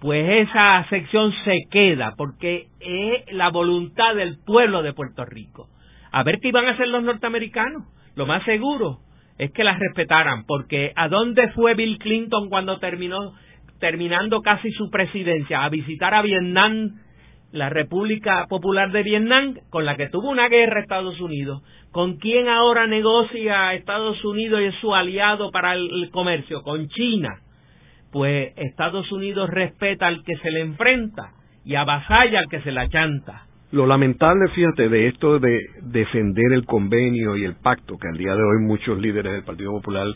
pues 0.00 0.48
esa 0.48 0.86
sección 0.88 1.32
se 1.44 1.58
queda 1.70 2.14
porque 2.16 2.68
es 2.80 3.32
la 3.32 3.50
voluntad 3.50 4.14
del 4.14 4.38
pueblo 4.44 4.82
de 4.82 4.92
Puerto 4.92 5.24
Rico. 5.24 5.68
A 6.12 6.22
ver 6.22 6.38
qué 6.40 6.48
iban 6.48 6.66
a 6.66 6.72
hacer 6.72 6.88
los 6.88 7.02
norteamericanos. 7.02 7.82
Lo 8.14 8.26
más 8.26 8.44
seguro 8.44 8.98
es 9.38 9.52
que 9.52 9.64
las 9.64 9.78
respetaran, 9.78 10.44
porque 10.46 10.92
¿a 10.96 11.08
dónde 11.08 11.48
fue 11.50 11.74
Bill 11.74 11.98
Clinton 11.98 12.48
cuando 12.48 12.78
terminó 12.78 13.34
terminando 13.78 14.40
casi 14.40 14.70
su 14.72 14.90
presidencia, 14.90 15.64
a 15.64 15.68
visitar 15.68 16.14
a 16.14 16.22
Vietnam, 16.22 16.92
la 17.52 17.68
República 17.68 18.46
Popular 18.48 18.90
de 18.90 19.02
Vietnam, 19.02 19.54
con 19.70 19.84
la 19.84 19.96
que 19.96 20.08
tuvo 20.08 20.30
una 20.30 20.48
guerra 20.48 20.80
Estados 20.80 21.20
Unidos, 21.20 21.62
con 21.90 22.16
quién 22.16 22.48
ahora 22.48 22.86
negocia 22.86 23.74
Estados 23.74 24.24
Unidos 24.24 24.60
y 24.62 24.64
es 24.64 24.74
su 24.76 24.94
aliado 24.94 25.50
para 25.50 25.74
el 25.74 26.10
comercio, 26.10 26.62
con 26.62 26.88
China. 26.88 27.40
Pues 28.12 28.52
Estados 28.56 29.10
Unidos 29.12 29.50
respeta 29.50 30.06
al 30.06 30.22
que 30.24 30.36
se 30.36 30.50
le 30.50 30.60
enfrenta 30.60 31.32
y 31.64 31.74
avasalla 31.74 32.40
al 32.40 32.48
que 32.48 32.60
se 32.60 32.72
la 32.72 32.88
chanta. 32.88 33.46
Lo 33.72 33.86
lamentable, 33.86 34.48
fíjate, 34.54 34.88
de 34.88 35.08
esto 35.08 35.40
de 35.40 35.58
defender 35.82 36.52
el 36.52 36.64
convenio 36.64 37.36
y 37.36 37.44
el 37.44 37.56
pacto 37.56 37.98
que 37.98 38.08
al 38.08 38.16
día 38.16 38.34
de 38.34 38.42
hoy 38.42 38.62
muchos 38.62 38.98
líderes 38.98 39.32
del 39.32 39.42
Partido 39.42 39.72
Popular 39.72 40.06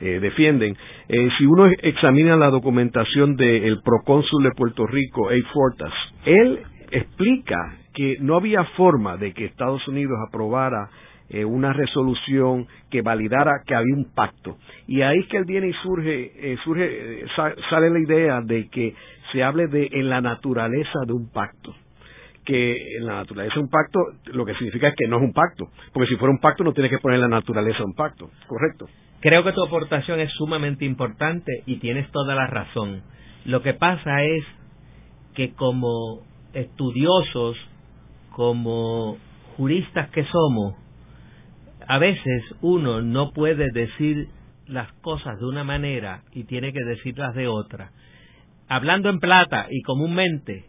eh, 0.00 0.18
defienden. 0.20 0.76
Eh, 1.08 1.28
si 1.38 1.44
uno 1.44 1.66
examina 1.66 2.36
la 2.36 2.48
documentación 2.48 3.36
del 3.36 3.80
procónsul 3.82 4.42
de 4.42 4.50
Puerto 4.56 4.86
Rico, 4.86 5.28
A. 5.28 5.34
Fortas, 5.52 5.92
él 6.24 6.60
explica 6.90 7.76
que 7.92 8.16
no 8.20 8.36
había 8.36 8.64
forma 8.76 9.16
de 9.18 9.32
que 9.32 9.44
Estados 9.44 9.86
Unidos 9.86 10.16
aprobara 10.26 10.88
eh, 11.34 11.44
una 11.44 11.72
resolución 11.72 12.66
que 12.90 13.02
validara 13.02 13.62
que 13.66 13.74
había 13.74 13.94
un 13.94 14.12
pacto. 14.14 14.56
Y 14.86 15.02
ahí 15.02 15.18
es 15.18 15.26
que 15.26 15.36
él 15.36 15.44
viene 15.44 15.68
y 15.68 15.72
surge, 15.82 16.56
surge 16.62 17.24
sale 17.70 17.90
la 17.90 17.98
idea 17.98 18.40
de 18.40 18.68
que 18.68 18.94
se 19.32 19.42
hable 19.42 19.66
de 19.66 19.88
en 19.92 20.08
la 20.08 20.20
naturaleza 20.20 21.00
de 21.06 21.12
un 21.12 21.30
pacto 21.30 21.74
que 22.44 22.98
en 22.98 23.06
la 23.06 23.14
naturaleza 23.14 23.58
un 23.58 23.70
pacto 23.70 23.98
lo 24.26 24.44
que 24.44 24.54
significa 24.54 24.88
es 24.88 24.94
que 24.96 25.08
no 25.08 25.16
es 25.16 25.22
un 25.22 25.32
pacto, 25.32 25.70
porque 25.92 26.08
si 26.08 26.16
fuera 26.16 26.30
un 26.30 26.40
pacto 26.40 26.62
no 26.62 26.72
tiene 26.72 26.90
que 26.90 26.98
poner 26.98 27.16
en 27.16 27.22
la 27.22 27.28
naturaleza 27.28 27.82
un 27.84 27.94
pacto, 27.94 28.30
¿correcto? 28.46 28.86
Creo 29.20 29.42
que 29.42 29.52
tu 29.52 29.64
aportación 29.64 30.20
es 30.20 30.30
sumamente 30.32 30.84
importante 30.84 31.62
y 31.64 31.76
tienes 31.76 32.10
toda 32.10 32.34
la 32.34 32.46
razón. 32.46 33.02
Lo 33.46 33.62
que 33.62 33.72
pasa 33.72 34.22
es 34.22 34.44
que 35.34 35.54
como 35.54 36.20
estudiosos, 36.52 37.56
como 38.30 39.16
juristas 39.56 40.10
que 40.10 40.24
somos, 40.24 40.74
a 41.86 41.98
veces 41.98 42.42
uno 42.60 43.02
no 43.02 43.32
puede 43.32 43.70
decir 43.72 44.28
las 44.66 44.92
cosas 44.94 45.38
de 45.38 45.46
una 45.46 45.64
manera 45.64 46.22
y 46.32 46.44
tiene 46.44 46.72
que 46.72 46.84
decirlas 46.84 47.34
de 47.34 47.48
otra. 47.48 47.90
Hablando 48.68 49.10
en 49.10 49.18
plata 49.18 49.66
y 49.70 49.82
comúnmente, 49.82 50.64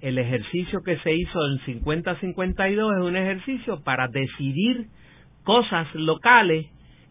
el 0.00 0.18
ejercicio 0.18 0.82
que 0.84 0.98
se 0.98 1.14
hizo 1.14 1.38
en 1.46 1.82
50-52 1.82 2.98
es 2.98 3.04
un 3.04 3.16
ejercicio 3.16 3.82
para 3.82 4.08
decidir 4.08 4.86
cosas 5.44 5.92
locales 5.94 6.66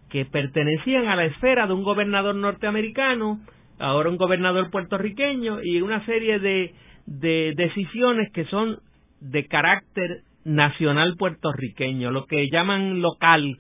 que 0.10 0.26
pertenecían 0.26 1.08
a 1.08 1.16
la 1.16 1.26
esfera 1.26 1.68
de 1.68 1.74
un 1.74 1.84
gobernador 1.84 2.36
norteamericano, 2.36 3.40
ahora 3.80 4.10
un 4.10 4.18
gobernador 4.18 4.70
puertorriqueño 4.70 5.64
y 5.64 5.82
una 5.82 6.06
serie 6.06 6.40
de, 6.40 6.74
de 7.06 7.54
decisiones 7.56 8.32
que 8.32 8.46
son 8.46 8.80
de 9.22 9.48
carácter 9.48 10.24
nacional 10.44 11.16
puertorriqueño, 11.18 12.12
lo 12.12 12.26
que 12.26 12.50
llaman 12.50 13.02
local, 13.02 13.58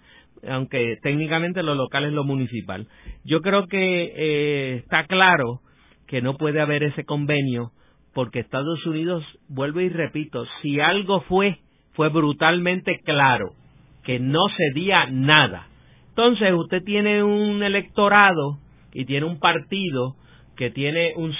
aunque 0.47 0.97
técnicamente 1.01 1.63
lo 1.63 1.75
local 1.75 2.05
es 2.05 2.13
lo 2.13 2.23
municipal. 2.23 2.88
Yo 3.23 3.41
creo 3.41 3.67
que 3.67 4.13
eh, 4.15 4.75
está 4.77 5.05
claro 5.05 5.61
que 6.07 6.21
no 6.21 6.38
puede 6.38 6.61
haber 6.61 6.84
ese 6.84 7.05
convenio 7.05 7.71
porque 8.13 8.39
Estados 8.39 8.86
Unidos, 8.86 9.23
vuelvo 9.47 9.79
y 9.79 9.89
repito, 9.89 10.45
si 10.61 10.79
algo 10.79 11.21
fue, 11.21 11.59
fue 11.93 12.09
brutalmente 12.09 12.99
claro, 13.05 13.53
que 14.03 14.19
no 14.19 14.41
cedía 14.57 15.07
nada. 15.09 15.67
Entonces 16.09 16.51
usted 16.53 16.84
tiene 16.84 17.23
un 17.23 17.63
electorado 17.63 18.57
y 18.93 19.05
tiene 19.05 19.25
un 19.25 19.39
partido 19.39 20.15
que 20.62 20.70
tiene 20.70 21.14
un, 21.16 21.34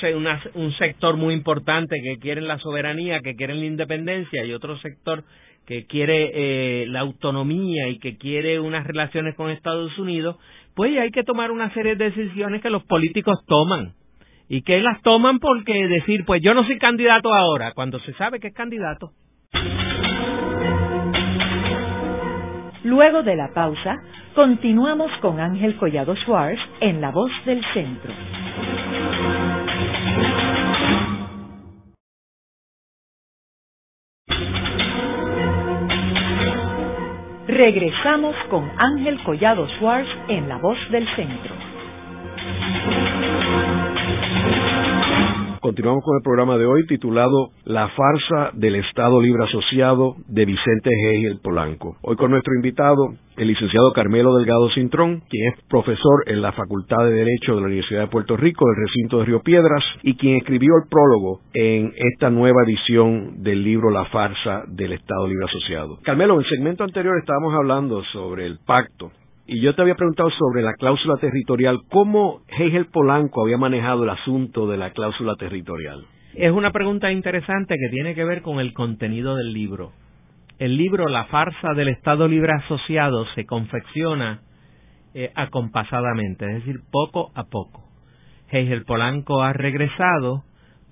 un 0.56 0.74
sector 0.80 1.16
muy 1.16 1.36
importante 1.36 1.96
que 2.02 2.18
quiere 2.18 2.42
la 2.42 2.58
soberanía, 2.58 3.20
que 3.20 3.36
quiere 3.36 3.54
la 3.54 3.66
independencia 3.66 4.44
y 4.44 4.52
otro 4.52 4.80
sector 4.80 5.24
que 5.68 5.86
quiere 5.86 6.32
eh, 6.34 6.88
la 6.88 7.02
autonomía 7.02 7.88
y 7.90 8.00
que 8.00 8.18
quiere 8.18 8.60
unas 8.60 8.84
relaciones 8.84 9.36
con 9.36 9.52
Estados 9.52 9.96
Unidos, 10.00 10.38
pues 10.74 10.98
hay 10.98 11.12
que 11.12 11.24
tomar 11.24 11.52
una 11.52 11.72
serie 11.76 11.96
de 11.96 12.10
decisiones 12.10 12.64
que 12.64 12.72
los 12.72 12.84
políticos 12.86 13.38
toman 13.46 13.94
y 14.50 14.64
que 14.64 14.82
las 14.82 15.00
toman 15.04 15.38
porque 15.38 15.88
decir, 15.88 16.26
pues 16.26 16.42
yo 16.42 16.56
no 16.56 16.66
soy 16.66 16.80
candidato 16.80 17.32
ahora, 17.32 17.74
cuando 17.76 18.00
se 18.00 18.14
sabe 18.14 18.40
que 18.40 18.48
es 18.48 18.56
candidato. 18.56 19.12
Luego 22.84 23.22
de 23.22 23.36
la 23.36 23.54
pausa, 23.54 23.98
continuamos 24.34 25.12
con 25.22 25.40
Ángel 25.40 25.76
Collado 25.76 26.16
Schwartz 26.16 26.60
en 26.80 27.02
La 27.02 27.12
Voz 27.12 27.30
del 27.46 27.64
Centro. 27.76 28.41
Regresamos 37.62 38.36
con 38.50 38.72
Ángel 38.76 39.22
Collado 39.24 39.68
Schwartz 39.78 40.10
en 40.30 40.50
La 40.50 40.58
Voz 40.58 40.80
del 40.90 41.08
Centro. 41.16 41.51
Continuamos 45.72 46.04
con 46.04 46.18
el 46.18 46.22
programa 46.22 46.58
de 46.58 46.66
hoy 46.66 46.86
titulado 46.86 47.52
La 47.64 47.88
farsa 47.88 48.52
del 48.52 48.76
Estado 48.76 49.22
Libre 49.22 49.46
Asociado 49.46 50.18
de 50.28 50.44
Vicente 50.44 50.90
Hegel 50.90 51.40
Polanco. 51.42 51.96
Hoy 52.02 52.18
con 52.18 52.30
nuestro 52.30 52.54
invitado, 52.56 53.14
el 53.38 53.48
licenciado 53.48 53.94
Carmelo 53.94 54.36
Delgado 54.36 54.70
Cintrón, 54.72 55.22
quien 55.30 55.54
es 55.54 55.64
profesor 55.70 56.26
en 56.28 56.42
la 56.42 56.52
Facultad 56.52 57.06
de 57.06 57.14
Derecho 57.14 57.56
de 57.56 57.62
la 57.62 57.68
Universidad 57.68 58.02
de 58.02 58.08
Puerto 58.08 58.36
Rico, 58.36 58.66
del 58.66 58.86
recinto 58.86 59.20
de 59.20 59.26
Río 59.28 59.40
Piedras, 59.44 59.82
y 60.04 60.16
quien 60.18 60.36
escribió 60.36 60.74
el 60.76 60.90
prólogo 60.90 61.40
en 61.54 61.94
esta 61.96 62.30
nueva 62.30 62.64
edición 62.66 63.42
del 63.42 63.64
libro 63.64 63.92
La 63.92 64.04
farsa 64.08 64.64
del 64.68 64.92
Estado 64.92 65.26
Libre 65.26 65.46
Asociado. 65.46 66.00
Carmelo, 66.04 66.34
en 66.34 66.42
el 66.42 66.50
segmento 66.50 66.84
anterior 66.84 67.18
estábamos 67.18 67.54
hablando 67.54 68.04
sobre 68.12 68.46
el 68.46 68.60
pacto 68.66 69.10
y 69.52 69.60
yo 69.60 69.76
te 69.76 69.82
había 69.82 69.96
preguntado 69.96 70.30
sobre 70.30 70.62
la 70.62 70.76
cláusula 70.76 71.18
territorial, 71.18 71.82
¿cómo 71.90 72.40
Hegel 72.58 72.86
Polanco 72.86 73.42
había 73.42 73.58
manejado 73.58 74.06
el 74.06 74.10
asunto 74.10 74.66
de 74.66 74.78
la 74.78 74.92
cláusula 74.92 75.36
territorial? 75.36 76.06
Es 76.36 76.54
una 76.54 76.72
pregunta 76.72 77.12
interesante 77.12 77.76
que 77.76 77.90
tiene 77.90 78.16
que 78.16 78.24
ver 78.24 78.44
con 78.44 78.62
el 78.62 78.72
contenido 78.72 79.36
del 79.36 79.52
libro. 79.52 79.92
El 80.58 80.78
libro 80.78 81.10
La 81.10 81.26
farsa 81.26 81.74
del 81.74 81.90
Estado 81.90 82.30
Libre 82.30 82.54
Asociado 82.64 83.26
se 83.36 83.46
confecciona 83.46 84.40
eh, 85.14 85.34
acompasadamente, 85.36 86.46
es 86.46 86.54
decir, 86.64 86.78
poco 86.90 87.34
a 87.36 87.44
poco. 87.44 87.84
Hegel 88.50 88.86
Polanco 88.86 89.44
ha 89.44 89.52
regresado, 89.52 90.46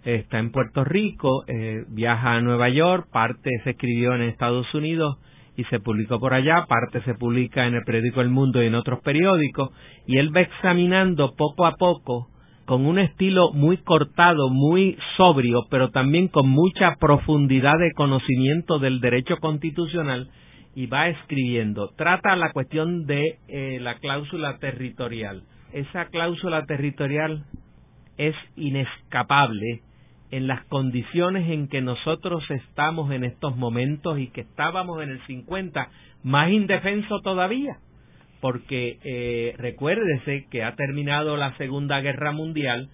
está 0.04 0.38
en 0.38 0.52
Puerto 0.52 0.84
Rico, 0.84 1.46
eh, 1.48 1.86
viaja 1.88 2.34
a 2.34 2.42
Nueva 2.42 2.68
York, 2.68 3.08
parte 3.10 3.52
se 3.64 3.70
escribió 3.70 4.16
en 4.16 4.24
Estados 4.24 4.74
Unidos 4.74 5.16
y 5.60 5.66
se 5.66 5.82
publicó 5.82 6.22
por 6.22 6.34
allá, 6.34 6.66
parte 6.70 7.02
se 7.02 7.16
publica 7.16 7.68
en 7.68 7.76
el 7.76 7.84
periódico 7.84 8.22
El 8.22 8.30
Mundo 8.30 8.64
y 8.64 8.68
en 8.68 8.76
otros 8.76 9.02
periódicos, 9.02 9.72
y 10.08 10.18
él 10.18 10.34
va 10.34 10.40
examinando 10.40 11.36
poco 11.36 11.66
a 11.66 11.76
poco, 11.76 12.30
con 12.64 12.86
un 12.86 12.98
estilo 12.98 13.52
muy 13.52 13.76
cortado, 13.76 14.50
muy 14.50 14.98
sobrio, 15.18 15.66
pero 15.70 15.90
también 15.90 16.30
con 16.30 16.48
mucha 16.48 16.96
profundidad 16.98 17.78
de 17.78 17.92
conocimiento 17.92 18.80
del 18.80 19.02
derecho 19.02 19.36
constitucional, 19.42 20.30
y 20.76 20.86
va 20.86 21.10
escribiendo. 21.10 21.90
Trata 21.98 22.38
la 22.38 22.54
cuestión 22.54 23.06
de 23.06 23.40
eh, 23.50 23.80
la 23.82 23.96
cláusula 23.96 24.60
territorial. 24.60 25.44
Esa 25.74 26.06
cláusula 26.06 26.64
territorial 26.68 27.44
es 28.18 28.36
inescapable 28.56 29.82
en 30.32 30.48
las 30.48 30.64
condiciones 30.66 31.50
en 31.50 31.68
que 31.68 31.82
nosotros 31.82 32.44
estamos 32.50 33.12
en 33.12 33.24
estos 33.24 33.56
momentos 33.56 34.20
y 34.20 34.28
que 34.28 34.42
estábamos 34.42 35.02
en 35.02 35.10
el 35.10 35.22
50, 35.26 35.90
más 36.24 36.52
indefenso 36.52 37.22
todavía, 37.22 37.78
porque 38.42 39.00
eh, 39.04 39.56
recuérdese 39.58 40.48
que 40.52 40.64
ha 40.64 40.76
terminado 40.76 41.36
la 41.36 41.58
Segunda 41.58 42.00
Guerra 42.02 42.32
Mundial, 42.32 42.90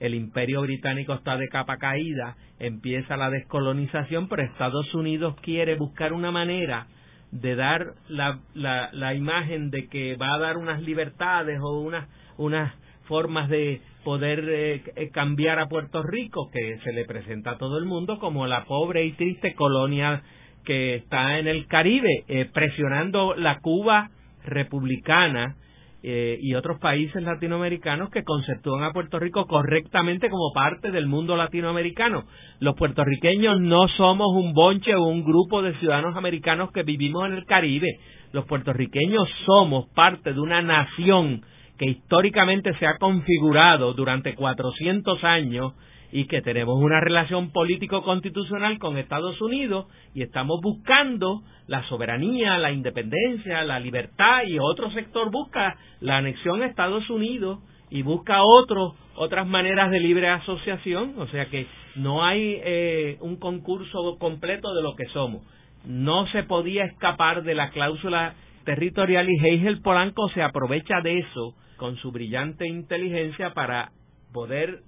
el 0.00 0.14
imperio 0.14 0.62
británico 0.62 1.14
está 1.14 1.36
de 1.36 1.48
capa 1.48 1.76
caída, 1.76 2.36
empieza 2.58 3.16
la 3.16 3.30
descolonización, 3.30 4.28
pero 4.28 4.42
Estados 4.42 4.92
Unidos 4.94 5.36
quiere 5.42 5.76
buscar 5.76 6.12
una 6.12 6.30
manera 6.30 6.86
de 7.30 7.54
dar 7.54 7.94
la, 8.08 8.40
la, 8.54 8.90
la 8.92 9.14
imagen 9.14 9.70
de 9.70 9.88
que 9.88 10.16
va 10.16 10.34
a 10.34 10.38
dar 10.38 10.56
unas 10.56 10.82
libertades 10.82 11.60
o 11.60 11.80
unas, 11.80 12.08
unas 12.38 12.74
formas 13.10 13.48
de 13.48 13.80
poder 14.04 14.48
eh, 14.48 14.82
eh, 14.94 15.10
cambiar 15.10 15.58
a 15.58 15.68
Puerto 15.68 16.00
Rico, 16.02 16.48
que 16.52 16.78
se 16.84 16.92
le 16.92 17.04
presenta 17.04 17.50
a 17.50 17.58
todo 17.58 17.76
el 17.76 17.84
mundo 17.84 18.20
como 18.20 18.46
la 18.46 18.64
pobre 18.64 19.04
y 19.04 19.12
triste 19.12 19.54
colonia 19.54 20.22
que 20.64 20.94
está 20.94 21.38
en 21.40 21.48
el 21.48 21.66
Caribe, 21.66 22.24
eh, 22.28 22.48
presionando 22.54 23.34
la 23.34 23.58
Cuba 23.58 24.10
republicana 24.44 25.56
y 26.02 26.54
otros 26.54 26.78
países 26.80 27.22
latinoamericanos 27.22 28.08
que 28.08 28.24
conceptúan 28.24 28.84
a 28.84 28.92
Puerto 28.94 29.18
Rico 29.18 29.46
correctamente 29.46 30.30
como 30.30 30.50
parte 30.54 30.90
del 30.90 31.06
mundo 31.06 31.36
latinoamericano. 31.36 32.24
Los 32.58 32.74
puertorriqueños 32.74 33.60
no 33.60 33.86
somos 33.98 34.28
un 34.34 34.54
bonche 34.54 34.94
o 34.94 35.02
un 35.02 35.22
grupo 35.22 35.60
de 35.60 35.74
ciudadanos 35.74 36.16
americanos 36.16 36.72
que 36.72 36.84
vivimos 36.84 37.26
en 37.26 37.34
el 37.34 37.44
Caribe. 37.44 37.98
Los 38.32 38.46
puertorriqueños 38.46 39.28
somos 39.44 39.90
parte 39.94 40.32
de 40.32 40.40
una 40.40 40.62
nación 40.62 41.42
que 41.80 41.86
históricamente 41.86 42.74
se 42.78 42.86
ha 42.86 42.98
configurado 42.98 43.94
durante 43.94 44.34
400 44.34 45.24
años 45.24 45.72
y 46.12 46.26
que 46.26 46.42
tenemos 46.42 46.76
una 46.78 47.00
relación 47.00 47.52
político-constitucional 47.52 48.78
con 48.78 48.98
Estados 48.98 49.40
Unidos 49.40 49.86
y 50.12 50.20
estamos 50.20 50.60
buscando 50.62 51.40
la 51.68 51.82
soberanía, 51.88 52.58
la 52.58 52.70
independencia, 52.70 53.64
la 53.64 53.80
libertad 53.80 54.42
y 54.46 54.58
otro 54.58 54.90
sector 54.90 55.30
busca 55.30 55.78
la 56.00 56.18
anexión 56.18 56.60
a 56.60 56.66
Estados 56.66 57.08
Unidos 57.08 57.60
y 57.88 58.02
busca 58.02 58.42
otro, 58.42 58.94
otras 59.14 59.46
maneras 59.46 59.90
de 59.90 60.00
libre 60.00 60.28
asociación, 60.28 61.14
o 61.16 61.28
sea 61.28 61.46
que 61.46 61.66
no 61.96 62.22
hay 62.22 62.60
eh, 62.62 63.16
un 63.20 63.36
concurso 63.36 64.18
completo 64.18 64.74
de 64.74 64.82
lo 64.82 64.96
que 64.96 65.06
somos. 65.14 65.46
No 65.86 66.26
se 66.26 66.42
podía 66.42 66.84
escapar 66.84 67.42
de 67.42 67.54
la 67.54 67.70
cláusula 67.70 68.34
territorial 68.66 69.30
y 69.30 69.38
Hegel 69.38 69.80
Polanco 69.80 70.28
se 70.34 70.42
aprovecha 70.42 71.00
de 71.00 71.20
eso 71.20 71.54
con 71.80 71.96
su 71.96 72.12
brillante 72.12 72.68
inteligencia 72.68 73.54
para 73.54 73.92
poder 74.34 74.80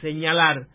señalar 0.00 0.68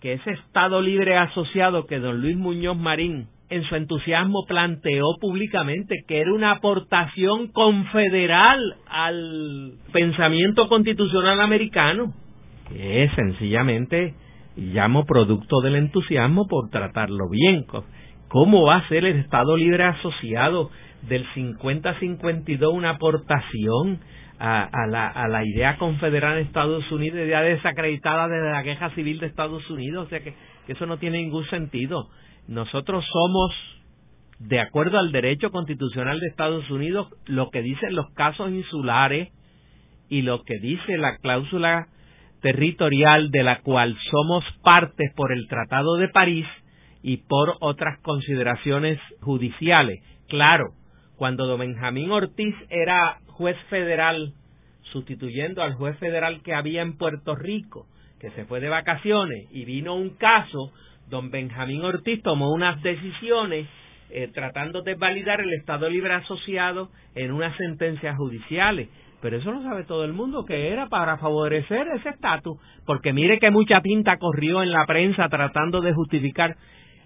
que 0.00 0.14
ese 0.14 0.32
Estado 0.32 0.82
libre 0.82 1.16
asociado 1.16 1.86
que 1.86 2.00
don 2.00 2.20
Luis 2.20 2.36
Muñoz 2.36 2.76
Marín 2.76 3.28
en 3.48 3.62
su 3.62 3.76
entusiasmo 3.76 4.44
planteó 4.48 5.04
públicamente 5.20 6.02
que 6.08 6.22
era 6.22 6.32
una 6.32 6.50
aportación 6.50 7.52
confederal 7.52 8.74
al 8.88 9.74
pensamiento 9.92 10.68
constitucional 10.68 11.40
americano, 11.40 12.12
que 12.68 13.04
es 13.04 13.12
sencillamente 13.14 14.14
llamo 14.56 15.04
producto 15.04 15.60
del 15.60 15.76
entusiasmo 15.76 16.48
por 16.48 16.68
tratarlo 16.70 17.28
bien. 17.30 17.64
¿Cómo 18.26 18.64
va 18.66 18.78
a 18.78 18.88
ser 18.88 19.04
el 19.04 19.18
Estado 19.18 19.56
libre 19.56 19.84
asociado 19.84 20.70
del 21.08 21.24
50-52 21.28 22.74
una 22.74 22.90
aportación 22.90 24.00
a, 24.44 24.86
la, 24.88 25.06
a 25.06 25.28
la 25.28 25.44
idea 25.44 25.76
confederal 25.78 26.36
en 26.36 26.46
Estados 26.46 26.90
Unidos, 26.90 27.20
idea 27.20 27.42
desacreditada 27.42 28.26
desde 28.26 28.50
la 28.50 28.64
queja 28.64 28.90
civil 28.90 29.20
de 29.20 29.26
Estados 29.26 29.70
Unidos, 29.70 30.06
o 30.06 30.08
sea 30.08 30.20
que, 30.20 30.34
eso 30.66 30.86
no 30.86 30.96
tiene 30.96 31.18
ningún 31.18 31.46
sentido. 31.46 32.08
Nosotros 32.48 33.04
somos 33.12 33.52
de 34.40 34.58
acuerdo 34.58 34.98
al 34.98 35.12
derecho 35.12 35.50
constitucional 35.50 36.18
de 36.18 36.26
Estados 36.26 36.68
Unidos, 36.70 37.08
lo 37.26 37.50
que 37.50 37.62
dicen 37.62 37.94
los 37.94 38.10
casos 38.14 38.50
insulares 38.50 39.28
y 40.08 40.22
lo 40.22 40.42
que 40.42 40.58
dice 40.58 40.98
la 40.98 41.18
cláusula 41.18 41.86
territorial 42.40 43.30
de 43.30 43.44
la 43.44 43.60
cual 43.60 43.96
somos 44.10 44.44
partes 44.64 45.12
por 45.14 45.32
el 45.32 45.46
Tratado 45.46 45.96
de 45.96 46.08
París 46.08 46.46
y 47.02 47.18
por 47.18 47.56
otras 47.60 48.00
consideraciones 48.00 48.98
judiciales. 49.20 50.02
Claro, 50.28 50.70
cuando 51.16 51.46
don 51.46 51.60
Benjamín 51.60 52.10
Ortiz 52.10 52.54
era 52.70 53.18
juez 53.42 53.56
federal, 53.70 54.34
sustituyendo 54.92 55.64
al 55.64 55.74
juez 55.74 55.98
federal 55.98 56.42
que 56.44 56.54
había 56.54 56.80
en 56.80 56.96
Puerto 56.96 57.34
Rico, 57.34 57.86
que 58.20 58.30
se 58.30 58.44
fue 58.44 58.60
de 58.60 58.68
vacaciones 58.68 59.48
y 59.50 59.64
vino 59.64 59.96
un 59.96 60.10
caso, 60.10 60.70
don 61.10 61.32
Benjamín 61.32 61.82
Ortiz 61.82 62.22
tomó 62.22 62.52
unas 62.52 62.80
decisiones 62.82 63.66
eh, 64.10 64.30
tratando 64.32 64.82
de 64.82 64.94
validar 64.94 65.40
el 65.40 65.52
Estado 65.54 65.90
Libre 65.90 66.14
Asociado 66.14 66.90
en 67.16 67.32
unas 67.32 67.56
sentencias 67.56 68.16
judiciales. 68.16 68.88
Pero 69.20 69.38
eso 69.38 69.50
lo 69.50 69.60
sabe 69.64 69.82
todo 69.82 70.04
el 70.04 70.12
mundo, 70.12 70.44
que 70.44 70.68
era 70.68 70.86
para 70.86 71.18
favorecer 71.18 71.88
ese 71.96 72.10
estatus, 72.10 72.58
porque 72.86 73.12
mire 73.12 73.40
que 73.40 73.50
mucha 73.50 73.80
tinta 73.80 74.18
corrió 74.18 74.62
en 74.62 74.70
la 74.70 74.86
prensa 74.86 75.28
tratando 75.28 75.80
de 75.80 75.92
justificar. 75.92 76.54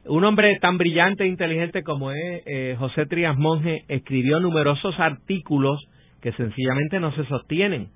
Un 0.04 0.22
hombre 0.24 0.58
tan 0.60 0.76
brillante 0.76 1.24
e 1.24 1.28
inteligente 1.28 1.82
como 1.82 2.10
es 2.10 2.42
eh, 2.44 2.76
José 2.78 3.06
Trías 3.06 3.38
Monge 3.38 3.84
escribió 3.88 4.38
numerosos 4.38 5.00
artículos 5.00 5.80
que 6.20 6.32
sencillamente 6.32 7.00
no 7.00 7.14
se 7.14 7.24
sostienen. 7.24 7.88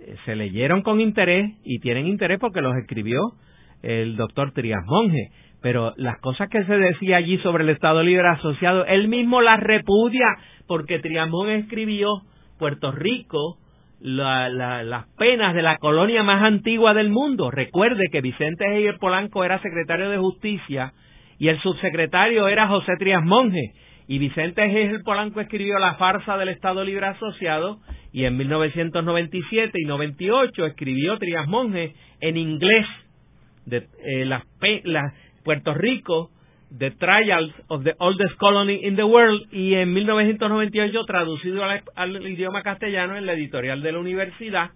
Eh, 0.00 0.16
se 0.24 0.36
leyeron 0.36 0.82
con 0.82 1.00
interés 1.00 1.52
y 1.64 1.78
tienen 1.80 2.06
interés 2.06 2.38
porque 2.38 2.60
los 2.60 2.76
escribió 2.76 3.20
el 3.82 4.16
doctor 4.16 4.52
Trías 4.52 4.84
Monge 4.86 5.30
pero 5.62 5.92
las 5.96 6.18
cosas 6.20 6.48
que 6.48 6.64
se 6.64 6.76
decía 6.76 7.16
allí 7.16 7.38
sobre 7.38 7.64
el 7.64 7.70
Estado 7.70 8.02
Libre 8.02 8.28
Asociado, 8.28 8.84
él 8.86 9.08
mismo 9.08 9.40
las 9.42 9.60
repudia 9.60 10.26
porque 10.66 10.98
Triamón 11.00 11.50
escribió 11.50 12.22
Puerto 12.58 12.92
Rico 12.92 13.58
las 14.00 15.06
penas 15.18 15.54
de 15.54 15.60
la 15.60 15.76
colonia 15.76 16.22
más 16.22 16.42
antigua 16.42 16.94
del 16.94 17.10
mundo. 17.10 17.50
Recuerde 17.50 18.04
que 18.10 18.22
Vicente 18.22 18.64
Heyer 18.64 18.96
Polanco 18.98 19.44
era 19.44 19.60
secretario 19.60 20.08
de 20.08 20.16
Justicia 20.16 20.94
y 21.38 21.48
el 21.48 21.60
subsecretario 21.60 22.48
era 22.48 22.68
José 22.68 22.92
Trias 22.98 23.22
Monge. 23.22 23.72
Y 24.10 24.18
Vicente 24.18 24.64
Heyer 24.64 25.04
Polanco 25.04 25.40
escribió 25.40 25.78
La 25.78 25.94
farsa 25.94 26.36
del 26.36 26.48
Estado 26.48 26.82
Libre 26.82 27.06
Asociado 27.06 27.78
y 28.12 28.24
en 28.24 28.36
1997 28.38 29.70
y 29.72 29.84
98 29.84 30.66
escribió 30.66 31.16
Trias 31.18 31.46
Monge 31.46 31.94
en 32.20 32.36
inglés 32.36 32.86
de, 33.66 33.86
eh, 34.04 34.24
las, 34.24 34.42
Puerto 35.44 35.74
Rico, 35.74 36.32
The 36.76 36.90
Trials 36.90 37.54
of 37.68 37.84
the 37.84 37.94
Oldest 37.98 38.34
Colony 38.38 38.80
in 38.82 38.96
the 38.96 39.04
World, 39.04 39.46
y 39.52 39.74
en 39.74 39.92
1998 39.94 41.04
traducido 41.04 41.62
al, 41.94 42.26
idioma 42.26 42.64
castellano 42.64 43.16
en 43.16 43.26
la 43.26 43.34
editorial 43.34 43.80
de 43.80 43.92
la 43.92 44.00
universidad, 44.00 44.70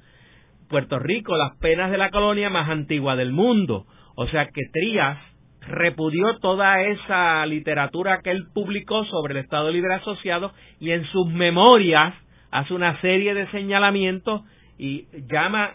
Puerto 0.68 1.01
Rico, 1.01 1.37
las 1.37 1.59
penas 1.59 1.91
de 1.91 1.99
la 1.99 2.11
colonia 2.11 2.51
más 2.51 2.70
antigua 2.70 3.16
del 3.16 3.32
mundo. 3.32 3.85
O 4.14 4.28
sea 4.28 4.47
que 4.47 4.62
Trías 4.72 5.18
repudió 5.66 6.38
toda 6.40 6.82
esa 6.82 7.44
literatura 7.46 8.20
que 8.22 8.30
él 8.30 8.46
publicó 8.52 9.04
sobre 9.06 9.32
el 9.32 9.44
Estado 9.44 9.70
Libre 9.70 9.94
Asociado 9.94 10.52
y 10.80 10.90
en 10.90 11.04
sus 11.06 11.26
memorias 11.28 12.14
hace 12.50 12.74
una 12.74 13.00
serie 13.00 13.34
de 13.34 13.50
señalamientos 13.50 14.42
y 14.78 15.06
llama 15.30 15.74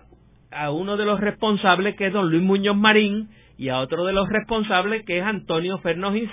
a 0.52 0.72
uno 0.72 0.98
de 0.98 1.06
los 1.06 1.20
responsables 1.20 1.96
que 1.96 2.08
es 2.08 2.14
don 2.14 2.30
Luis 2.30 2.44
Muñoz 2.44 2.78
Marín 2.78 3.30
y 3.58 3.70
a 3.70 3.80
otro 3.80 4.06
de 4.06 4.14
los 4.14 4.30
responsables 4.30 5.06
que 5.06 5.20
es 5.20 5.24
Antonio 5.24 5.78
Fernández 5.80 6.30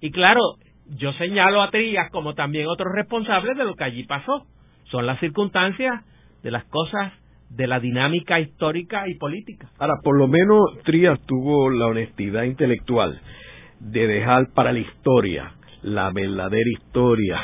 Y 0.00 0.10
claro, 0.10 0.40
yo 0.86 1.12
señalo 1.14 1.62
a 1.62 1.70
Trías 1.70 2.10
como 2.10 2.34
también 2.34 2.66
otros 2.68 2.92
responsables 2.94 3.56
de 3.56 3.64
lo 3.64 3.74
que 3.74 3.84
allí 3.84 4.04
pasó. 4.04 4.46
Son 4.84 5.06
las 5.06 5.20
circunstancias 5.20 6.04
de 6.42 6.50
las 6.50 6.64
cosas 6.64 7.12
de 7.56 7.66
la 7.66 7.80
dinámica 7.80 8.40
histórica 8.40 9.08
y 9.08 9.14
política. 9.14 9.68
Ahora, 9.78 9.94
por 10.02 10.18
lo 10.18 10.28
menos 10.28 10.60
Trías 10.84 11.20
tuvo 11.26 11.70
la 11.70 11.86
honestidad 11.86 12.44
intelectual 12.44 13.20
de 13.80 14.06
dejar 14.06 14.52
para 14.54 14.72
la 14.72 14.80
historia 14.80 15.52
la 15.82 16.10
verdadera 16.10 16.70
historia 16.70 17.40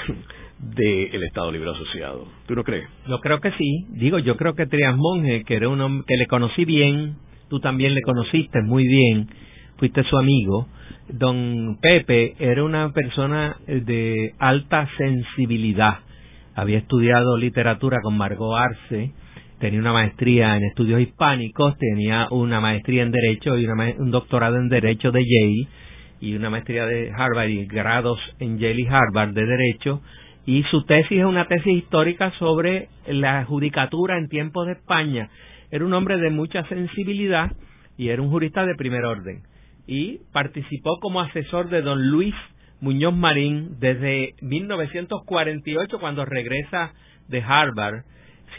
del 0.59 1.23
Estado 1.25 1.53
Libre 1.53 1.71
Asociado. 1.71 2.27
¿Tú 2.47 2.55
no 2.55 2.65
crees? 2.65 2.89
Yo 3.07 3.19
creo 3.21 3.41
que 3.41 3.53
sí. 3.53 3.87
Digo, 3.91 4.19
yo 4.19 4.37
creo 4.37 4.55
que 4.55 4.67
Trías 4.67 4.97
Monge, 4.97 5.45
que 5.45 5.55
era 5.55 5.69
un 5.69 5.81
hombre 5.81 6.05
que 6.09 6.17
le 6.17 6.27
conocí 6.27 6.65
bien, 6.65 7.17
tú 7.49 7.61
también 7.61 7.95
le 7.95 8.03
conociste 8.03 8.63
muy 8.63 8.87
bien, 8.87 9.29
fuiste 9.77 10.03
su 10.05 10.17
amigo. 10.17 10.69
Don 11.09 11.79
Pepe 11.81 12.35
era 12.39 12.65
una 12.65 12.93
persona 12.93 13.57
de 13.67 14.33
alta 14.39 14.89
sensibilidad. 14.97 15.99
Había 16.55 16.79
estudiado 16.79 17.37
literatura 17.37 17.99
con 18.03 18.17
Margot 18.17 18.57
Arce, 18.57 19.13
tenía 19.61 19.81
una 19.81 19.93
maestría 19.93 20.57
en 20.57 20.65
estudios 20.65 21.01
hispánicos, 21.01 21.79
tenía 21.79 22.29
una 22.31 22.61
maestría 22.61 23.03
en 23.03 23.13
Derecho 23.13 23.57
y 23.59 23.67
un 23.67 24.11
doctorado 24.11 24.57
en 24.57 24.69
Derecho 24.69 25.13
de 25.13 25.21
Yale 25.25 25.69
y 26.21 26.35
una 26.35 26.51
maestría 26.51 26.87
de 26.87 27.13
Harvard 27.13 27.49
y 27.49 27.67
grados 27.67 28.19
en 28.41 28.59
Yale 28.59 28.83
y 28.83 28.87
Harvard 28.87 29.35
de 29.35 29.47
Derecho. 29.47 30.03
Y 30.47 30.65
su 30.65 30.85
tesis 30.85 31.19
es 31.19 31.25
una 31.25 31.47
tesis 31.47 31.85
histórica 31.85 32.33
sobre 32.39 32.89
la 33.07 33.45
judicatura 33.45 34.19
en 34.19 34.29
tiempos 34.29 34.67
de 34.67 34.73
España 34.73 35.31
era 35.71 35.85
un 35.85 35.95
hombre 35.95 36.19
de 36.19 36.31
mucha 36.31 36.65
sensibilidad 36.65 37.53
y 37.97 38.09
era 38.09 38.23
un 38.23 38.31
jurista 38.31 38.67
de 38.67 38.75
primer 38.75 39.05
orden. 39.05 39.43
Y 39.87 40.19
participó 40.33 40.99
como 41.01 41.21
asesor 41.21 41.69
de 41.69 41.83
don 41.83 42.09
Luis 42.09 42.35
Muñoz 42.81 43.15
Marín 43.15 43.79
desde 43.79 44.35
1948 44.41 45.99
cuando 46.01 46.25
regresa 46.25 46.93
de 47.29 47.43
Harvard, 47.43 48.05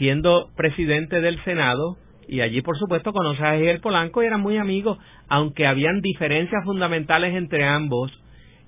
siendo 0.02 0.50
presidente 0.56 1.20
del 1.20 1.40
Senado 1.44 1.96
y 2.26 2.40
allí 2.40 2.60
por 2.60 2.76
supuesto 2.76 3.12
conoce 3.12 3.40
a 3.44 3.56
Eger 3.56 3.80
Polanco 3.80 4.20
y 4.20 4.26
eran 4.26 4.40
muy 4.40 4.56
amigos, 4.56 4.98
aunque 5.28 5.64
habían 5.64 6.00
diferencias 6.00 6.64
fundamentales 6.64 7.36
entre 7.36 7.64
ambos 7.64 8.10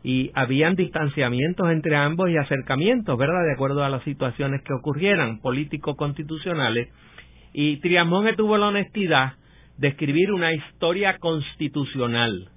y 0.04 0.30
habían 0.34 0.76
distanciamientos 0.76 1.68
entre 1.72 1.96
ambos 1.96 2.30
y 2.30 2.36
acercamientos, 2.36 3.18
¿verdad? 3.18 3.42
De 3.48 3.52
acuerdo 3.52 3.82
a 3.82 3.88
las 3.88 4.04
situaciones 4.04 4.62
que 4.62 4.74
ocurrieran 4.74 5.40
político-constitucionales 5.40 6.88
y 7.52 7.78
Triamonge 7.78 8.36
tuvo 8.36 8.56
la 8.56 8.68
honestidad 8.68 9.32
de 9.76 9.88
escribir 9.88 10.30
una 10.30 10.54
historia 10.54 11.18
constitucional 11.18 12.48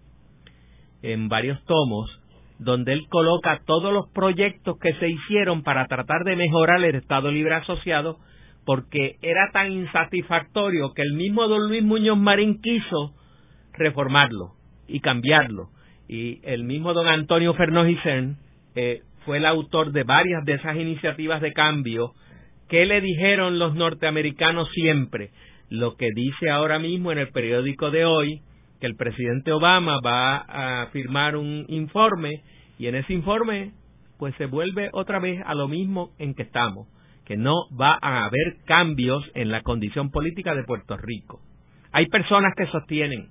en 1.01 1.29
varios 1.29 1.65
tomos, 1.65 2.11
donde 2.59 2.93
él 2.93 3.07
coloca 3.09 3.59
todos 3.65 3.91
los 3.91 4.07
proyectos 4.11 4.77
que 4.79 4.93
se 4.99 5.09
hicieron 5.09 5.63
para 5.63 5.87
tratar 5.87 6.23
de 6.25 6.35
mejorar 6.35 6.83
el 6.83 6.93
Estado 6.93 7.31
Libre 7.31 7.55
Asociado, 7.55 8.19
porque 8.67 9.15
era 9.23 9.49
tan 9.51 9.71
insatisfactorio 9.71 10.93
que 10.93 11.01
el 11.01 11.13
mismo 11.13 11.47
don 11.47 11.67
Luis 11.67 11.83
Muñoz 11.83 12.19
Marín 12.19 12.61
quiso 12.61 13.15
reformarlo 13.73 14.51
y 14.87 14.99
cambiarlo. 14.99 15.69
Y 16.07 16.39
el 16.43 16.65
mismo 16.65 16.93
don 16.93 17.07
Antonio 17.07 17.55
Fernández 17.55 17.97
eh, 18.75 19.01
fue 19.25 19.37
el 19.37 19.45
autor 19.45 19.91
de 19.91 20.03
varias 20.03 20.45
de 20.45 20.53
esas 20.53 20.75
iniciativas 20.75 21.41
de 21.41 21.53
cambio 21.53 22.13
¿Qué 22.69 22.85
le 22.85 22.99
dijeron 22.99 23.59
los 23.59 23.75
norteamericanos 23.75 24.69
siempre? 24.73 25.31
Lo 25.69 25.95
que 25.95 26.09
dice 26.13 26.49
ahora 26.49 26.79
mismo 26.79 27.13
en 27.13 27.17
el 27.17 27.29
periódico 27.29 27.91
de 27.91 28.03
hoy, 28.03 28.41
que 28.81 28.87
el 28.87 28.97
presidente 28.97 29.53
Obama 29.53 29.99
va 30.05 30.37
a 30.37 30.87
firmar 30.87 31.37
un 31.37 31.65
informe 31.69 32.41
y 32.77 32.87
en 32.87 32.95
ese 32.95 33.13
informe 33.13 33.71
pues 34.19 34.35
se 34.35 34.47
vuelve 34.47 34.89
otra 34.91 35.19
vez 35.19 35.41
a 35.45 35.55
lo 35.55 35.67
mismo 35.67 36.11
en 36.19 36.33
que 36.33 36.43
estamos, 36.43 36.87
que 37.27 37.35
no 37.35 37.67
va 37.77 37.99
a 38.01 38.23
haber 38.23 38.55
cambios 38.65 39.21
en 39.35 39.51
la 39.51 39.61
condición 39.61 40.11
política 40.11 40.55
de 40.55 40.63
Puerto 40.63 40.95
Rico. 40.95 41.41
Hay 41.91 42.05
personas 42.05 42.53
que 42.55 42.67
sostienen 42.67 43.27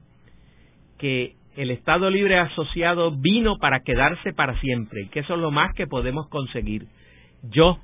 que 0.99 1.32
el 1.57 1.70
Estado 1.70 2.11
Libre 2.11 2.38
Asociado 2.38 3.11
vino 3.16 3.57
para 3.57 3.80
quedarse 3.80 4.34
para 4.34 4.61
siempre 4.61 5.05
y 5.05 5.09
que 5.09 5.20
eso 5.20 5.36
es 5.36 5.40
lo 5.40 5.51
más 5.51 5.72
que 5.74 5.86
podemos 5.86 6.28
conseguir. 6.28 6.88
Yo 7.44 7.78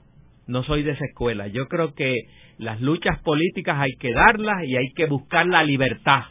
no 0.46 0.62
soy 0.64 0.82
de 0.82 0.90
esa 0.90 1.06
escuela. 1.06 1.46
Yo 1.46 1.66
creo 1.68 1.94
que 1.94 2.14
las 2.58 2.78
luchas 2.82 3.18
políticas 3.20 3.78
hay 3.80 3.92
que 3.98 4.12
darlas 4.12 4.64
y 4.64 4.76
hay 4.76 4.92
que 4.94 5.06
buscar 5.06 5.46
la 5.46 5.64
libertad. 5.64 6.24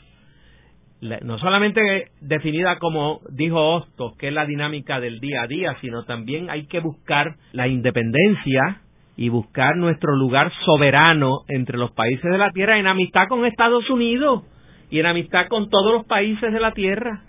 No 1.23 1.39
solamente 1.39 2.11
definida 2.21 2.77
como 2.77 3.21
dijo 3.31 3.77
Hostos, 3.77 4.15
que 4.17 4.27
es 4.27 4.33
la 4.33 4.45
dinámica 4.45 4.99
del 4.99 5.19
día 5.19 5.41
a 5.41 5.47
día, 5.47 5.75
sino 5.81 6.03
también 6.03 6.51
hay 6.51 6.67
que 6.67 6.81
buscar 6.81 7.37
la 7.53 7.67
independencia 7.67 8.81
y 9.21 9.29
buscar 9.29 9.77
nuestro 9.77 10.15
lugar 10.15 10.51
soberano 10.65 11.41
entre 11.47 11.77
los 11.77 11.91
países 11.91 12.23
de 12.23 12.39
la 12.39 12.49
Tierra 12.49 12.79
en 12.79 12.87
amistad 12.87 13.27
con 13.27 13.45
Estados 13.45 13.87
Unidos 13.91 14.41
y 14.89 14.99
en 14.99 15.05
amistad 15.05 15.45
con 15.47 15.69
todos 15.69 15.93
los 15.93 16.05
países 16.05 16.51
de 16.51 16.59
la 16.59 16.71
Tierra. 16.71 17.21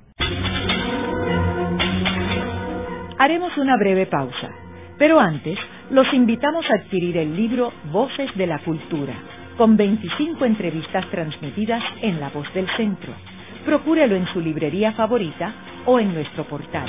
Haremos 3.19 3.55
una 3.59 3.77
breve 3.77 4.07
pausa, 4.07 4.49
pero 4.97 5.21
antes 5.21 5.59
los 5.91 6.11
invitamos 6.15 6.65
a 6.71 6.77
adquirir 6.77 7.19
el 7.19 7.37
libro 7.37 7.71
Voces 7.93 8.35
de 8.37 8.47
la 8.47 8.59
Cultura, 8.61 9.13
con 9.59 9.77
25 9.77 10.47
entrevistas 10.47 11.05
transmitidas 11.11 11.83
en 12.01 12.19
La 12.21 12.31
Voz 12.31 12.51
del 12.55 12.69
Centro. 12.79 13.13
Procúrelo 13.67 14.17
en 14.17 14.27
su 14.33 14.41
librería 14.41 14.93
favorita 14.93 15.53
o 15.85 16.01
en 16.01 16.15
nuestro 16.15 16.45
portal. 16.45 16.89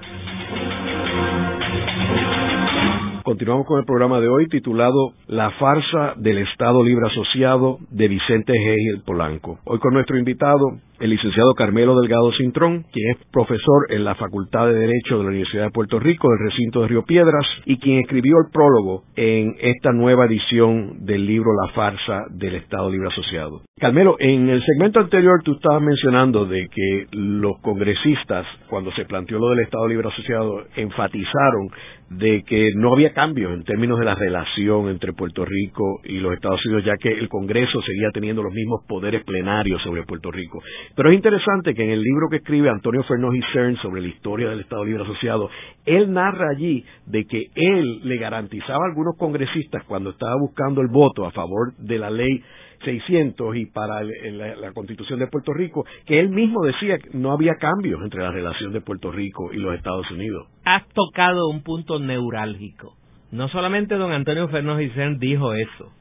Continuamos 3.31 3.65
con 3.65 3.79
el 3.79 3.85
programa 3.85 4.19
de 4.19 4.27
hoy 4.27 4.49
titulado 4.49 5.13
La 5.27 5.51
farsa 5.51 6.15
del 6.17 6.39
Estado 6.39 6.83
Libre 6.83 7.07
Asociado 7.07 7.77
de 7.89 8.09
Vicente 8.09 8.51
G. 8.51 8.75
el 8.93 9.03
Polanco. 9.03 9.57
Hoy 9.63 9.79
con 9.79 9.93
nuestro 9.93 10.17
invitado, 10.17 10.65
el 10.99 11.11
licenciado 11.11 11.53
Carmelo 11.53 11.97
Delgado 11.97 12.33
Cintrón, 12.33 12.83
quien 12.91 13.11
es 13.11 13.17
profesor 13.31 13.87
en 13.89 14.03
la 14.03 14.15
Facultad 14.15 14.67
de 14.67 14.73
Derecho 14.73 15.17
de 15.17 15.23
la 15.23 15.29
Universidad 15.29 15.63
de 15.63 15.71
Puerto 15.71 15.97
Rico 15.97 16.27
del 16.27 16.49
recinto 16.49 16.81
de 16.81 16.89
Río 16.89 17.05
Piedras 17.05 17.45
y 17.63 17.79
quien 17.79 17.99
escribió 17.99 18.35
el 18.45 18.51
prólogo 18.51 19.03
en 19.15 19.55
esta 19.61 19.93
nueva 19.93 20.25
edición 20.25 21.05
del 21.05 21.25
libro 21.25 21.51
La 21.65 21.71
farsa 21.71 22.25
del 22.31 22.55
Estado 22.55 22.91
Libre 22.91 23.07
Asociado. 23.07 23.61
Carmelo, 23.79 24.17
en 24.19 24.49
el 24.49 24.61
segmento 24.63 24.99
anterior 24.99 25.41
tú 25.43 25.53
estabas 25.53 25.81
mencionando 25.81 26.45
de 26.45 26.67
que 26.67 27.07
los 27.13 27.57
congresistas, 27.61 28.45
cuando 28.69 28.91
se 28.91 29.05
planteó 29.05 29.39
lo 29.39 29.51
del 29.51 29.61
Estado 29.61 29.87
Libre 29.87 30.09
Asociado, 30.09 30.65
enfatizaron 30.75 31.69
de 32.17 32.43
que 32.43 32.73
no 32.75 32.91
había 32.91 33.13
cambios 33.13 33.53
en 33.53 33.63
términos 33.63 33.97
de 33.97 34.03
la 34.03 34.15
relación 34.15 34.89
entre 34.89 35.13
Puerto 35.13 35.45
Rico 35.45 36.01
y 36.03 36.19
los 36.19 36.33
Estados 36.33 36.65
Unidos, 36.65 36.83
ya 36.83 36.97
que 36.97 37.09
el 37.09 37.29
Congreso 37.29 37.81
seguía 37.81 38.09
teniendo 38.13 38.43
los 38.43 38.53
mismos 38.53 38.81
poderes 38.85 39.23
plenarios 39.23 39.81
sobre 39.81 40.03
Puerto 40.03 40.29
Rico. 40.29 40.61
Pero 40.93 41.09
es 41.09 41.15
interesante 41.15 41.73
que 41.73 41.83
en 41.83 41.91
el 41.91 42.01
libro 42.01 42.27
que 42.29 42.37
escribe 42.37 42.69
Antonio 42.69 43.03
Fernández 43.03 43.45
Cern 43.53 43.77
sobre 43.77 44.01
la 44.01 44.09
historia 44.09 44.49
del 44.49 44.59
Estado 44.59 44.83
Libre 44.83 45.03
Asociado, 45.03 45.49
él 45.85 46.11
narra 46.11 46.49
allí 46.49 46.83
de 47.05 47.23
que 47.23 47.47
él 47.55 48.01
le 48.03 48.17
garantizaba 48.17 48.83
a 48.83 48.89
algunos 48.89 49.15
congresistas 49.17 49.85
cuando 49.85 50.09
estaba 50.09 50.35
buscando 50.37 50.81
el 50.81 50.89
voto 50.89 51.25
a 51.25 51.31
favor 51.31 51.73
de 51.77 51.97
la 51.97 52.09
ley 52.09 52.43
600 52.83 53.55
y 53.55 53.65
para 53.67 54.03
la, 54.03 54.71
Constitución 54.73 55.19
de 55.19 55.27
Puerto 55.27 55.53
Rico, 55.53 55.85
que 56.05 56.19
él 56.19 56.29
mismo 56.29 56.63
decía 56.63 56.97
que 56.97 57.17
no 57.17 57.31
había 57.31 57.55
cambios 57.55 58.01
entre 58.03 58.23
la 58.23 58.31
relación 58.31 58.71
de 58.73 58.81
Puerto 58.81 59.11
Rico 59.11 59.51
y 59.53 59.57
los 59.57 59.75
Estados 59.75 60.09
Unidos. 60.11 60.47
Has 60.65 60.87
tocado 60.89 61.49
un 61.49 61.63
punto 61.63 61.99
neurálgico. 61.99 62.95
No 63.31 63.47
solamente 63.49 63.95
don 63.95 64.11
Antonio 64.11 64.47
Fernández 64.49 64.93
Cern 64.93 65.19
dijo 65.19 65.53
eso. 65.53 65.91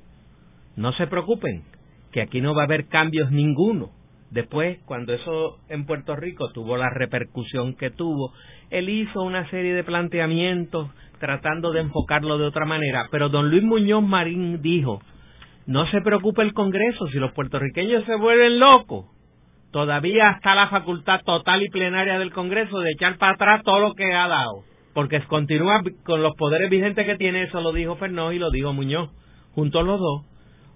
No 0.76 0.92
se 0.92 1.06
preocupen, 1.06 1.64
que 2.12 2.22
aquí 2.22 2.40
no 2.40 2.54
va 2.54 2.62
a 2.62 2.64
haber 2.66 2.86
cambios 2.86 3.30
ninguno. 3.30 3.90
Después, 4.30 4.78
cuando 4.84 5.12
eso 5.12 5.58
en 5.68 5.86
Puerto 5.86 6.14
Rico 6.14 6.52
tuvo 6.52 6.76
la 6.76 6.88
repercusión 6.90 7.74
que 7.74 7.90
tuvo, 7.90 8.32
él 8.70 8.88
hizo 8.88 9.22
una 9.22 9.48
serie 9.50 9.74
de 9.74 9.82
planteamientos 9.82 10.90
tratando 11.18 11.72
de 11.72 11.80
enfocarlo 11.80 12.38
de 12.38 12.46
otra 12.46 12.64
manera, 12.64 13.08
pero 13.10 13.28
don 13.28 13.50
Luis 13.50 13.62
Muñoz 13.62 14.02
Marín 14.02 14.62
dijo, 14.62 15.02
no 15.70 15.86
se 15.92 16.00
preocupe 16.00 16.42
el 16.42 16.52
Congreso, 16.52 17.06
si 17.12 17.20
los 17.20 17.30
puertorriqueños 17.30 18.04
se 18.04 18.16
vuelven 18.16 18.58
locos, 18.58 19.06
todavía 19.70 20.32
está 20.32 20.56
la 20.56 20.66
facultad 20.66 21.20
total 21.24 21.62
y 21.62 21.68
plenaria 21.68 22.18
del 22.18 22.32
Congreso 22.32 22.80
de 22.80 22.90
echar 22.90 23.18
para 23.18 23.34
atrás 23.34 23.62
todo 23.62 23.78
lo 23.78 23.94
que 23.94 24.12
ha 24.12 24.26
dado, 24.26 24.64
porque 24.94 25.20
continúa 25.28 25.80
con 26.02 26.24
los 26.24 26.34
poderes 26.34 26.70
vigentes 26.70 27.06
que 27.06 27.14
tiene, 27.14 27.44
eso 27.44 27.60
lo 27.60 27.72
dijo 27.72 27.94
Fernó 27.94 28.32
y 28.32 28.40
lo 28.40 28.50
dijo 28.50 28.72
Muñoz, 28.72 29.10
juntos 29.54 29.86
los 29.86 30.00
dos. 30.00 30.24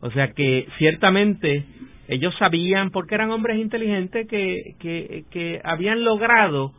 O 0.00 0.12
sea 0.12 0.30
que 0.30 0.68
ciertamente 0.78 1.64
ellos 2.06 2.32
sabían, 2.38 2.90
porque 2.90 3.16
eran 3.16 3.32
hombres 3.32 3.58
inteligentes, 3.58 4.28
que, 4.28 4.76
que, 4.78 5.24
que 5.32 5.60
habían 5.64 6.04
logrado 6.04 6.70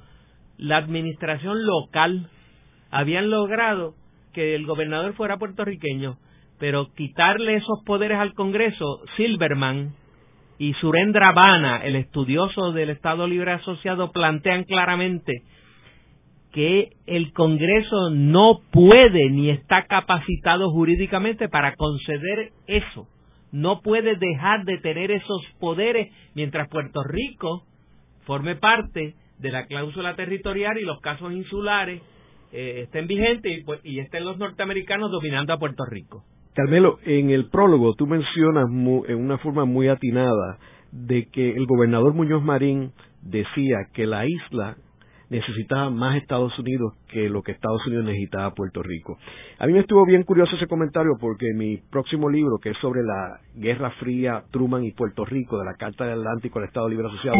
la 0.58 0.78
administración 0.78 1.66
local, 1.66 2.30
habían 2.92 3.30
logrado 3.30 3.94
que 4.32 4.56
el 4.56 4.66
gobernador 4.66 5.16
fuera 5.16 5.36
puertorriqueño, 5.36 6.16
pero 6.60 6.88
quitarle 6.96 7.56
esos 7.56 7.84
poderes 7.86 8.18
al 8.18 8.34
Congreso, 8.34 9.02
Silverman 9.18 9.94
y 10.58 10.74
Surendra 10.76 11.34
Bana, 11.34 11.78
el 11.84 11.96
estudioso 11.96 12.72
del 12.72 12.90
Estado 12.90 13.28
Libre 13.28 13.52
Asociado, 13.52 14.12
plantean 14.12 14.64
claramente 14.64 15.44
que 16.54 16.92
el 17.06 17.34
Congreso 17.34 18.10
no 18.12 18.62
puede 18.72 19.30
ni 19.30 19.50
está 19.50 19.86
capacitado 19.86 20.72
jurídicamente 20.72 21.50
para 21.50 21.76
conceder 21.76 22.52
eso 22.68 23.08
no 23.56 23.82
puede 23.82 24.18
dejar 24.18 24.66
de 24.66 24.80
tener 24.80 25.12
esos 25.12 25.42
poderes 25.62 26.12
mientras 26.34 26.68
Puerto 26.68 27.04
Rico 27.04 27.64
forme 28.26 28.58
parte 28.58 29.16
de 29.40 29.52
la 29.52 29.66
cláusula 29.66 30.16
territorial 30.18 30.78
y 30.78 30.84
los 30.84 31.00
casos 31.00 31.32
insulares 31.32 32.02
eh, 32.52 32.82
estén 32.84 33.08
vigentes 33.08 33.60
y, 33.60 33.64
pues, 33.64 33.80
y 33.86 34.00
estén 34.00 34.26
los 34.26 34.38
norteamericanos 34.38 35.10
dominando 35.10 35.54
a 35.54 35.58
Puerto 35.58 35.86
Rico. 35.86 36.26
Carmelo, 36.56 37.00
en 37.04 37.32
el 37.32 37.50
prólogo 37.50 37.96
tú 37.96 38.08
mencionas 38.08 38.70
en 38.70 39.18
una 39.18 39.38
forma 39.40 39.66
muy 39.66 39.90
atinada 39.90 40.58
de 40.94 41.26
que 41.26 41.52
el 41.52 41.66
gobernador 41.66 42.14
Muñoz 42.14 42.42
Marín 42.44 42.94
decía 43.22 43.90
que 43.94 44.06
la 44.06 44.26
isla 44.26 44.78
necesitaba 45.30 45.90
más 45.90 46.16
Estados 46.16 46.58
Unidos 46.58 46.94
que 47.10 47.28
lo 47.28 47.42
que 47.42 47.52
Estados 47.52 47.86
Unidos 47.88 48.06
necesitaba 48.06 48.54
Puerto 48.54 48.82
Rico. 48.82 49.18
A 49.60 49.68
mí 49.68 49.74
me 49.74 49.80
estuvo 49.80 50.06
bien 50.06 50.24
curioso 50.24 50.56
ese 50.56 50.68
comentario 50.68 51.18
porque 51.20 51.48
mi 51.54 51.76
próximo 51.76 52.30
libro, 52.30 52.58
que 52.58 52.70
es 52.70 52.78
sobre 52.78 53.02
la 53.04 53.42
Guerra 53.56 53.92
Fría, 54.00 54.44
Truman 54.50 54.86
y 54.86 54.94
Puerto 54.94 55.26
Rico, 55.26 55.60
de 55.60 55.66
la 55.66 55.74
Carta 55.74 56.06
del 56.06 56.20
Atlántico 56.20 56.60
al 56.60 56.66
Estado 56.66 56.88
Libre 56.88 57.08
Asociado, 57.08 57.38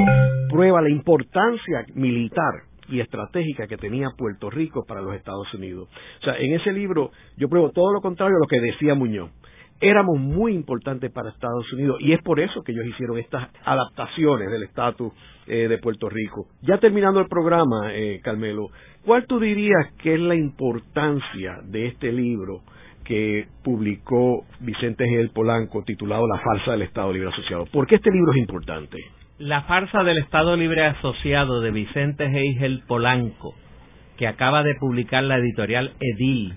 prueba 0.50 0.82
la 0.82 0.90
importancia 0.90 1.86
militar 1.94 2.75
y 2.90 3.00
estratégica 3.00 3.68
que 3.68 3.78
tenía 3.78 4.10
Puerto 4.18 4.50
Rico 4.50 4.86
para 4.88 5.02
los 5.02 5.16
Estados 5.16 5.54
Unidos. 5.54 5.90
O 6.22 6.24
sea, 6.24 6.38
en 6.38 6.54
ese 6.54 6.72
libro 6.72 7.12
yo 7.38 7.50
pruebo 7.50 7.72
todo 7.72 7.92
lo 7.94 8.02
contrario 8.02 8.38
a 8.38 8.40
lo 8.40 8.48
que 8.48 8.60
decía 8.60 8.96
Muñoz 8.96 9.32
éramos 9.80 10.20
muy 10.20 10.54
importantes 10.54 11.12
para 11.12 11.30
Estados 11.30 11.72
Unidos 11.74 11.98
y 12.00 12.14
es 12.14 12.22
por 12.22 12.40
eso 12.40 12.64
que 12.64 12.72
ellos 12.72 12.86
hicieron 12.88 13.18
estas 13.18 13.50
adaptaciones 13.64 14.50
del 14.50 14.64
estatus 14.64 15.12
eh, 15.48 15.68
de 15.68 15.78
Puerto 15.78 16.10
Rico. 16.10 16.48
Ya 16.62 16.78
terminando 16.80 17.20
el 17.20 17.28
programa, 17.28 17.94
eh, 17.94 18.20
Carmelo, 18.24 18.70
¿cuál 19.06 19.26
tú 19.28 19.40
dirías 19.40 19.92
que 20.02 20.16
es 20.16 20.20
la 20.20 20.36
importancia 20.36 21.60
de 21.64 21.88
este 21.88 22.12
libro 22.12 22.62
que 23.04 23.48
publicó 23.64 24.46
Vicente 24.62 25.06
G. 25.06 25.32
Polanco 25.32 25.84
titulado 25.84 26.26
La 26.28 26.40
farsa 26.40 26.72
del 26.72 26.84
Estado 26.84 27.12
Libre 27.14 27.30
Asociado? 27.30 27.66
¿Por 27.66 27.86
qué 27.86 27.96
este 27.96 28.12
libro 28.12 28.32
es 28.32 28.40
importante? 28.40 28.98
La 29.38 29.64
farsa 29.64 30.02
del 30.06 30.20
Estado 30.20 30.56
Libre 30.56 30.86
Asociado 30.86 31.60
de 31.60 31.70
Vicente 31.70 32.30
G. 32.30 32.86
Polanco, 32.88 33.54
que 34.16 34.28
acaba 34.28 34.64
de 34.64 34.76
publicar 34.76 35.26
la 35.26 35.36
editorial 35.36 35.92
Edil 36.00 36.56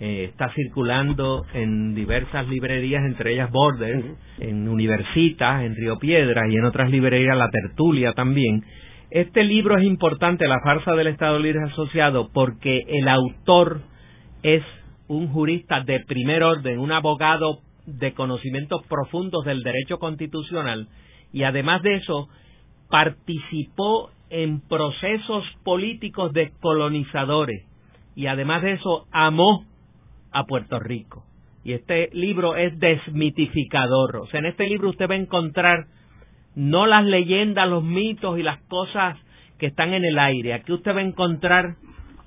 eh, 0.00 0.24
está 0.24 0.50
circulando 0.52 1.46
en 1.54 1.94
diversas 1.94 2.48
librerías, 2.48 3.04
entre 3.04 3.32
ellas 3.32 3.52
Borders, 3.52 4.04
en 4.40 4.68
Universitas, 4.68 5.62
en 5.62 5.76
Río 5.76 6.00
Piedras 6.00 6.46
y 6.50 6.56
en 6.56 6.64
otras 6.64 6.90
librerías, 6.90 7.36
La 7.36 7.48
Tertulia 7.48 8.12
también. 8.12 8.64
Este 9.12 9.44
libro 9.44 9.78
es 9.78 9.84
importante, 9.84 10.48
La 10.48 10.58
farsa 10.64 10.96
del 10.96 11.06
Estado 11.06 11.38
Libre 11.38 11.62
Asociado, 11.62 12.30
porque 12.34 12.82
el 12.88 13.06
autor 13.06 13.82
es 14.42 14.64
un 15.06 15.28
jurista 15.28 15.84
de 15.84 16.00
primer 16.00 16.42
orden, 16.42 16.80
un 16.80 16.90
abogado 16.90 17.60
de 17.86 18.14
conocimientos 18.14 18.84
profundos 18.88 19.44
del 19.44 19.62
derecho 19.62 20.00
constitucional 20.00 20.88
y 21.36 21.44
además 21.44 21.82
de 21.82 21.96
eso 21.96 22.30
participó 22.88 24.08
en 24.30 24.62
procesos 24.62 25.44
políticos 25.64 26.32
descolonizadores 26.32 27.62
y 28.14 28.26
además 28.26 28.62
de 28.62 28.72
eso 28.72 29.06
amó 29.12 29.66
a 30.32 30.44
Puerto 30.44 30.80
Rico. 30.80 31.24
Y 31.62 31.74
este 31.74 32.08
libro 32.14 32.56
es 32.56 32.78
desmitificador. 32.78 34.16
O 34.16 34.26
sea, 34.28 34.40
en 34.40 34.46
este 34.46 34.66
libro 34.66 34.88
usted 34.88 35.10
va 35.10 35.12
a 35.12 35.18
encontrar 35.18 35.84
no 36.54 36.86
las 36.86 37.04
leyendas, 37.04 37.68
los 37.68 37.84
mitos 37.84 38.38
y 38.38 38.42
las 38.42 38.62
cosas 38.62 39.18
que 39.58 39.66
están 39.66 39.92
en 39.92 40.06
el 40.06 40.18
aire. 40.18 40.54
Aquí 40.54 40.72
usted 40.72 40.94
va 40.94 41.00
a 41.00 41.02
encontrar 41.02 41.74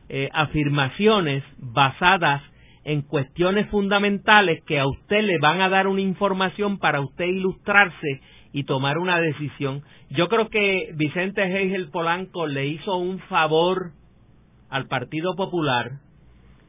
eh, 0.09 0.29
afirmaciones 0.33 1.43
basadas 1.57 2.43
en 2.83 3.01
cuestiones 3.01 3.67
fundamentales 3.71 4.63
que 4.67 4.79
a 4.79 4.85
usted 4.85 5.23
le 5.23 5.39
van 5.39 5.61
a 5.61 5.69
dar 5.69 5.87
una 5.87 6.01
información 6.01 6.77
para 6.77 7.01
usted 7.01 7.25
ilustrarse 7.25 8.21
y 8.51 8.63
tomar 8.63 8.97
una 8.97 9.19
decisión. 9.19 9.83
Yo 10.09 10.27
creo 10.27 10.49
que 10.49 10.91
Vicente 10.95 11.43
Heigel 11.43 11.89
Polanco 11.89 12.47
le 12.47 12.67
hizo 12.67 12.95
un 12.97 13.19
favor 13.19 13.91
al 14.69 14.87
Partido 14.87 15.35
Popular 15.35 15.99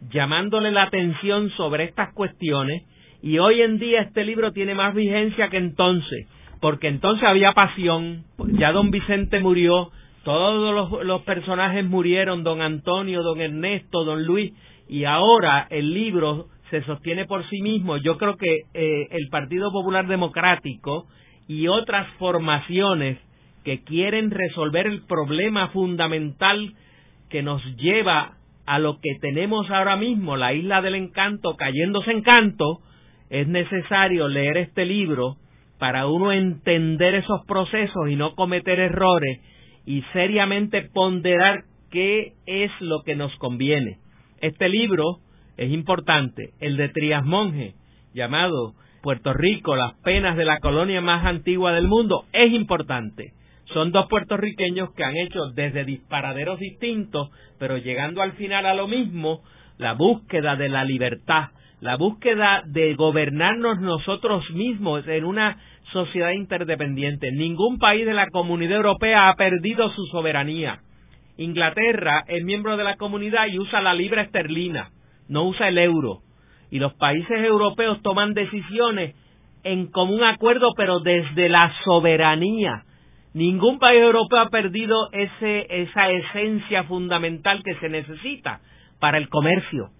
llamándole 0.09 0.72
la 0.72 0.85
atención 0.85 1.51
sobre 1.51 1.85
estas 1.85 2.12
cuestiones 2.14 2.83
y 3.22 3.39
hoy 3.39 3.61
en 3.61 3.78
día 3.78 4.01
este 4.01 4.24
libro 4.24 4.53
tiene 4.53 4.74
más 4.74 4.95
vigencia 4.95 5.51
que 5.51 5.59
entonces, 5.59 6.26
porque 6.61 6.89
entonces 6.89 7.26
había 7.28 7.53
pasión, 7.53 8.24
ya 8.59 8.72
don 8.72 8.91
Vicente 8.91 9.41
murió, 9.41 9.91
todos 10.24 11.05
los, 11.05 11.22
personajes 11.22 11.85
murieron, 11.85 12.45
don 12.45 12.62
Antonio, 12.62 13.22
don 13.22 13.41
Ernesto, 13.41 14.05
don 14.05 14.24
Luis, 14.24 14.53
y 14.89 15.05
ahora 15.05 15.66
el 15.70 15.93
libro 15.93 16.47
se 16.70 16.83
sostiene 16.85 17.26
por 17.26 17.49
sí 17.49 17.61
mismo. 17.62 17.97
Yo 17.97 18.16
creo 18.16 18.37
que 18.37 18.61
eh, 18.74 19.09
el 19.11 19.28
Partido 19.31 19.72
Popular 19.72 20.07
Democrático 20.07 21.07
y 21.51 21.66
otras 21.66 22.07
formaciones 22.20 23.18
que 23.64 23.82
quieren 23.82 24.30
resolver 24.30 24.86
el 24.86 25.03
problema 25.03 25.66
fundamental 25.70 26.74
que 27.28 27.42
nos 27.42 27.61
lleva 27.74 28.36
a 28.66 28.78
lo 28.78 29.01
que 29.01 29.16
tenemos 29.20 29.68
ahora 29.68 29.96
mismo, 29.96 30.36
la 30.36 30.53
isla 30.53 30.80
del 30.80 30.94
encanto 30.94 31.57
cayéndose 31.57 32.12
en 32.12 32.22
canto, 32.22 32.78
es 33.30 33.48
necesario 33.48 34.28
leer 34.28 34.59
este 34.59 34.84
libro 34.84 35.38
para 35.80 36.07
uno 36.07 36.30
entender 36.30 37.16
esos 37.16 37.44
procesos 37.48 38.09
y 38.09 38.14
no 38.14 38.36
cometer 38.36 38.78
errores 38.78 39.40
y 39.84 40.03
seriamente 40.12 40.82
ponderar 40.82 41.64
qué 41.90 42.34
es 42.46 42.70
lo 42.78 43.03
que 43.03 43.16
nos 43.16 43.34
conviene. 43.38 43.98
Este 44.40 44.68
libro 44.68 45.16
es 45.57 45.72
importante, 45.72 46.51
el 46.61 46.76
de 46.76 46.90
Trias 46.90 47.24
Monge, 47.24 47.74
llamado 48.14 48.74
Puerto 49.03 49.32
Rico, 49.32 49.76
las 49.76 49.94
penas 50.03 50.36
de 50.36 50.44
la 50.44 50.59
colonia 50.59 51.01
más 51.01 51.24
antigua 51.24 51.72
del 51.72 51.88
mundo, 51.88 52.24
es 52.32 52.53
importante. 52.53 53.32
Son 53.72 53.92
dos 53.92 54.07
puertorriqueños 54.09 54.92
que 54.94 55.05
han 55.05 55.16
hecho 55.16 55.46
desde 55.55 55.84
disparaderos 55.84 56.59
distintos, 56.59 57.30
pero 57.59 57.78
llegando 57.78 58.20
al 58.20 58.32
final 58.32 58.66
a 58.66 58.74
lo 58.74 58.88
mismo, 58.88 59.42
la 59.78 59.94
búsqueda 59.94 60.57
de 60.57 60.68
la 60.68 60.84
libertad, 60.84 61.51
la 61.80 61.96
búsqueda 61.96 62.62
de 62.66 62.94
gobernarnos 62.94 63.80
nosotros 63.80 64.48
mismos 64.51 65.07
en 65.09 65.24
una 65.24 65.57
sociedad 65.92 66.32
interdependiente. 66.32 67.32
Ningún 67.32 67.78
país 67.78 68.05
de 68.05 68.12
la 68.12 68.28
comunidad 68.28 68.76
europea 68.76 69.28
ha 69.28 69.36
perdido 69.36 69.90
su 69.94 70.05
soberanía. 70.07 70.80
Inglaterra 71.38 72.24
es 72.28 72.44
miembro 72.44 72.76
de 72.76 72.84
la 72.84 72.96
comunidad 72.96 73.46
y 73.46 73.59
usa 73.59 73.80
la 73.80 73.94
libra 73.94 74.22
esterlina, 74.22 74.90
no 75.28 75.44
usa 75.44 75.68
el 75.68 75.78
euro. 75.78 76.18
Y 76.70 76.78
los 76.78 76.94
países 76.94 77.38
europeos 77.44 78.00
toman 78.02 78.34
decisiones 78.34 79.14
en 79.62 79.88
común 79.88 80.22
acuerdo, 80.24 80.72
pero 80.76 81.00
desde 81.00 81.48
la 81.48 81.72
soberanía. 81.84 82.84
Ningún 83.34 83.78
país 83.78 84.00
europeo 84.00 84.40
ha 84.40 84.48
perdido 84.48 85.10
ese, 85.12 85.66
esa 85.82 86.10
esencia 86.10 86.84
fundamental 86.84 87.62
que 87.62 87.74
se 87.76 87.88
necesita 87.88 88.60
para 88.98 89.18
el 89.18 89.28
comercio, 89.28 89.90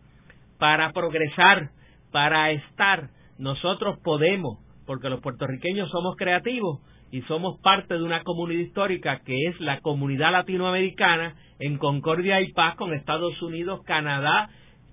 para 0.59 0.93
progresar, 0.93 1.71
para 2.11 2.51
estar. 2.51 3.11
Nosotros 3.39 3.99
podemos, 4.03 4.59
porque 4.87 5.09
los 5.09 5.21
puertorriqueños 5.21 5.91
somos 5.91 6.17
creativos 6.17 6.81
y 7.13 7.23
somos 7.23 7.61
parte 7.61 7.95
de 7.95 8.03
una 8.03 8.23
comunidad 8.23 8.61
histórica 8.61 9.21
que 9.25 9.35
es 9.47 9.61
la 9.61 9.81
comunidad 9.81 10.33
latinoamericana 10.33 11.35
en 11.59 11.79
concordia 11.79 12.41
y 12.41 12.53
paz 12.53 12.77
con 12.77 12.93
Estados 12.93 13.41
Unidos, 13.43 13.81
Canadá, 13.85 14.51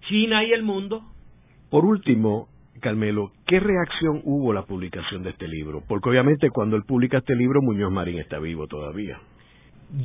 China 0.08 0.44
y 0.44 0.52
el 0.52 0.64
mundo. 0.64 1.02
Por 1.70 1.86
último, 1.86 2.48
Carmelo, 2.80 3.32
¿qué 3.46 3.60
reacción 3.60 4.22
hubo 4.24 4.54
la 4.54 4.64
publicación 4.64 5.24
de 5.24 5.32
este 5.32 5.48
libro? 5.48 5.84
Porque 5.88 6.10
obviamente 6.10 6.50
cuando 6.50 6.76
él 6.76 6.84
publica 6.88 7.18
este 7.18 7.36
libro, 7.36 7.62
Muñoz 7.62 7.92
Marín 7.92 8.20
está 8.20 8.40
vivo 8.40 8.68
todavía. 8.68 9.20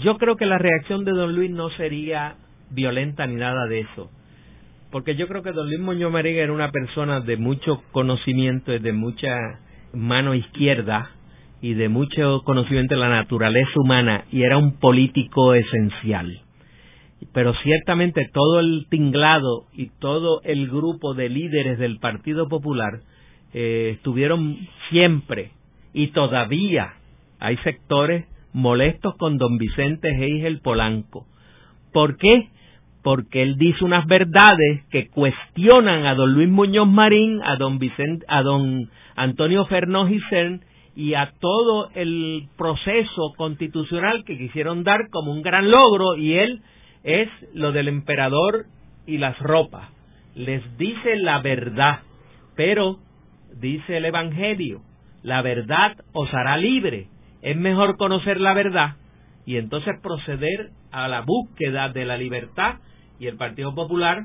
Yo 0.03 0.17
creo 0.17 0.37
que 0.37 0.47
la 0.47 0.59
reacción 0.59 1.05
de 1.05 1.13
don 1.13 1.35
Luis 1.35 1.51
no 1.51 1.71
sería 1.71 2.37
violenta 2.71 3.27
ni 3.27 3.37
nada 3.37 3.67
de 3.67 3.81
eso. 3.81 4.11
Porque 4.91 5.17
yo 5.17 5.27
creo 5.29 5.43
que 5.43 5.53
don 5.53 5.69
Luis 5.69 5.81
Muñoz 5.81 6.13
Marín 6.13 6.37
era 6.37 6.53
una 6.53 6.71
persona 6.71 7.21
de 7.21 7.37
mucho 7.37 7.83
conocimiento 7.93 8.73
y 8.73 8.79
de 8.79 8.93
mucha 8.93 9.37
mano 9.95 10.35
izquierda 10.35 11.11
y 11.61 11.75
de 11.75 11.89
mucho 11.89 12.43
conocimiento 12.45 12.95
de 12.95 13.01
la 13.01 13.09
naturaleza 13.09 13.71
humana 13.77 14.25
y 14.31 14.43
era 14.43 14.59
un 14.59 14.79
político 14.79 15.55
esencial. 15.55 16.41
Pero 17.33 17.55
ciertamente 17.63 18.29
todo 18.33 18.61
el 18.61 18.87
tinglado 18.89 19.67
y 19.73 19.91
todo 20.01 20.41
el 20.45 20.69
grupo 20.69 21.15
de 21.15 21.29
líderes 21.29 21.79
del 21.79 21.99
Partido 21.99 22.49
Popular 22.49 23.01
eh, 23.55 23.93
estuvieron 23.97 24.57
siempre 24.91 25.53
y 25.93 26.09
todavía 26.09 26.95
hay 27.39 27.57
sectores 27.59 28.27
molestos 28.53 29.15
con 29.17 29.39
don 29.39 29.59
Vicente 29.59 30.09
Heigel 30.09 30.61
Polanco. 30.61 31.27
¿Por 31.93 32.17
qué? 32.17 32.49
Porque 33.03 33.43
él 33.43 33.57
dice 33.57 33.85
unas 33.85 34.07
verdades 34.07 34.85
que 34.91 35.09
cuestionan 35.09 36.07
a 36.07 36.15
don 36.15 36.33
Luis 36.33 36.49
Muñoz 36.49 36.89
Marín, 36.89 37.41
a 37.43 37.57
don 37.57 37.79
Vicente, 37.79 38.25
a 38.29 38.43
don 38.43 38.89
Antonio 39.17 39.67
Fernó 39.67 40.07
Gisern 40.07 40.63
y 40.95 41.15
a 41.15 41.33
todo 41.41 41.91
el 41.95 42.49
proceso 42.57 43.33
constitucional 43.37 44.25
que 44.25 44.39
quisieron 44.39 44.85
dar 44.85 45.09
como 45.11 45.33
un 45.33 45.43
gran 45.43 45.71
logro 45.71 46.17
y 46.17 46.35
él 46.35 46.63
es 47.05 47.29
lo 47.53 47.73
del 47.73 47.89
emperador 47.89 48.67
y 49.07 49.19
las 49.19 49.39
ropas. 49.39 49.89
Les 50.35 50.63
dice 50.79 51.17
la 51.17 51.41
verdad, 51.41 52.01
pero 52.57 52.99
dice 53.61 53.97
el 53.99 54.05
Evangelio, 54.05 54.83
la 55.23 55.43
verdad 55.43 55.97
os 56.13 56.33
hará 56.33 56.57
libre. 56.57 57.09
Es 57.43 57.57
mejor 57.57 57.97
conocer 57.97 58.41
la 58.41 58.55
verdad 58.55 58.97
y 59.45 59.57
entonces 59.57 59.95
proceder 60.01 60.71
a 60.91 61.09
la 61.09 61.23
búsqueda 61.23 61.89
de 61.89 62.05
la 62.05 62.17
libertad 62.17 62.77
y 63.19 63.27
el 63.27 63.37
Partido 63.37 63.75
Popular 63.75 64.25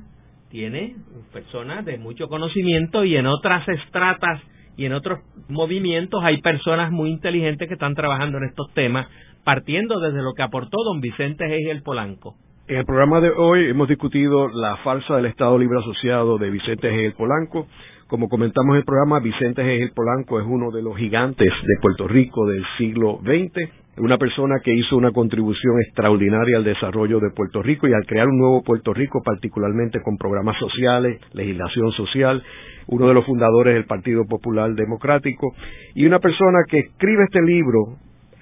tiene 0.50 0.96
personas 1.34 1.84
de 1.86 1.98
mucho 1.98 2.28
conocimiento 2.28 3.04
y 3.04 3.18
en 3.18 3.26
otras 3.26 3.68
estratas 3.68 4.42
y 4.78 4.86
en 4.86 4.94
otros 4.94 5.20
movimientos 5.50 6.24
hay 6.24 6.40
personas 6.42 6.92
muy 6.92 7.10
inteligentes 7.10 7.68
que 7.68 7.74
están 7.74 7.96
trabajando 7.96 8.38
en 8.38 8.46
estos 8.46 8.72
temas, 8.74 9.08
partiendo 9.44 10.00
desde 10.00 10.22
lo 10.22 10.34
que 10.34 10.44
aportó 10.44 10.78
don 10.84 11.02
Vicente 11.02 11.46
Hegel 11.46 11.82
Polanco. 11.82 12.36
En 12.70 12.80
el 12.80 12.86
programa 12.86 13.22
de 13.22 13.30
hoy 13.30 13.70
hemos 13.70 13.88
discutido 13.88 14.50
la 14.50 14.76
falsa 14.84 15.16
del 15.16 15.28
Estado 15.28 15.58
Libre 15.58 15.80
Asociado 15.80 16.38
de 16.38 16.50
Vicente 16.50 16.90
Hegel 16.90 17.14
Polanco. 17.14 17.66
Como 18.08 18.28
comentamos 18.28 18.74
en 18.74 18.80
el 18.80 18.84
programa, 18.84 19.22
Vicente 19.22 19.62
Hegel 19.62 19.94
Polanco 19.96 20.38
es 20.42 20.46
uno 20.46 20.70
de 20.72 20.82
los 20.82 20.98
gigantes 20.98 21.48
de 21.48 21.82
Puerto 21.82 22.10
Rico 22.10 22.46
del 22.46 22.66
siglo 22.78 23.22
XX, 23.24 23.72
una 24.00 24.18
persona 24.18 24.56
que 24.62 24.74
hizo 24.74 24.98
una 24.98 25.12
contribución 25.12 25.80
extraordinaria 25.80 26.58
al 26.58 26.66
desarrollo 26.66 27.22
de 27.22 27.32
Puerto 27.34 27.64
Rico 27.64 27.88
y 27.88 27.94
al 27.94 28.06
crear 28.06 28.28
un 28.28 28.38
nuevo 28.38 28.62
Puerto 28.64 28.94
Rico, 28.94 29.22
particularmente 29.24 30.02
con 30.02 30.18
programas 30.18 30.58
sociales, 30.60 31.22
legislación 31.32 31.94
social, 31.94 32.44
uno 32.88 33.08
de 33.08 33.14
los 33.14 33.26
fundadores 33.26 33.76
del 33.76 33.86
Partido 33.86 34.26
Popular 34.26 34.74
Democrático, 34.74 35.56
y 35.96 36.06
una 36.06 36.20
persona 36.20 36.60
que 36.68 36.80
escribe 36.80 37.24
este 37.24 37.42
libro 37.44 37.96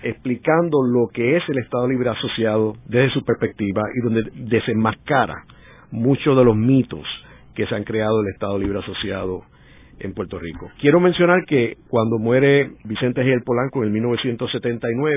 explicando 0.05 0.83
lo 0.83 1.07
que 1.11 1.35
es 1.35 1.43
el 1.49 1.57
Estado 1.57 1.87
Libre 1.87 2.11
Asociado 2.11 2.75
desde 2.85 3.09
su 3.09 3.25
perspectiva 3.25 3.81
y 3.95 4.03
donde 4.03 4.29
desenmascara 4.35 5.45
muchos 5.89 6.37
de 6.37 6.45
los 6.45 6.55
mitos 6.55 7.03
que 7.55 7.65
se 7.65 7.73
han 7.73 7.83
creado 7.83 8.21
del 8.21 8.33
Estado 8.33 8.59
Libre 8.59 8.79
Asociado 8.79 9.41
en 9.99 10.13
Puerto 10.13 10.37
Rico. 10.37 10.69
Quiero 10.79 10.99
mencionar 10.99 11.43
que 11.47 11.77
cuando 11.87 12.19
muere 12.19 12.69
Vicente 12.83 13.23
G. 13.23 13.43
Polanco 13.43 13.83
en 13.83 13.93
1979, 13.93 15.15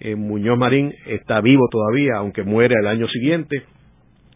eh, 0.00 0.14
Muñoz 0.16 0.56
Marín 0.56 0.94
está 1.06 1.42
vivo 1.42 1.68
todavía, 1.70 2.16
aunque 2.16 2.44
muere 2.44 2.76
el 2.80 2.86
año 2.86 3.06
siguiente, 3.08 3.64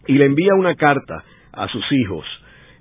y 0.06 0.14
le 0.14 0.26
envía 0.26 0.54
una 0.54 0.74
carta 0.74 1.24
a 1.52 1.66
sus 1.68 1.84
hijos 1.92 2.26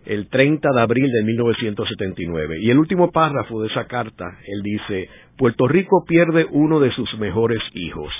el 0.07 0.29
30 0.29 0.69
de 0.73 0.81
abril 0.81 1.11
de 1.11 1.23
1979. 1.23 2.57
Y 2.61 2.71
el 2.71 2.79
último 2.79 3.11
párrafo 3.11 3.61
de 3.61 3.67
esa 3.67 3.87
carta, 3.87 4.25
él 4.45 4.61
dice, 4.63 5.09
Puerto 5.37 5.67
Rico 5.67 6.05
pierde 6.07 6.45
uno 6.49 6.79
de 6.79 6.91
sus 6.91 7.13
mejores 7.19 7.59
hijos. 7.73 8.13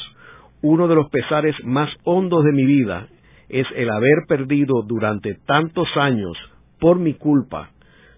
Uno 0.62 0.88
de 0.88 0.96
los 0.96 1.10
pesares 1.10 1.56
más 1.64 1.90
hondos 2.04 2.44
de 2.44 2.52
mi 2.52 2.66
vida 2.66 3.08
es 3.48 3.66
el 3.76 3.90
haber 3.90 4.26
perdido 4.28 4.82
durante 4.86 5.36
tantos 5.46 5.88
años, 5.96 6.38
por 6.80 7.00
mi 7.00 7.14
culpa, 7.14 7.72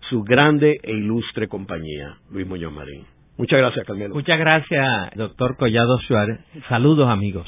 su 0.09 0.23
grande 0.23 0.79
e 0.81 0.91
ilustre 0.91 1.47
compañía, 1.47 2.17
Luis 2.31 2.47
Muñoz 2.47 2.73
Marín. 2.73 3.05
Muchas 3.37 3.59
gracias, 3.59 3.85
Carmelo. 3.85 4.15
Muchas 4.15 4.39
gracias, 4.39 5.11
doctor 5.15 5.55
Collado 5.55 5.99
Suárez. 5.99 6.39
Saludos, 6.67 7.07
amigos. 7.07 7.47